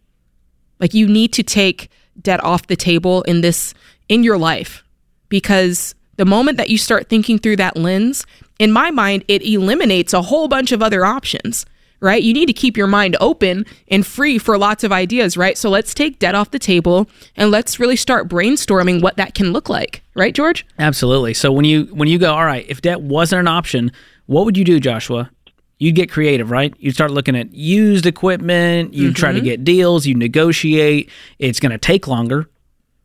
Like 0.80 0.94
you 0.94 1.08
need 1.08 1.34
to 1.34 1.44
take 1.44 1.90
debt 2.22 2.44
off 2.44 2.68
the 2.68 2.76
table 2.76 3.22
in 3.24 3.42
this 3.42 3.74
in 4.10 4.24
your 4.24 4.38
life 4.38 4.84
because 5.30 5.96
the 6.22 6.26
moment 6.26 6.58
that 6.58 6.70
you 6.70 6.78
start 6.78 7.10
thinking 7.10 7.40
through 7.40 7.56
that 7.56 7.76
lens, 7.76 8.28
in 8.60 8.72
my 8.72 8.92
mind, 8.92 9.26
it 9.28 9.42
eliminates 9.42 10.14
a 10.14 10.22
whole 10.22 10.48
bunch 10.48 10.72
of 10.72 10.84
other 10.84 11.04
options, 11.04 11.66
right? 12.00 12.22
You 12.22 12.32
need 12.32 12.46
to 12.46 12.54
keep 12.54 12.78
your 12.78 12.86
mind 12.86 13.18
open 13.20 13.66
and 13.88 14.06
free 14.06 14.38
for 14.38 14.56
lots 14.56 14.84
of 14.84 14.92
ideas, 14.92 15.36
right? 15.36 15.58
So 15.58 15.68
let's 15.72 15.96
take 15.96 16.20
debt 16.20 16.36
off 16.36 16.52
the 16.52 16.60
table 16.60 17.10
and 17.36 17.50
let's 17.50 17.80
really 17.80 17.96
start 17.96 18.30
brainstorming 18.30 19.02
what 19.02 19.18
that 19.18 19.34
can 19.34 19.52
look 19.52 19.68
like, 19.68 20.04
right, 20.14 20.32
George? 20.32 20.64
Absolutely. 20.78 21.34
So 21.34 21.52
when 21.52 21.66
you 21.66 21.86
when 21.86 22.08
you 22.08 22.20
go, 22.20 22.36
all 22.36 22.46
right, 22.46 22.68
if 22.70 22.84
debt 22.84 23.02
wasn't 23.02 23.40
an 23.40 23.48
option, 23.48 23.92
what 24.28 24.46
would 24.46 24.56
you 24.56 24.64
do, 24.64 24.80
Joshua? 24.80 25.32
You'd 25.80 25.96
get 25.96 26.12
creative, 26.12 26.52
right? 26.52 26.72
You'd 26.78 26.94
start 26.94 27.10
looking 27.10 27.36
at 27.36 27.52
used 27.52 28.06
equipment. 28.06 28.94
You'd 28.94 29.16
try 29.16 29.32
to 29.32 29.40
mm-hmm. 29.40 29.46
get 29.46 29.64
deals. 29.64 30.06
You 30.06 30.14
negotiate. 30.14 31.10
It's 31.40 31.60
going 31.60 31.72
to 31.72 31.80
take 31.80 32.08
longer, 32.08 32.48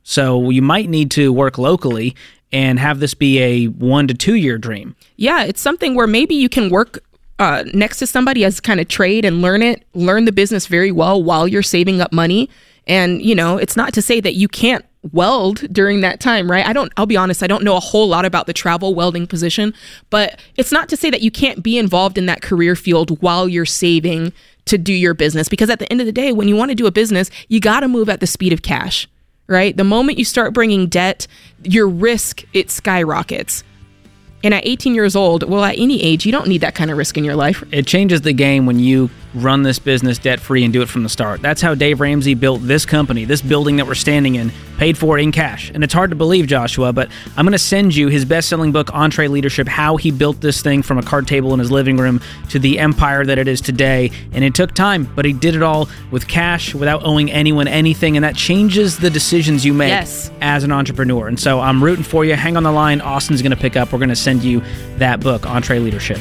so 0.03 0.51
you 0.51 0.61
might 0.61 0.91
need 0.91 1.11
to 1.13 1.33
work 1.33 1.57
locally 1.57 2.15
and 2.53 2.79
have 2.79 3.01
this 3.01 3.15
be 3.15 3.39
a 3.41 3.67
one 3.67 4.07
to 4.09 4.15
two 4.15 4.35
year 4.35 4.59
dream. 4.59 4.97
Yeah, 5.17 5.45
it's 5.45 5.61
something 5.61 5.95
where 5.95 6.07
maybe 6.07 6.35
you 6.35 6.49
can 6.49 6.71
work 6.71 7.01
uh, 7.39 7.65
next 7.75 7.99
to 7.99 8.07
somebody 8.07 8.45
as 8.45 8.61
kind 8.61 8.81
of 8.81 8.89
trade 8.89 9.25
and 9.25 9.43
learn 9.43 9.63
it, 9.63 9.85
learn 9.95 10.25
the 10.25 10.33
business 10.33 10.67
very 10.67 10.91
well 10.91 11.23
while 11.23 11.47
you're 11.47 11.63
saving 11.63 12.01
up 12.01 12.13
money. 12.13 12.49
And, 12.87 13.21
you 13.21 13.35
know, 13.35 13.57
it's 13.57 13.77
not 13.77 13.93
to 13.95 14.03
say 14.03 14.21
that 14.21 14.35
you 14.35 14.49
can't 14.49 14.85
weld 15.13 15.67
during 15.73 16.01
that 16.01 16.21
time, 16.21 16.51
right? 16.51 16.67
I 16.67 16.73
don't, 16.73 16.93
I'll 16.97 17.07
be 17.07 17.17
honest, 17.17 17.43
I 17.43 17.47
don't 17.47 17.65
know 17.65 17.77
a 17.77 17.81
whole 17.81 18.09
lot 18.09 18.25
about 18.25 18.47
the 18.47 18.53
travel 18.53 18.95
welding 18.95 19.27
position, 19.27 19.75
but 20.11 20.41
it's 20.57 20.73
not 20.73 20.89
to 20.91 20.97
say 20.97 21.11
that 21.11 21.21
you 21.21 21.31
can't 21.31 21.63
be 21.63 21.79
involved 21.79 22.17
in 22.17 22.27
that 22.27 22.43
career 22.43 22.77
field 22.77 23.21
while 23.23 23.49
you're 23.49 23.67
saving 23.67 24.33
to 24.67 24.79
do 24.79 24.93
your 24.93 25.15
business. 25.15 25.49
Because 25.49 25.71
at 25.71 25.79
the 25.79 25.91
end 25.91 26.01
of 26.01 26.07
the 26.07 26.13
day, 26.13 26.33
when 26.33 26.49
you 26.49 26.57
want 26.57 26.71
to 26.71 26.75
do 26.75 26.87
a 26.87 26.93
business, 26.93 27.31
you 27.49 27.61
got 27.61 27.81
to 27.81 27.89
move 27.89 28.09
at 28.09 28.21
the 28.21 28.27
speed 28.27 28.53
of 28.53 28.63
cash, 28.63 29.09
right? 29.47 29.77
The 29.77 29.85
moment 29.85 30.19
you 30.19 30.25
start 30.25 30.53
bringing 30.53 30.87
debt, 30.87 31.27
your 31.63 31.89
risk, 31.89 32.45
it 32.53 32.71
skyrockets. 32.71 33.63
And 34.45 34.55
at 34.55 34.67
18 34.67 34.95
years 34.95 35.17
old, 35.17 35.43
well, 35.43 35.65
at 35.65 35.79
any 35.79 36.03
age, 36.03 36.27
you 36.27 36.33
don't 36.33 36.47
need 36.47 36.61
that 36.61 36.75
kind 36.75 36.91
of 36.91 36.99
risk 36.99 37.17
in 37.17 37.25
your 37.25 37.37
life. 37.37 37.65
It 37.73 37.87
changes 37.87 38.21
the 38.21 38.33
game 38.33 38.67
when 38.67 38.79
you 38.79 39.11
run 39.37 39.63
this 39.63 39.79
business 39.79 40.19
debt 40.19 40.41
free 40.41 40.65
and 40.65 40.73
do 40.73 40.83
it 40.83 40.89
from 40.89 41.03
the 41.03 41.09
start. 41.09 41.43
That's 41.43 41.61
how 41.61 41.75
Dave 41.75 42.01
Ramsey 42.01 42.35
built 42.35 42.63
this 42.63 42.87
company, 42.87 43.25
this 43.25 43.43
building 43.43 43.77
that 43.77 43.87
we're 43.87 43.95
standing 43.95 44.35
in, 44.37 44.51
paid 44.79 44.97
for 44.99 45.19
in 45.19 45.33
cash. 45.33 45.71
And 45.75 45.85
it's 45.85 45.95
hard 45.95 46.11
to 46.11 46.17
believe, 46.17 46.47
Joshua, 46.47 46.93
but 46.93 47.11
I'm 47.37 47.45
going 47.45 47.53
to 47.53 47.59
send 47.59 47.95
you 47.95 48.09
his 48.09 48.25
best 48.25 48.49
selling 48.49 48.73
book, 48.73 48.89
EntreLeadership 48.89 49.69
How 49.69 49.97
He 49.97 50.11
Built 50.11 50.41
This 50.41 50.63
Thing 50.63 50.83
from 50.83 50.99
a 50.99 51.03
card 51.03 51.27
table 51.27 51.53
in 51.55 51.61
his 51.61 51.71
living 51.71 51.97
room 51.97 52.21
to 52.51 52.59
the 52.59 52.79
empire 52.79 53.25
that 53.25 53.39
it 53.39 53.49
is 53.49 53.61
today. 53.61 54.11
And 54.33 54.45
it 54.45 54.55
took 54.55 54.73
time, 54.75 55.11
but 55.15 55.25
he 55.25 55.33
did 55.33 55.55
it 55.55 55.63
all 55.63 55.89
with 56.11 56.29
cash 56.29 56.75
without 56.75 57.05
owing 57.05 57.31
anyone 57.31 57.69
anything. 57.69 58.17
And 58.17 58.25
that 58.25 58.37
changes 58.37 58.99
the 58.99 59.11
decisions 59.11 59.65
you 59.65 59.73
make 59.73 59.89
Yes. 59.89 60.31
as 60.41 60.65
an 60.65 60.73
entrepreneur. 60.73 61.29
And 61.29 61.39
so 61.39 61.61
I'm 61.61 61.83
rooting 61.83 62.05
for 62.05 62.25
you. 62.25 62.35
Hang 62.35 62.57
on 62.57 62.63
the 62.63 62.73
line. 62.73 63.01
Austin's 63.01 63.43
going 63.43 63.51
to 63.51 63.57
pick 63.57 63.77
up. 63.77 63.93
We're 63.93 63.99
going 63.99 64.09
to 64.11 64.17
send 64.17 64.43
you 64.45 64.63
that 64.99 65.21
book, 65.21 65.43
EntreLeadership. 65.43 66.21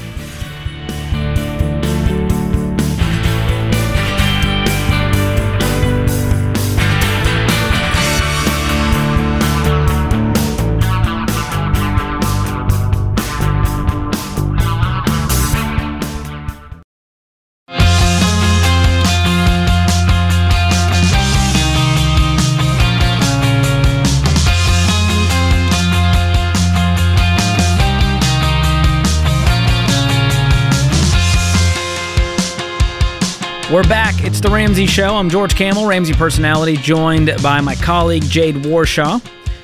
The 34.46 34.52
Ramsey 34.52 34.86
Show. 34.86 35.16
I'm 35.16 35.28
George 35.28 35.56
Kamel, 35.56 35.88
Ramsey 35.88 36.14
personality, 36.14 36.78
joined 36.78 37.34
by 37.42 37.62
my 37.62 37.74
colleague 37.74 38.22
Jade 38.26 38.54
Warshaw, 38.58 39.20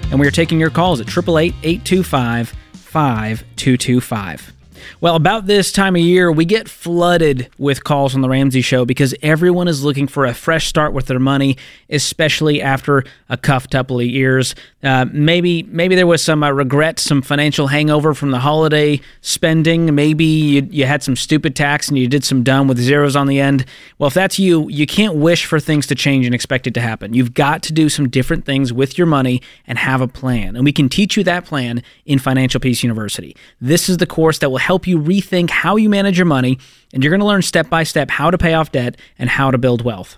and 0.09 0.19
we 0.19 0.25
are 0.25 0.31
taking 0.31 0.59
your 0.59 0.71
calls 0.71 0.99
at 0.99 1.07
888 1.07 1.53
825 1.61 2.49
5225. 2.73 4.60
Well, 5.01 5.15
about 5.15 5.47
this 5.47 5.71
time 5.71 5.95
of 5.95 6.01
year, 6.01 6.31
we 6.31 6.45
get 6.45 6.69
flooded 6.69 7.49
with 7.57 7.83
calls 7.83 8.15
on 8.15 8.21
the 8.21 8.29
Ramsey 8.29 8.61
Show 8.61 8.85
because 8.85 9.13
everyone 9.21 9.67
is 9.67 9.83
looking 9.83 10.07
for 10.07 10.25
a 10.25 10.33
fresh 10.33 10.67
start 10.67 10.93
with 10.93 11.07
their 11.07 11.19
money, 11.19 11.57
especially 11.89 12.61
after 12.61 13.03
a 13.27 13.37
cuffed 13.37 13.71
couple 13.81 13.99
of 13.99 14.05
years. 14.05 14.55
Uh, 14.83 15.05
maybe 15.11 15.63
maybe 15.63 15.95
there 15.95 16.07
was 16.07 16.23
some 16.23 16.43
uh, 16.43 16.51
regret, 16.51 16.99
some 16.99 17.21
financial 17.21 17.67
hangover 17.67 18.13
from 18.13 18.31
the 18.31 18.39
holiday 18.39 19.01
spending. 19.21 19.93
Maybe 19.93 20.25
you, 20.25 20.67
you 20.69 20.85
had 20.85 21.03
some 21.03 21.15
stupid 21.15 21.55
tax 21.55 21.89
and 21.89 21.97
you 21.97 22.07
did 22.07 22.23
some 22.23 22.43
dumb 22.43 22.67
with 22.67 22.77
zeros 22.77 23.15
on 23.15 23.27
the 23.27 23.39
end. 23.39 23.65
Well, 23.97 24.07
if 24.07 24.13
that's 24.13 24.39
you, 24.39 24.69
you 24.69 24.85
can't 24.87 25.15
wish 25.15 25.45
for 25.45 25.59
things 25.59 25.87
to 25.87 25.95
change 25.95 26.25
and 26.25 26.35
expect 26.35 26.67
it 26.67 26.73
to 26.75 26.81
happen. 26.81 27.13
You've 27.13 27.33
got 27.33 27.63
to 27.63 27.73
do 27.73 27.89
some 27.89 28.09
different 28.09 28.45
things 28.45 28.71
with 28.71 28.97
your 28.97 29.07
money 29.07 29.41
and 29.67 29.77
have 29.77 30.01
a 30.01 30.07
plan. 30.07 30.55
And 30.55 30.63
we 30.63 30.71
can 30.71 30.89
teach 30.89 31.17
you 31.17 31.23
that 31.23 31.45
plan 31.45 31.83
in 32.05 32.19
Financial 32.19 32.59
Peace 32.59 32.83
University. 32.83 33.35
This 33.59 33.89
is 33.89 33.97
the 33.97 34.05
course 34.05 34.39
that 34.39 34.49
will 34.49 34.57
help 34.57 34.70
you 34.87 34.99
rethink 34.99 35.49
how 35.49 35.75
you 35.75 35.89
manage 35.89 36.17
your 36.17 36.25
money, 36.25 36.57
and 36.93 37.03
you're 37.03 37.11
going 37.11 37.19
to 37.21 37.25
learn 37.25 37.41
step 37.41 37.69
by 37.69 37.83
step 37.83 38.09
how 38.09 38.31
to 38.31 38.37
pay 38.37 38.53
off 38.53 38.71
debt 38.71 38.97
and 39.17 39.29
how 39.29 39.51
to 39.51 39.57
build 39.57 39.83
wealth. 39.83 40.17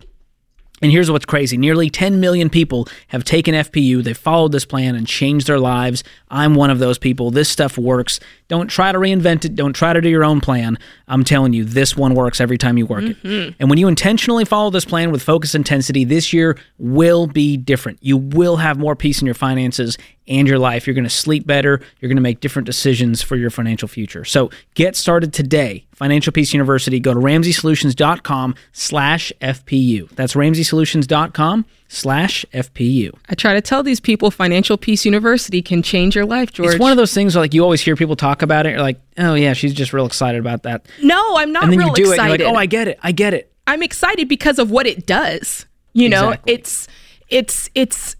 And 0.81 0.91
here's 0.91 1.09
what's 1.09 1.23
crazy 1.25 1.55
nearly 1.55 1.89
10 1.89 2.19
million 2.19 2.49
people 2.49 2.89
have 3.07 3.23
taken 3.23 3.55
FPU, 3.55 4.03
they've 4.03 4.17
followed 4.17 4.51
this 4.51 4.65
plan 4.65 4.95
and 4.95 5.07
changed 5.07 5.47
their 5.47 5.59
lives. 5.59 6.03
I'm 6.29 6.55
one 6.55 6.69
of 6.69 6.79
those 6.79 6.97
people. 6.97 7.31
This 7.31 7.47
stuff 7.47 7.77
works. 7.77 8.19
Don't 8.49 8.67
try 8.67 8.91
to 8.91 8.97
reinvent 8.97 9.45
it, 9.45 9.55
don't 9.55 9.71
try 9.73 9.93
to 9.93 10.01
do 10.01 10.09
your 10.09 10.25
own 10.25 10.41
plan. 10.41 10.77
I'm 11.07 11.23
telling 11.23 11.53
you, 11.53 11.63
this 11.63 11.95
one 11.95 12.15
works 12.15 12.41
every 12.41 12.57
time 12.57 12.77
you 12.77 12.85
work 12.85 13.03
Mm-hmm. 13.03 13.27
it. 13.27 13.55
And 13.59 13.69
when 13.69 13.79
you 13.79 13.87
intentionally 13.87 14.43
follow 14.43 14.71
this 14.71 14.83
plan 14.83 15.11
with 15.11 15.23
focus 15.23 15.55
intensity, 15.55 16.03
this 16.03 16.33
year 16.33 16.57
will 16.77 17.27
be 17.27 17.55
different. 17.55 17.99
You 18.01 18.17
will 18.17 18.57
have 18.57 18.77
more 18.77 18.95
peace 18.95 19.21
in 19.21 19.25
your 19.25 19.35
finances 19.35 19.97
and 20.27 20.47
your 20.47 20.59
life. 20.59 20.87
You're 20.87 20.93
going 20.93 21.03
to 21.03 21.09
sleep 21.09 21.45
better. 21.45 21.81
You're 21.99 22.09
going 22.09 22.15
to 22.17 22.21
make 22.21 22.39
different 22.39 22.65
decisions 22.65 23.21
for 23.21 23.35
your 23.35 23.49
financial 23.49 23.87
future. 23.87 24.23
So 24.25 24.49
get 24.73 24.95
started 24.95 25.33
today. 25.33 25.85
Financial 25.93 26.31
Peace 26.31 26.53
University. 26.53 26.99
Go 26.99 27.13
to 27.13 27.19
RamseySolutions.com 27.19 28.55
slash 28.71 29.31
FPU. 29.41 30.09
That's 30.11 30.33
RamseySolutions.com 30.33 31.65
slash 31.87 32.45
FPU. 32.53 33.11
I 33.29 33.35
try 33.35 33.53
to 33.53 33.61
tell 33.61 33.83
these 33.83 33.99
people 33.99 34.31
Financial 34.31 34.77
Peace 34.77 35.05
University 35.05 35.61
can 35.61 35.83
change 35.83 36.15
your 36.15 36.25
life, 36.25 36.51
George. 36.51 36.71
It's 36.75 36.79
one 36.79 36.91
of 36.91 36.97
those 36.97 37.13
things 37.13 37.35
where 37.35 37.43
like 37.43 37.53
you 37.53 37.63
always 37.63 37.81
hear 37.81 37.95
people 37.95 38.15
talk 38.15 38.41
about 38.41 38.65
it. 38.65 38.71
You're 38.71 38.81
like, 38.81 38.99
oh 39.17 39.35
yeah, 39.35 39.53
she's 39.53 39.73
just 39.73 39.93
real 39.93 40.05
excited 40.05 40.39
about 40.39 40.63
that. 40.63 40.85
no, 41.01 41.37
I'm 41.37 41.51
not 41.51 41.63
And 41.63 41.73
then 41.73 41.79
real 41.79 41.89
you 41.89 41.95
do 41.95 42.11
excited. 42.11 42.35
it. 42.35 42.43
You're 42.45 42.49
like, 42.53 42.55
oh, 42.55 42.59
I 42.59 42.65
get 42.65 42.87
it. 42.87 42.99
I 43.03 43.11
get 43.11 43.33
it. 43.33 43.51
I'm 43.67 43.83
excited 43.83 44.27
because 44.27 44.59
of 44.59 44.71
what 44.71 44.87
it 44.87 45.05
does. 45.05 45.65
You 45.93 46.09
know, 46.09 46.29
Exactly. 46.31 46.53
it's 46.53 46.87
it's 47.29 47.69
it's 47.75 48.15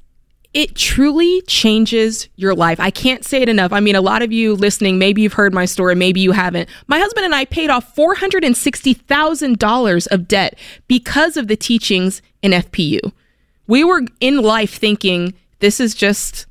it 0.54 0.76
truly 0.76 1.42
changes 1.42 2.30
your 2.36 2.54
life. 2.54 2.80
I 2.80 2.92
can't 2.92 3.26
say 3.26 3.42
it 3.42 3.50
enough. 3.50 3.74
I 3.74 3.80
mean, 3.80 3.96
a 3.96 4.02
lot 4.02 4.22
of 4.22 4.32
you 4.32 4.54
listening, 4.54 5.00
maybe 5.00 5.24
you've 5.24 5.34
heard 5.34 5.52
my 5.54 5.66
story, 5.66 5.96
maybe 5.96 6.20
you 6.20 6.32
haven't. 6.32 6.70
My 6.88 7.00
husband 7.00 7.26
and 7.26 7.34
I 7.34 7.46
paid 7.46 7.72
off 7.72 7.96
$460,000 7.96 10.08
of 10.12 10.28
debt 10.28 10.60
because 10.88 11.38
of 11.38 11.48
the 11.48 11.56
teachings 11.56 12.22
in 12.44 12.52
FPU. 12.52 13.00
We 13.66 13.84
were 13.84 14.04
in 14.20 14.42
life 14.42 14.76
thinking 14.76 15.34
this 15.60 15.80
is 15.80 15.96
just 15.96 16.46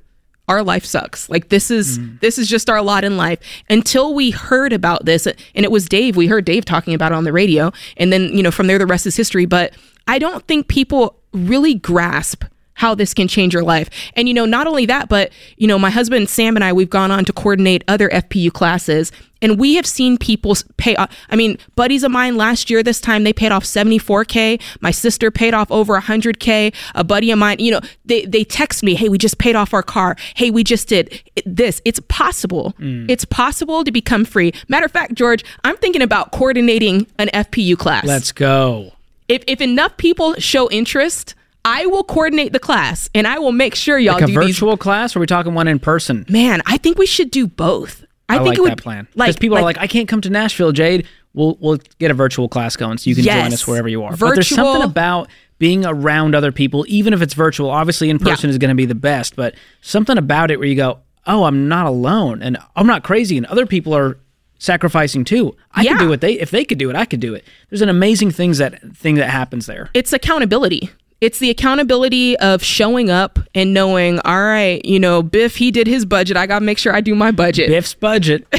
our 0.48 0.64
life 0.64 0.84
sucks. 0.84 1.30
Like 1.30 1.50
this 1.50 1.70
is 1.70 1.98
mm. 1.98 2.18
this 2.20 2.38
is 2.38 2.48
just 2.48 2.68
our 2.68 2.82
lot 2.82 3.04
in 3.04 3.16
life. 3.16 3.38
Until 3.70 4.14
we 4.14 4.30
heard 4.30 4.72
about 4.72 5.04
this, 5.04 5.26
and 5.26 5.36
it 5.54 5.70
was 5.70 5.88
Dave. 5.88 6.16
We 6.16 6.26
heard 6.26 6.44
Dave 6.44 6.64
talking 6.64 6.94
about 6.94 7.12
it 7.12 7.14
on 7.14 7.24
the 7.24 7.32
radio, 7.32 7.72
and 7.96 8.12
then 8.12 8.36
you 8.36 8.42
know 8.42 8.50
from 8.50 8.66
there 8.66 8.78
the 8.78 8.86
rest 8.86 9.06
is 9.06 9.16
history. 9.16 9.46
But 9.46 9.74
I 10.08 10.18
don't 10.18 10.44
think 10.48 10.66
people 10.66 11.20
really 11.32 11.74
grasp 11.74 12.44
how 12.74 12.94
this 12.94 13.14
can 13.14 13.28
change 13.28 13.54
your 13.54 13.62
life. 13.62 13.88
And 14.14 14.28
you 14.28 14.34
know, 14.34 14.46
not 14.46 14.66
only 14.66 14.86
that, 14.86 15.08
but 15.08 15.30
you 15.56 15.66
know, 15.66 15.78
my 15.78 15.90
husband 15.90 16.28
Sam 16.28 16.56
and 16.56 16.64
I, 16.64 16.72
we've 16.72 16.90
gone 16.90 17.10
on 17.10 17.24
to 17.26 17.32
coordinate 17.32 17.84
other 17.88 18.08
FPU 18.08 18.52
classes, 18.52 19.12
and 19.40 19.58
we 19.58 19.74
have 19.74 19.86
seen 19.86 20.18
people 20.18 20.54
pay. 20.76 20.94
Off, 20.96 21.10
I 21.28 21.36
mean, 21.36 21.58
buddies 21.74 22.02
of 22.04 22.12
mine 22.12 22.36
last 22.36 22.70
year, 22.70 22.82
this 22.82 23.00
time 23.00 23.24
they 23.24 23.32
paid 23.32 23.50
off 23.52 23.64
74k. 23.64 24.60
My 24.80 24.90
sister 24.90 25.30
paid 25.30 25.52
off 25.52 25.70
over 25.70 25.98
100k. 26.00 26.74
A 26.94 27.04
buddy 27.04 27.30
of 27.30 27.38
mine, 27.38 27.58
you 27.58 27.72
know, 27.72 27.80
they 28.04 28.24
they 28.24 28.44
text 28.44 28.82
me, 28.82 28.94
hey, 28.94 29.08
we 29.08 29.18
just 29.18 29.38
paid 29.38 29.56
off 29.56 29.74
our 29.74 29.82
car. 29.82 30.16
Hey, 30.34 30.50
we 30.50 30.62
just 30.64 30.88
did 30.88 31.22
this. 31.44 31.82
It's 31.84 32.00
possible. 32.08 32.74
Mm. 32.78 33.10
It's 33.10 33.24
possible 33.24 33.84
to 33.84 33.90
become 33.92 34.24
free. 34.24 34.52
Matter 34.68 34.86
of 34.86 34.92
fact, 34.92 35.14
George, 35.14 35.44
I'm 35.64 35.76
thinking 35.76 36.02
about 36.02 36.32
coordinating 36.32 37.06
an 37.18 37.28
FPU 37.34 37.76
class 37.76 38.04
Let's 38.04 38.32
go. 38.32 38.92
if 39.28 39.42
if 39.46 39.60
enough 39.60 39.96
people 39.96 40.34
show 40.34 40.70
interest, 40.70 41.34
I 41.64 41.86
will 41.86 42.04
coordinate 42.04 42.52
the 42.52 42.58
class 42.58 43.08
and 43.14 43.26
I 43.26 43.38
will 43.38 43.52
make 43.52 43.74
sure 43.74 43.98
y'all 43.98 44.14
Like 44.14 44.24
a 44.24 44.26
do 44.26 44.34
virtual 44.34 44.76
class 44.76 45.14
or 45.14 45.18
are 45.18 45.20
we 45.20 45.26
talking 45.26 45.54
one 45.54 45.68
in 45.68 45.78
person? 45.78 46.26
Man, 46.28 46.62
I 46.66 46.76
think 46.78 46.98
we 46.98 47.06
should 47.06 47.30
do 47.30 47.46
both. 47.46 48.04
I, 48.28 48.36
I, 48.36 48.38
think 48.38 48.48
like 48.48 48.58
it 48.58 48.60
would 48.62 48.70
that 48.72 48.82
plan. 48.82 49.08
Because 49.14 49.36
people 49.36 49.58
are 49.58 49.62
like, 49.62 49.78
I 49.78 49.86
can't 49.86 50.08
come 50.08 50.20
to 50.22 50.30
Nashville, 50.30 50.72
Jade. 50.72 51.06
We'll 51.34 51.56
we'll 51.60 51.78
get 51.98 52.10
a 52.10 52.14
virtual 52.14 52.48
class 52.48 52.76
going 52.76 52.98
so 52.98 53.08
you 53.08 53.16
can 53.16 53.24
join 53.24 53.52
us 53.52 53.66
wherever 53.66 53.88
you 53.88 54.02
are. 54.04 54.16
But 54.16 54.34
there's 54.34 54.48
something 54.48 54.82
about 54.82 55.28
being 55.58 55.86
around 55.86 56.34
other 56.34 56.52
people, 56.52 56.84
even 56.88 57.14
if 57.14 57.22
it's 57.22 57.34
virtual. 57.34 57.70
Obviously, 57.70 58.10
in 58.10 58.18
person 58.18 58.50
is 58.50 58.58
going 58.58 58.68
to 58.70 58.74
be 58.74 58.84
the 58.84 58.94
best, 58.94 59.36
but 59.36 59.54
something 59.80 60.18
about 60.18 60.50
it 60.50 60.58
where 60.58 60.68
you 60.68 60.74
go, 60.74 60.98
oh, 61.26 61.44
I'm 61.44 61.68
not 61.68 61.86
alone, 61.86 62.42
and 62.42 62.58
I'm 62.76 62.86
not 62.86 63.02
crazy, 63.04 63.36
and 63.36 63.46
other 63.46 63.64
people 63.64 63.94
are 63.94 64.18
sacrificing 64.58 65.24
too. 65.24 65.56
I 65.72 65.82
Yeah. 65.82 65.92
could 65.92 65.98
do 66.00 66.08
what 66.08 66.20
they 66.20 66.34
if 66.34 66.50
they 66.50 66.64
could 66.64 66.78
do 66.78 66.90
it, 66.90 66.96
I 66.96 67.04
could 67.04 67.20
do 67.20 67.34
it. 67.34 67.44
There's 67.70 67.82
an 67.82 67.88
amazing 67.88 68.30
things 68.30 68.58
that 68.58 68.80
thing 68.96 69.16
that 69.16 69.30
happens 69.30 69.66
there. 69.66 69.90
it's 69.94 70.12
accountability. 70.12 70.90
It's 71.22 71.38
the 71.38 71.50
accountability 71.50 72.36
of 72.38 72.64
showing 72.64 73.08
up 73.08 73.38
and 73.54 73.72
knowing, 73.72 74.18
all 74.24 74.42
right, 74.42 74.84
you 74.84 74.98
know, 74.98 75.22
Biff, 75.22 75.54
he 75.54 75.70
did 75.70 75.86
his 75.86 76.04
budget. 76.04 76.36
I 76.36 76.48
got 76.48 76.58
to 76.58 76.64
make 76.64 76.78
sure 76.78 76.92
I 76.92 77.00
do 77.00 77.14
my 77.14 77.30
budget. 77.30 77.68
Biff's 77.68 77.94
budget. 77.94 78.46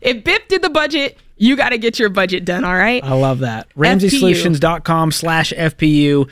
If 0.00 0.24
Biff 0.24 0.48
did 0.48 0.62
the 0.62 0.70
budget, 0.70 1.16
you 1.36 1.56
got 1.56 1.68
to 1.68 1.78
get 1.78 1.96
your 1.96 2.08
budget 2.08 2.44
done, 2.44 2.64
all 2.64 2.74
right? 2.74 3.04
I 3.04 3.12
love 3.12 3.38
that. 3.38 3.68
RamseySolutions.com 3.76 5.12
slash 5.12 5.52
FPU. 5.52 6.28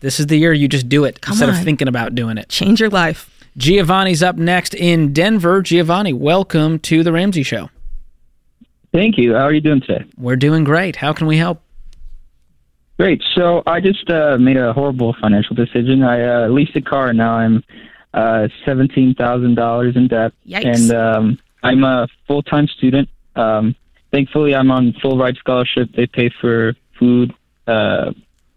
This 0.00 0.18
is 0.18 0.26
the 0.26 0.36
year 0.36 0.52
you 0.52 0.66
just 0.66 0.88
do 0.88 1.04
it 1.04 1.20
instead 1.24 1.48
of 1.48 1.62
thinking 1.62 1.86
about 1.86 2.16
doing 2.16 2.36
it. 2.36 2.48
Change 2.48 2.80
your 2.80 2.90
life. 2.90 3.30
Giovanni's 3.56 4.24
up 4.24 4.34
next 4.34 4.74
in 4.74 5.12
Denver. 5.12 5.62
Giovanni, 5.62 6.12
welcome 6.14 6.80
to 6.80 7.04
the 7.04 7.12
Ramsey 7.12 7.44
Show. 7.44 7.70
Thank 8.92 9.18
you. 9.18 9.34
How 9.34 9.42
are 9.42 9.52
you 9.52 9.60
doing 9.60 9.82
today? 9.82 10.04
We're 10.16 10.34
doing 10.34 10.64
great. 10.64 10.96
How 10.96 11.12
can 11.12 11.28
we 11.28 11.36
help? 11.36 11.62
Great. 12.98 13.22
So 13.34 13.62
I 13.66 13.80
just 13.80 14.08
uh, 14.10 14.38
made 14.38 14.56
a 14.56 14.72
horrible 14.72 15.14
financial 15.20 15.54
decision. 15.54 16.02
I 16.02 16.22
uh, 16.22 16.48
leased 16.48 16.74
a 16.76 16.80
car, 16.80 17.08
and 17.08 17.18
now 17.18 17.34
I'm 17.34 17.62
uh, 18.14 18.48
seventeen 18.64 19.14
thousand 19.14 19.54
dollars 19.54 19.96
in 19.96 20.08
debt. 20.08 20.32
Yikes. 20.46 20.64
And 20.64 20.90
um, 20.92 21.38
I'm 21.62 21.84
a 21.84 22.08
full 22.26 22.42
time 22.42 22.66
student. 22.68 23.08
Um, 23.34 23.74
thankfully, 24.12 24.54
I'm 24.54 24.70
on 24.70 24.94
full 25.02 25.18
ride 25.18 25.36
scholarship. 25.36 25.90
They 25.94 26.06
pay 26.06 26.30
for 26.40 26.74
food, 26.98 27.34
uh, 27.66 28.12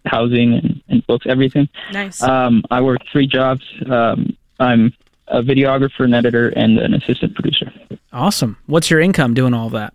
housing, 0.05 0.53
and, 0.53 0.81
and 0.87 1.05
books, 1.07 1.25
everything. 1.27 1.67
Nice. 1.91 2.23
Um, 2.23 2.63
I 2.71 2.79
work 2.81 2.99
three 3.11 3.27
jobs. 3.27 3.61
Um, 3.89 4.37
I'm 4.59 4.93
a 5.27 5.41
videographer, 5.41 6.05
an 6.05 6.13
editor, 6.13 6.49
and 6.49 6.79
an 6.79 6.93
assistant 6.93 7.35
producer. 7.35 7.71
Awesome. 8.13 8.57
What's 8.67 8.89
your 8.89 9.01
income 9.01 9.33
doing 9.33 9.53
all 9.53 9.69
that? 9.71 9.93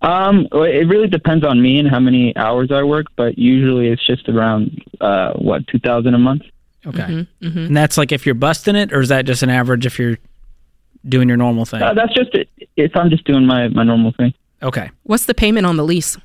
Um, 0.00 0.46
it 0.52 0.86
really 0.86 1.08
depends 1.08 1.44
on 1.44 1.60
me 1.60 1.78
and 1.78 1.88
how 1.88 1.98
many 1.98 2.36
hours 2.36 2.70
I 2.70 2.84
work, 2.84 3.06
but 3.16 3.36
usually 3.36 3.88
it's 3.88 4.06
just 4.06 4.28
around 4.28 4.84
uh, 5.00 5.32
what 5.34 5.66
two 5.66 5.78
thousand 5.80 6.14
a 6.14 6.18
month. 6.18 6.42
Okay. 6.86 7.26
And 7.40 7.76
that's 7.76 7.98
like 7.98 8.12
if 8.12 8.24
you're 8.24 8.36
busting 8.36 8.76
it, 8.76 8.92
or 8.92 9.00
is 9.00 9.08
that 9.08 9.26
just 9.26 9.42
an 9.42 9.50
average 9.50 9.86
if 9.86 9.98
you're 9.98 10.16
doing 11.06 11.26
your 11.26 11.36
normal 11.36 11.64
thing? 11.64 11.82
Uh, 11.82 11.94
that's 11.94 12.14
just 12.14 12.32
it. 12.34 12.48
If 12.76 12.96
I'm 12.96 13.10
just 13.10 13.24
doing 13.24 13.44
my 13.44 13.68
my 13.68 13.82
normal 13.82 14.12
thing, 14.12 14.32
okay. 14.62 14.90
What's 15.02 15.26
the 15.26 15.34
payment 15.34 15.66
on 15.66 15.76
the 15.76 15.84
lease? 15.84 16.16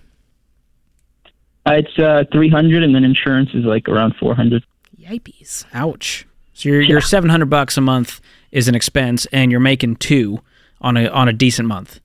uh, 1.66 1.74
it's 1.74 1.98
uh, 1.98 2.24
three 2.32 2.50
hundred, 2.50 2.84
and 2.84 2.94
then 2.94 3.04
insurance 3.04 3.50
is 3.54 3.66
like 3.66 3.90
around 3.90 4.16
four 4.20 4.36
hundred. 4.36 4.64
Yipes. 5.00 5.66
Ouch. 5.74 6.28
So 6.54 6.70
your 6.70 6.82
your 6.82 7.02
700 7.02 7.50
bucks 7.50 7.78
a 7.78 7.82
month 7.82 8.22
is 8.52 8.68
an 8.68 8.76
expense, 8.76 9.26
and 9.32 9.52
you're 9.52 9.60
making 9.60 9.98
two 9.98 10.42
on 10.80 10.96
a 10.98 11.08
on 11.08 11.28
a 11.28 11.34
decent 11.34 11.68
month. 11.68 12.00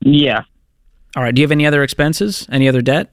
Yeah. 0.00 0.42
All 1.16 1.22
right. 1.22 1.34
Do 1.34 1.40
you 1.40 1.44
have 1.44 1.52
any 1.52 1.66
other 1.66 1.82
expenses? 1.82 2.46
Any 2.50 2.68
other 2.68 2.82
debt? 2.82 3.10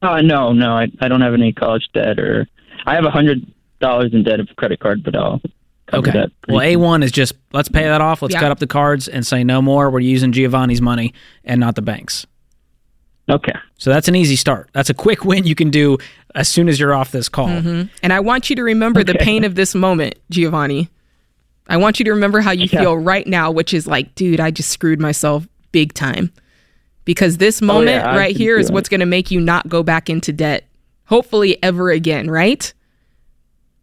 Uh, 0.00 0.20
no, 0.22 0.52
no, 0.52 0.72
I 0.74 0.86
I 1.00 1.08
don't 1.08 1.20
have 1.20 1.34
any 1.34 1.52
college 1.52 1.88
debt, 1.92 2.18
or 2.20 2.46
I 2.86 2.94
have 2.94 3.04
a 3.04 3.10
hundred 3.10 3.44
dollars 3.80 4.12
in 4.14 4.22
debt 4.22 4.38
of 4.40 4.48
credit 4.56 4.78
card, 4.80 5.02
but 5.02 5.16
I'll 5.16 5.40
cover 5.88 6.08
Okay. 6.08 6.18
that. 6.18 6.30
Well, 6.48 6.60
A 6.60 6.76
one 6.76 7.02
is 7.02 7.10
just 7.10 7.34
let's 7.52 7.68
pay 7.68 7.82
that 7.82 8.00
off. 8.00 8.22
Let's 8.22 8.34
Yeah. 8.34 8.40
cut 8.40 8.52
up 8.52 8.58
the 8.60 8.66
cards 8.66 9.08
and 9.08 9.26
say 9.26 9.42
no 9.42 9.60
more. 9.60 9.90
We're 9.90 9.98
using 10.00 10.30
Giovanni's 10.32 10.80
money 10.80 11.12
and 11.44 11.58
not 11.60 11.74
the 11.74 11.82
bank's. 11.82 12.26
Okay. 13.28 13.52
So 13.76 13.90
that's 13.90 14.08
an 14.08 14.14
easy 14.14 14.36
start. 14.36 14.70
That's 14.72 14.88
a 14.88 14.94
quick 14.94 15.24
win 15.24 15.44
you 15.46 15.54
can 15.56 15.68
do 15.70 15.98
as 16.34 16.48
soon 16.48 16.68
as 16.68 16.78
you're 16.78 16.94
off 16.94 17.10
this 17.10 17.28
call. 17.28 17.48
And 17.48 17.90
I 18.12 18.20
want 18.20 18.48
you 18.50 18.56
to 18.56 18.62
remember 18.62 19.02
the 19.04 19.14
pain 19.14 19.42
of 19.44 19.54
this 19.56 19.74
moment, 19.74 20.14
Giovanni. 20.30 20.88
I 21.68 21.76
want 21.76 21.98
you 21.98 22.04
to 22.06 22.12
remember 22.12 22.40
how 22.40 22.52
you 22.52 22.68
Yeah. 22.72 22.80
feel 22.80 22.96
right 22.96 23.26
now, 23.26 23.50
which 23.50 23.74
is 23.74 23.86
like, 23.86 24.14
dude, 24.14 24.40
I 24.40 24.50
just 24.50 24.70
screwed 24.70 25.00
myself 25.00 25.46
big 25.72 25.94
time. 25.94 26.32
Because 27.04 27.38
this 27.38 27.62
moment 27.62 28.04
I've 28.04 28.16
right 28.16 28.36
here 28.36 28.58
is 28.58 28.66
feeling 28.66 28.74
what's 28.74 28.88
going 28.88 29.00
to 29.00 29.06
make 29.06 29.30
you 29.30 29.40
not 29.40 29.68
go 29.68 29.82
back 29.82 30.10
into 30.10 30.32
debt, 30.32 30.64
hopefully 31.06 31.62
ever 31.62 31.90
again, 31.90 32.30
right? 32.30 32.72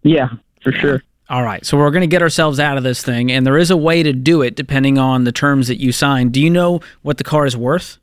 Yeah, 0.03 0.29
for 0.61 0.71
sure. 0.71 1.03
All 1.27 1.41
right, 1.41 1.65
so 1.65 1.75
we're 1.75 1.89
going 1.89 2.01
to 2.01 2.07
get 2.07 2.21
ourselves 2.21 2.59
out 2.59 2.77
of 2.77 2.83
this 2.83 3.01
thing, 3.01 3.31
and 3.31 3.47
there 3.47 3.57
is 3.57 3.71
a 3.71 3.77
way 3.77 4.03
to 4.03 4.13
do 4.13 4.43
it 4.43 4.55
depending 4.55 4.99
on 4.99 5.23
the 5.23 5.31
terms 5.31 5.67
that 5.69 5.79
you 5.79 5.91
sign. 5.91 6.29
Do 6.29 6.39
you 6.39 6.51
know 6.51 6.81
what 7.01 7.17
the 7.17 7.23
car 7.23 7.47
is 7.47 7.57
worth? 7.57 7.97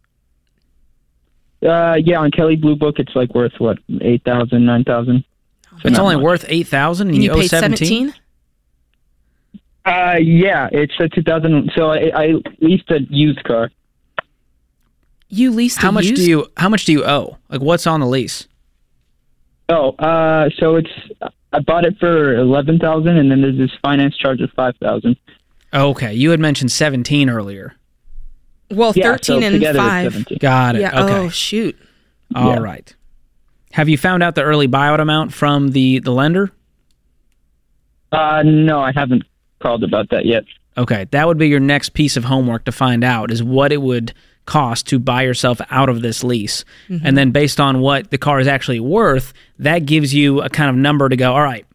Uh, 1.64 1.95
yeah, 2.03 2.18
on 2.18 2.33
Kelley 2.33 2.57
Blue 2.57 2.74
Book, 2.74 2.99
it's 2.99 3.14
like 3.14 3.33
worth 3.33 3.53
what 3.59 3.78
eight 4.01 4.24
thousand, 4.24 4.66
nine 4.66 4.83
thousand. 4.83 5.22
It's 5.85 5.99
only 5.99 6.16
worth 6.16 6.45
eight 6.49 6.66
thousand, 6.66 7.09
and, 7.09 7.16
And 7.16 7.24
you, 7.24 7.33
you 7.33 7.39
owe 7.39 7.47
seventeen. 7.47 8.12
17? 9.85 9.87
Uh, 9.87 10.18
yeah, 10.18 10.68
it's 10.72 10.93
a 11.01 11.09
2000. 11.09 11.70
So 11.76 11.91
I, 11.91 12.11
I 12.14 12.33
leased 12.61 12.91
a 12.91 13.01
used 13.11 13.43
car. 13.45 13.70
You 15.28 15.51
leased 15.51 15.78
How 15.78 15.89
a 15.89 15.93
much 15.93 16.05
used- 16.05 16.16
do 16.22 16.28
you? 16.28 16.47
How 16.57 16.68
much 16.68 16.85
do 16.85 16.93
you 16.93 17.05
owe? 17.05 17.39
Like, 17.49 17.61
what's 17.62 17.87
on 17.87 18.01
the 18.01 18.07
lease? 18.07 18.47
Oh, 19.68 19.91
uh, 19.93 20.51
so 20.59 20.76
it's 20.76 20.91
I 21.55 21.61
bought 21.61 21.87
it 21.87 21.97
for 21.99 22.35
eleven 22.35 22.78
thousand, 22.78 23.16
and 23.16 23.30
then 23.30 23.41
there's 23.41 23.57
this 23.57 23.70
finance 23.80 24.14
charge 24.16 24.41
of 24.43 24.51
five 24.55 24.74
thousand. 24.76 25.16
Okay, 25.72 26.12
you 26.12 26.30
had 26.30 26.41
mentioned 26.41 26.70
seventeen 26.70 27.30
earlier. 27.30 27.74
Well, 28.70 28.93
Yeah, 28.97 29.12
13 29.12 29.43
so 29.43 29.47
and 29.47 29.76
5. 29.76 30.39
Got 30.39 30.76
it. 30.76 30.80
Yeah. 30.80 31.05
okay. 31.05 31.14
Oh, 31.14 31.28
shoot. 31.28 31.76
All 32.35 32.55
yeah. 32.55 32.59
right. 32.59 32.95
Have 33.72 33.87
you 33.91 33.99
found 33.99 34.22
out 34.22 34.35
the 34.35 34.43
early 34.43 34.66
buyout 34.66 34.99
amount 35.01 35.33
from 35.35 35.68
the 35.72 35.99
the 36.01 36.11
lender? 36.11 36.51
Uh, 38.11 38.43
no, 38.45 38.80
I 38.80 38.93
haven't 38.93 39.24
called 39.62 39.84
about 39.84 40.10
that 40.10 40.26
yet. 40.26 40.44
Okay, 40.76 41.06
that 41.10 41.26
would 41.26 41.38
be 41.38 41.48
your 41.48 41.60
next 41.60 41.90
piece 41.90 42.16
of 42.16 42.24
homework 42.24 42.64
to 42.64 42.72
find 42.72 43.04
out 43.04 43.30
is 43.30 43.42
what 43.42 43.72
it 43.72 43.82
would 43.82 44.14
cost 44.46 44.86
to 44.88 44.98
buy 44.98 45.22
yourself 45.22 45.60
out 45.70 45.88
of 45.88 46.02
this 46.02 46.24
lease. 46.24 46.64
Mm-hmm. 46.88 47.06
And 47.06 47.16
then 47.16 47.30
based 47.30 47.60
on 47.60 47.80
what 47.80 48.10
the 48.10 48.18
car 48.18 48.40
is 48.40 48.48
actually 48.48 48.80
worth, 48.80 49.32
that 49.58 49.86
gives 49.86 50.14
you 50.14 50.40
a 50.40 50.48
kind 50.48 50.70
of 50.70 50.76
number 50.76 51.08
to 51.08 51.16
go, 51.16 51.32
all 51.32 51.42
right, 51.42 51.66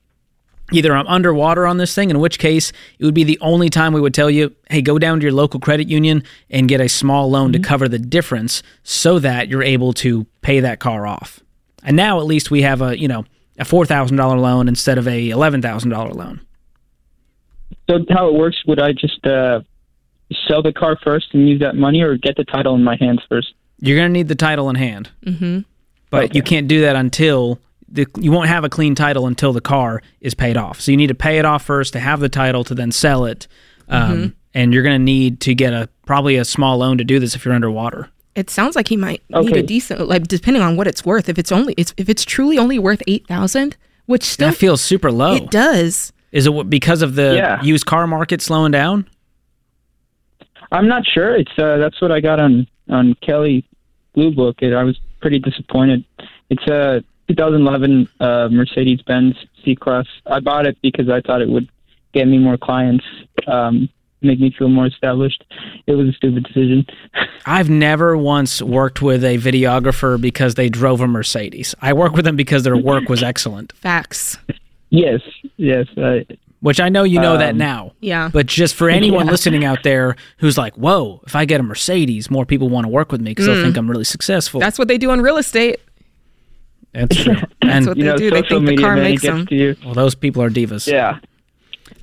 either 0.72 0.94
I'm 0.94 1.08
underwater 1.08 1.66
on 1.66 1.78
this 1.78 1.96
thing, 1.96 2.10
in 2.10 2.20
which 2.20 2.40
case 2.40 2.74
it 3.00 3.06
would 3.06 3.14
be 3.14 3.24
the 3.24 3.40
only 3.40 3.70
time 3.70 3.94
we 3.94 4.02
would 4.02 4.14
tell 4.14 4.30
you, 4.30 4.54
hey, 4.70 4.82
go 4.82 5.00
down 5.00 5.20
to 5.20 5.24
your 5.24 5.34
local 5.34 5.60
credit 5.60 5.88
union 5.88 6.24
and 6.50 6.68
get 6.68 6.82
a 6.82 6.90
small 6.90 7.30
loan 7.30 7.54
to 7.54 7.60
mm-hmm. 7.60 7.68
cover 7.68 7.88
the 7.88 8.00
difference 8.00 8.64
so 8.84 9.20
that 9.20 9.48
you're 9.48 9.64
able 9.64 9.94
to 9.94 10.26
pay 10.42 10.60
that 10.60 10.80
car 10.80 11.08
off. 11.08 11.40
And 11.84 11.96
now 11.96 12.20
at 12.20 12.26
least 12.26 12.52
we 12.52 12.64
have 12.64 12.82
a, 12.82 13.00
you 13.00 13.08
know, 13.08 13.26
a 13.58 13.64
$4,000 13.64 14.42
loan 14.42 14.68
instead 14.68 14.98
of 14.98 15.08
a 15.08 15.30
$11,000 15.30 16.16
loan. 16.16 16.42
So 17.90 18.00
how 18.10 18.28
it 18.28 18.34
works? 18.34 18.58
Would 18.68 18.80
I 18.80 18.92
just 18.94 19.26
uh, 19.26 19.62
sell 20.48 20.62
the 20.62 20.74
car 20.74 20.98
first 21.04 21.34
and 21.34 21.48
use 21.48 21.60
that 21.62 21.76
money, 21.76 22.02
or 22.02 22.18
get 22.18 22.36
the 22.36 22.44
title 22.44 22.76
in 22.76 22.84
my 22.84 22.96
hands 22.98 23.22
first? 23.30 23.54
You're 23.80 23.98
going 23.98 24.10
to 24.10 24.14
need 24.14 24.28
the 24.28 24.36
title 24.36 24.70
in 24.70 24.76
hand. 24.76 25.10
Mm-hmm. 25.26 25.60
But 26.10 26.36
you 26.36 26.42
can't 26.42 26.68
do 26.68 26.82
that 26.82 26.96
until 26.96 27.60
the, 27.90 28.08
you 28.18 28.32
won't 28.32 28.48
have 28.50 28.64
a 28.64 28.70
clean 28.70 28.96
title 28.96 29.28
until 29.28 29.54
the 29.54 29.62
car 29.62 30.02
is 30.22 30.34
paid 30.34 30.58
off. 30.58 30.80
So 30.82 30.92
you 30.92 30.98
need 30.98 31.08
to 31.08 31.16
pay 31.16 31.38
it 31.38 31.46
off 31.46 31.64
first 31.66 31.94
to 31.94 32.00
have 32.00 32.20
the 32.20 32.30
title 32.30 32.64
to 32.66 32.76
then 32.76 32.92
sell 32.92 33.26
it. 33.26 33.48
Um, 33.90 34.36
And 34.54 34.74
you're 34.74 34.84
going 34.84 35.00
to 35.00 35.04
need 35.04 35.40
to 35.42 35.54
get 35.54 35.72
a 35.74 35.88
probably 36.06 36.36
a 36.38 36.44
small 36.46 36.78
loan 36.80 36.98
to 36.98 37.04
do 37.04 37.20
this 37.20 37.36
if 37.36 37.46
you're 37.46 37.54
underwater. 37.54 38.10
It 38.34 38.50
sounds 38.50 38.76
like 38.76 38.88
he 38.88 38.98
might 38.98 39.22
need 39.30 39.56
a 39.56 39.62
decent, 39.62 40.08
like 40.08 40.24
depending 40.24 40.64
on 40.64 40.76
what 40.78 40.88
it's 40.88 41.06
worth. 41.06 41.30
If 41.30 41.38
it's 41.38 41.52
only, 41.52 41.74
it's, 41.78 41.94
if 41.98 42.10
it's 42.10 42.26
truly 42.26 42.58
only 42.58 42.80
worth 42.80 43.04
eight 43.08 43.28
thousand, 43.28 43.78
which 44.08 44.24
still 44.24 44.50
That 44.50 44.58
feels 44.58 44.82
super 44.82 45.12
low. 45.12 45.36
it 45.36 45.52
does. 45.52 46.12
Is 46.38 46.46
it 46.46 46.54
what- 46.54 46.70
because 46.70 47.02
of 47.02 47.16
the 47.16 47.36
Yeah. 47.36 47.62
used 47.64 47.86
car 47.88 48.06
market 48.08 48.42
slowing 48.42 48.72
down? 48.72 49.06
I'm 50.72 50.88
not 50.88 51.04
sure. 51.06 51.36
It's 51.36 51.52
uh, 51.58 51.78
that's 51.78 52.00
what 52.02 52.12
I 52.12 52.20
got 52.20 52.40
on 52.40 52.68
on 52.90 53.16
Kelley 53.22 53.64
Blue 54.14 54.32
Book. 54.32 54.58
It, 54.62 54.74
I 54.74 54.84
was 54.84 55.00
pretty 55.22 55.40
disappointed. 55.40 56.04
It's 56.50 56.64
a 56.68 57.04
2011 57.30 58.08
uh, 58.20 58.50
Mercedes 58.52 59.02
Benz 59.02 59.36
C 59.64 59.76
Class. 59.76 60.06
I 60.26 60.40
bought 60.40 60.66
it 60.66 60.78
because 60.82 61.10
I 61.10 61.22
thought 61.22 61.42
it 61.42 61.50
would 61.50 61.70
get 62.14 62.28
me 62.28 62.38
more 62.38 62.58
clients, 62.58 63.06
um, 63.48 63.90
make 64.22 64.40
me 64.40 64.54
feel 64.58 64.70
more 64.70 64.88
established. 64.88 65.44
It 65.88 65.96
was 65.96 66.08
a 66.10 66.14
stupid 66.14 66.44
decision. 66.44 66.86
I've 67.46 67.70
never 67.70 68.18
once 68.18 68.62
worked 68.62 69.02
with 69.02 69.24
a 69.24 69.38
videographer 69.38 70.20
because 70.20 70.56
they 70.56 70.70
drove 70.70 71.00
a 71.02 71.08
Mercedes. 71.08 71.76
I 71.82 71.94
work 71.94 72.14
with 72.14 72.26
them 72.26 72.36
because 72.36 72.64
their 72.64 72.78
work 72.78 73.08
was 73.10 73.24
excellent, 73.24 73.72
Facts. 73.74 74.38
Yes, 74.90 75.22
yes. 75.58 75.88
I, 75.98 76.26
which 76.60 76.80
I 76.80 76.90
know 76.90 77.04
you 77.04 77.20
know 77.22 77.38
that 77.38 77.52
Um, 77.52 77.58
now. 77.58 77.92
Yeah. 78.02 78.30
But 78.34 78.48
just 78.48 78.74
for 78.76 78.90
anyone 78.90 79.26
Yeah. 79.26 79.32
listening 79.32 79.64
out 79.64 79.84
there 79.84 80.16
who's 80.38 80.58
like, 80.58 80.76
whoa, 80.76 81.22
if 81.28 81.36
I 81.36 81.46
get 81.46 81.60
a 81.60 81.64
Mercedes, 81.64 82.32
more 82.32 82.46
people 82.46 82.68
want 82.70 82.86
to 82.86 82.90
work 82.90 83.12
with 83.12 83.22
me 83.22 83.32
because 83.32 83.46
they'll 83.46 83.62
think 83.64 83.78
I'm 83.78 83.90
really 83.90 84.04
successful. 84.04 84.60
Mm. 84.60 84.64
That's 84.64 84.80
what 84.80 84.88
they 84.88 84.98
do 84.98 85.12
in 85.12 85.22
real 85.22 85.38
estate. 85.38 85.80
That's 86.94 87.16
true. 87.24 87.36
That's 87.62 87.86
what 87.86 87.98
you 87.98 88.04
they 88.04 88.10
know, 88.10 88.18
do. 88.18 88.30
They 88.32 88.42
social 88.42 88.60
think 88.66 88.78
the 88.78 88.84
car 88.84 88.96
man, 88.96 89.04
makes 89.04 89.22
them. 89.22 89.46
to 89.48 89.76
well, 89.86 89.94
those 89.94 90.16
people 90.16 90.42
are 90.42 90.50
divas. 90.50 90.88
Yeah. 90.92 91.20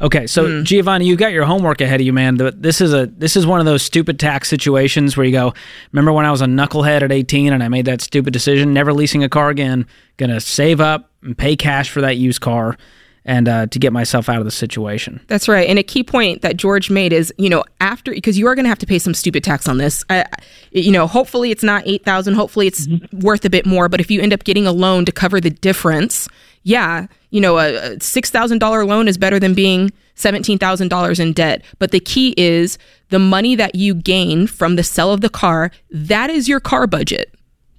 Okay, 0.01 0.27
so 0.27 0.47
Hmm. 0.47 0.65
Giovanni, 0.65 1.07
you 1.07 1.15
got 1.17 1.33
your 1.33 1.45
homework 1.45 1.81
ahead 1.81 2.01
of 2.01 2.07
you, 2.07 2.13
man. 2.13 2.37
This 2.37 2.81
is 2.81 2.93
a 2.93 3.07
this 3.07 3.37
is 3.37 3.47
one 3.47 3.61
of 3.61 3.67
those 3.67 3.83
stupid 3.83 4.19
tax 4.19 4.49
situations 4.49 5.17
where 5.17 5.25
you 5.27 5.31
go, 5.33 5.53
remember 5.93 6.13
when 6.13 6.27
I 6.27 6.31
was 6.31 6.43
a 6.43 6.47
knucklehead 6.47 7.03
at 7.03 7.13
18 7.13 7.53
and 7.53 7.63
I 7.63 7.69
made 7.69 7.85
that 7.87 8.01
stupid 8.01 8.33
decision, 8.33 8.73
never 8.73 8.93
leasing 8.93 9.23
a 9.23 9.29
car 9.29 9.51
again, 9.51 9.87
gonna 10.17 10.41
save 10.41 10.81
up 10.81 11.11
and 11.25 11.37
pay 11.37 11.57
cash 11.57 11.91
for 11.91 12.01
that 12.01 12.17
used 12.17 12.41
car, 12.41 12.77
and 13.25 13.49
uh, 13.49 13.67
to 13.69 13.79
get 13.79 13.93
myself 13.93 14.29
out 14.29 14.39
of 14.39 14.45
the 14.45 14.51
situation. 14.51 15.19
That's 15.29 15.49
right. 15.49 15.67
And 15.69 15.79
a 15.79 15.83
key 15.83 16.05
point 16.05 16.43
that 16.43 16.57
George 16.59 16.91
made 16.91 17.13
is, 17.13 17.33
you 17.39 17.49
know, 17.49 17.65
after 17.81 18.13
because 18.13 18.39
you 18.39 18.47
are 18.47 18.55
going 18.55 18.65
to 18.67 18.69
have 18.69 18.79
to 18.81 18.87
pay 18.87 18.99
some 18.99 19.15
stupid 19.15 19.43
tax 19.43 19.67
on 19.67 19.79
this. 19.79 20.05
I, 20.11 20.21
I- 20.23 20.27
you 20.73 20.91
know, 20.93 21.07
hopefully 21.07 21.51
it's 21.51 21.63
not 21.63 21.85
eight 21.87 22.05
thousand. 22.05 22.35
Hopefully 22.35 22.67
it's 22.67 22.87
worth 23.13 23.45
a 23.45 23.51
bit 23.51 23.65
more. 23.65 23.89
But 23.89 24.01
if 24.01 24.11
you 24.11 24.21
end 24.21 24.33
up 24.33 24.45
getting 24.45 24.67
a 24.67 24.73
loan 24.73 25.05
to 25.07 25.13
cover 25.13 25.41
the 25.41 25.51
difference, 25.51 26.29
yeah, 26.65 27.07
you 27.31 27.41
know, 27.41 27.59
a, 27.59 27.75
a 27.95 28.01
six 28.01 28.31
thousand 28.31 28.59
dollar 28.59 28.85
loan 28.85 29.07
is 29.09 29.17
better 29.17 29.39
than 29.39 29.55
being 29.55 29.93
seventeen 30.17 30.59
thousand 30.59 30.89
dollars 30.89 31.21
in 31.21 31.33
debt. 31.33 31.63
But 31.79 31.93
the 31.93 32.01
key 32.01 32.35
is 32.37 32.77
the 33.11 33.19
money 33.21 33.55
that 33.55 33.77
you 33.77 33.95
gain 33.95 34.47
from 34.49 34.75
the 34.77 34.83
sale 34.83 35.13
of 35.13 35.21
the 35.21 35.29
car. 35.31 35.71
That 35.91 36.29
is 36.29 36.49
your 36.49 36.59
car 36.61 36.87
budget. 36.89 37.33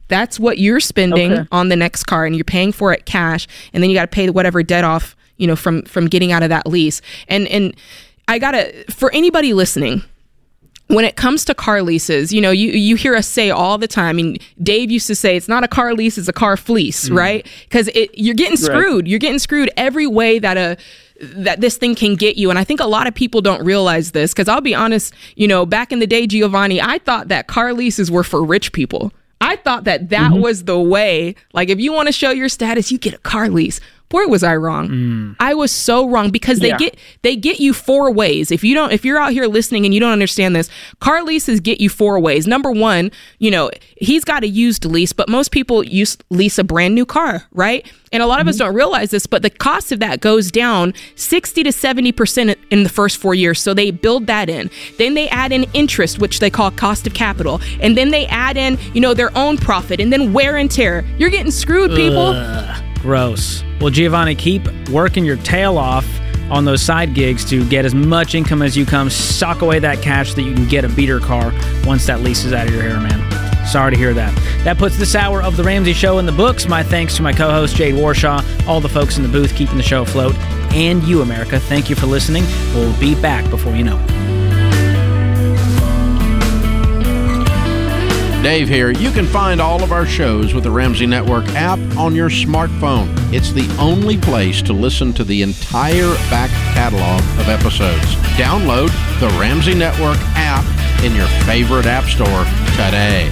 That's 0.07 0.39
what 0.39 0.57
you're 0.57 0.79
spending 0.79 1.33
Okay. 1.33 1.47
on 1.51 1.69
the 1.69 1.75
next 1.75 2.03
car, 2.03 2.25
and 2.25 2.35
you're 2.35 2.43
paying 2.43 2.71
for 2.71 2.93
it 2.93 3.05
cash, 3.05 3.47
and 3.73 3.81
then 3.81 3.89
you 3.89 3.95
got 3.95 4.03
to 4.03 4.15
pay 4.15 4.29
whatever 4.29 4.63
debt 4.63 4.83
off, 4.83 5.15
you 5.37 5.47
know, 5.47 5.55
from 5.55 5.83
from 5.83 6.07
getting 6.07 6.31
out 6.31 6.43
of 6.43 6.49
that 6.49 6.67
lease. 6.67 7.01
And 7.27 7.47
and 7.47 7.75
I 8.27 8.39
gotta 8.39 8.85
for 8.89 9.11
anybody 9.13 9.53
listening, 9.53 10.03
when 10.87 11.03
it 11.05 11.15
comes 11.15 11.43
to 11.45 11.55
car 11.55 11.81
leases, 11.81 12.31
you 12.31 12.41
know, 12.41 12.51
you 12.51 12.71
you 12.71 12.95
hear 12.95 13.15
us 13.15 13.27
say 13.27 13.49
all 13.49 13.77
the 13.77 13.87
time. 13.87 14.09
I 14.09 14.13
mean, 14.13 14.37
Dave 14.61 14.91
used 14.91 15.07
to 15.07 15.15
say 15.15 15.35
it's 15.35 15.47
not 15.47 15.63
a 15.63 15.67
car 15.67 15.93
lease, 15.93 16.17
it's 16.17 16.27
a 16.27 16.33
car 16.33 16.57
fleece, 16.57 17.09
mm. 17.09 17.17
right? 17.17 17.47
Because 17.63 17.89
you're 18.13 18.35
getting 18.35 18.57
screwed. 18.57 19.07
You're 19.07 19.19
getting 19.19 19.39
screwed 19.39 19.71
every 19.77 20.07
way 20.07 20.39
that 20.39 20.57
a 20.57 20.77
that 21.21 21.61
this 21.61 21.77
thing 21.77 21.95
can 21.95 22.15
get 22.15 22.35
you. 22.35 22.49
And 22.49 22.59
I 22.59 22.63
think 22.63 22.79
a 22.79 22.87
lot 22.87 23.07
of 23.07 23.15
people 23.15 23.41
don't 23.41 23.63
realize 23.63 24.11
this. 24.11 24.33
Because 24.33 24.47
I'll 24.47 24.61
be 24.61 24.75
honest, 24.75 25.13
you 25.35 25.47
know, 25.47 25.65
back 25.65 25.91
in 25.91 25.99
the 25.99 26.07
day, 26.07 26.27
Giovanni, 26.27 26.81
I 26.81 26.99
thought 26.99 27.29
that 27.29 27.47
car 27.47 27.73
leases 27.73 28.11
were 28.11 28.23
for 28.23 28.43
rich 28.43 28.71
people. 28.71 29.11
I 29.45 29.57
thought 29.57 29.83
that 29.83 30.09
that 30.09 30.31
mm-hmm. 30.31 30.41
was 30.41 30.63
the 30.63 30.79
way. 30.79 31.35
Like, 31.53 31.69
if 31.69 31.79
you 31.79 31.93
want 31.93 32.07
to 32.07 32.11
show 32.11 32.31
your 32.31 32.49
status, 32.49 32.91
you 32.91 32.97
get 32.97 33.13
a 33.13 33.19
car 33.19 33.47
lease. 33.47 33.79
Boy, 34.09 34.27
was 34.27 34.43
I 34.43 34.55
wrong. 34.55 34.89
Mm. 34.89 35.35
I 35.39 35.53
was 35.55 35.71
so 35.71 36.07
wrong 36.07 36.29
because 36.29 36.59
they 36.59 36.69
Yeah. 36.69 36.77
get 36.77 36.97
they 37.23 37.35
get 37.35 37.59
you 37.59 37.73
four 37.73 38.11
ways. 38.11 38.51
If 38.51 38.63
you 38.63 38.75
don't, 38.75 38.91
if 38.91 39.03
you're 39.03 39.17
out 39.17 39.31
here 39.31 39.47
listening 39.47 39.83
and 39.85 39.93
you 39.93 39.99
don't 39.99 40.11
understand 40.11 40.55
this, 40.55 40.69
car 40.99 41.23
leases 41.23 41.59
get 41.59 41.81
you 41.81 41.89
four 41.89 42.19
ways. 42.19 42.45
Number 42.45 42.71
one, 42.71 43.11
you 43.39 43.49
know, 43.49 43.71
he's 43.97 44.23
got 44.23 44.43
a 44.43 44.47
used 44.47 44.85
lease, 44.85 45.11
but 45.11 45.27
most 45.27 45.51
people 45.51 45.83
use 45.83 46.17
lease 46.29 46.59
a 46.59 46.63
brand 46.63 46.93
new 46.93 47.05
car, 47.05 47.45
right? 47.51 47.85
And 48.11 48.21
a 48.21 48.27
lot 48.27 48.39
of 48.39 48.47
us 48.47 48.55
mm-hmm. 48.55 48.67
don't 48.67 48.75
realize 48.75 49.09
this, 49.09 49.25
but 49.25 49.41
the 49.41 49.49
cost 49.49 49.91
of 49.91 49.99
that 49.99 50.21
goes 50.21 50.51
down 50.51 50.93
60 51.15 51.63
to 51.63 51.69
70% 51.71 52.55
in 52.69 52.83
the 52.83 52.89
first 52.89 53.17
four 53.17 53.35
years. 53.35 53.59
So 53.59 53.73
they 53.73 53.91
build 53.91 54.27
that 54.27 54.49
in. 54.49 54.69
Then 54.97 55.15
they 55.15 55.27
add 55.29 55.51
in 55.51 55.65
interest, 55.73 56.19
which 56.19 56.39
they 56.39 56.49
call 56.49 56.71
cost 56.71 57.07
of 57.07 57.13
capital. 57.13 57.59
And 57.81 57.97
then 57.97 58.11
they 58.11 58.27
add 58.27 58.55
in, 58.55 58.77
you 58.93 59.01
know, 59.01 59.13
their 59.13 59.35
own 59.37 59.57
profit 59.57 59.99
and 59.99 60.13
then 60.13 60.31
wear 60.31 60.55
and 60.55 60.71
tear. 60.71 61.03
You're 61.17 61.29
getting 61.29 61.51
screwed, 61.51 61.91
people. 61.91 62.33
Gross. 63.01 63.63
Well, 63.85 63.91
Giovanni, 63.91 64.33
keep 64.33 64.67
working 64.89 65.25
your 65.25 65.37
tail 65.37 65.77
off 65.77 66.07
on 66.49 66.65
those 66.65 66.81
side 66.81 67.13
gigs 67.13 67.45
to 67.51 67.63
get 67.69 67.85
as 67.85 67.93
much 67.93 68.33
income 68.33 68.63
as 68.63 68.75
you 68.75 68.83
come. 68.83 69.11
Sock 69.11 69.61
away 69.61 69.77
that 69.77 70.01
cash 70.01 70.33
that 70.33 70.41
you 70.41 70.55
can 70.55 70.67
get 70.67 70.83
a 70.83 70.89
beater 70.89 71.19
car 71.19 71.53
once 71.85 72.07
that 72.07 72.21
lease 72.21 72.45
is 72.45 72.51
out 72.51 72.65
of 72.65 72.73
your 72.73 72.81
hair, 72.81 72.99
man. 72.99 73.67
Sorry 73.67 73.91
to 73.91 73.97
hear 73.97 74.11
that. 74.15 74.35
That 74.63 74.79
puts 74.79 74.97
this 74.97 75.13
hour 75.13 75.43
of 75.43 75.55
The 75.55 75.63
Ramsey 75.63 75.93
Show 75.93 76.17
in 76.17 76.25
the 76.25 76.31
books. 76.31 76.67
My 76.67 76.81
thanks 76.81 77.15
to 77.17 77.21
my 77.21 77.31
co 77.31 77.51
host, 77.51 77.75
Jade 77.75 77.93
Warshaw, 77.93 78.67
all 78.67 78.81
the 78.81 78.89
folks 78.89 79.17
in 79.17 79.23
the 79.23 79.29
booth 79.29 79.53
keeping 79.53 79.77
the 79.77 79.83
show 79.83 80.01
afloat, 80.01 80.33
and 80.73 81.03
you, 81.03 81.21
America. 81.21 81.59
Thank 81.59 81.87
you 81.87 81.95
for 81.95 82.07
listening. 82.07 82.43
We'll 82.73 82.99
be 82.99 83.13
back 83.13 83.47
before 83.51 83.75
you 83.75 83.83
know 83.83 84.03
it. 84.03 84.34
Dave 88.45 88.69
here. 88.69 88.91
You 88.91 89.09
can 89.09 89.25
find 89.25 89.59
all 89.59 89.81
of 89.81 89.91
our 89.91 90.05
shows 90.05 90.53
with 90.53 90.65
the 90.65 90.69
Ramsey 90.69 91.07
Network 91.07 91.47
app 91.55 91.79
on 91.97 92.13
your 92.13 92.29
smartphone. 92.29 93.07
It's 93.33 93.51
the 93.51 93.67
only 93.79 94.19
place 94.19 94.61
to 94.61 94.71
listen 94.71 95.13
to 95.13 95.23
the 95.23 95.41
entire 95.41 96.13
back 96.29 96.51
catalog 96.75 97.21
of 97.39 97.49
episodes. 97.49 98.05
Download 98.37 98.89
the 99.19 99.29
Ramsey 99.39 99.73
Network 99.73 100.17
app 100.35 100.63
in 101.03 101.15
your 101.15 101.25
favorite 101.47 101.87
app 101.87 102.03
store 102.03 102.45
today. 102.75 103.31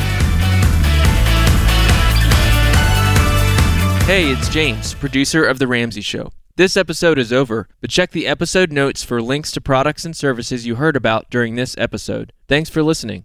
Hey, 4.07 4.31
it's 4.31 4.49
James, 4.49 4.95
producer 4.95 5.45
of 5.45 5.59
The 5.59 5.67
Ramsey 5.67 6.01
Show. 6.01 6.31
This 6.55 6.75
episode 6.75 7.19
is 7.19 7.31
over, 7.31 7.67
but 7.81 7.91
check 7.91 8.09
the 8.09 8.25
episode 8.25 8.71
notes 8.71 9.03
for 9.03 9.21
links 9.21 9.51
to 9.51 9.61
products 9.61 10.05
and 10.05 10.15
services 10.15 10.65
you 10.65 10.77
heard 10.77 10.95
about 10.95 11.29
during 11.29 11.53
this 11.53 11.75
episode. 11.77 12.33
Thanks 12.47 12.71
for 12.71 12.81
listening. 12.81 13.21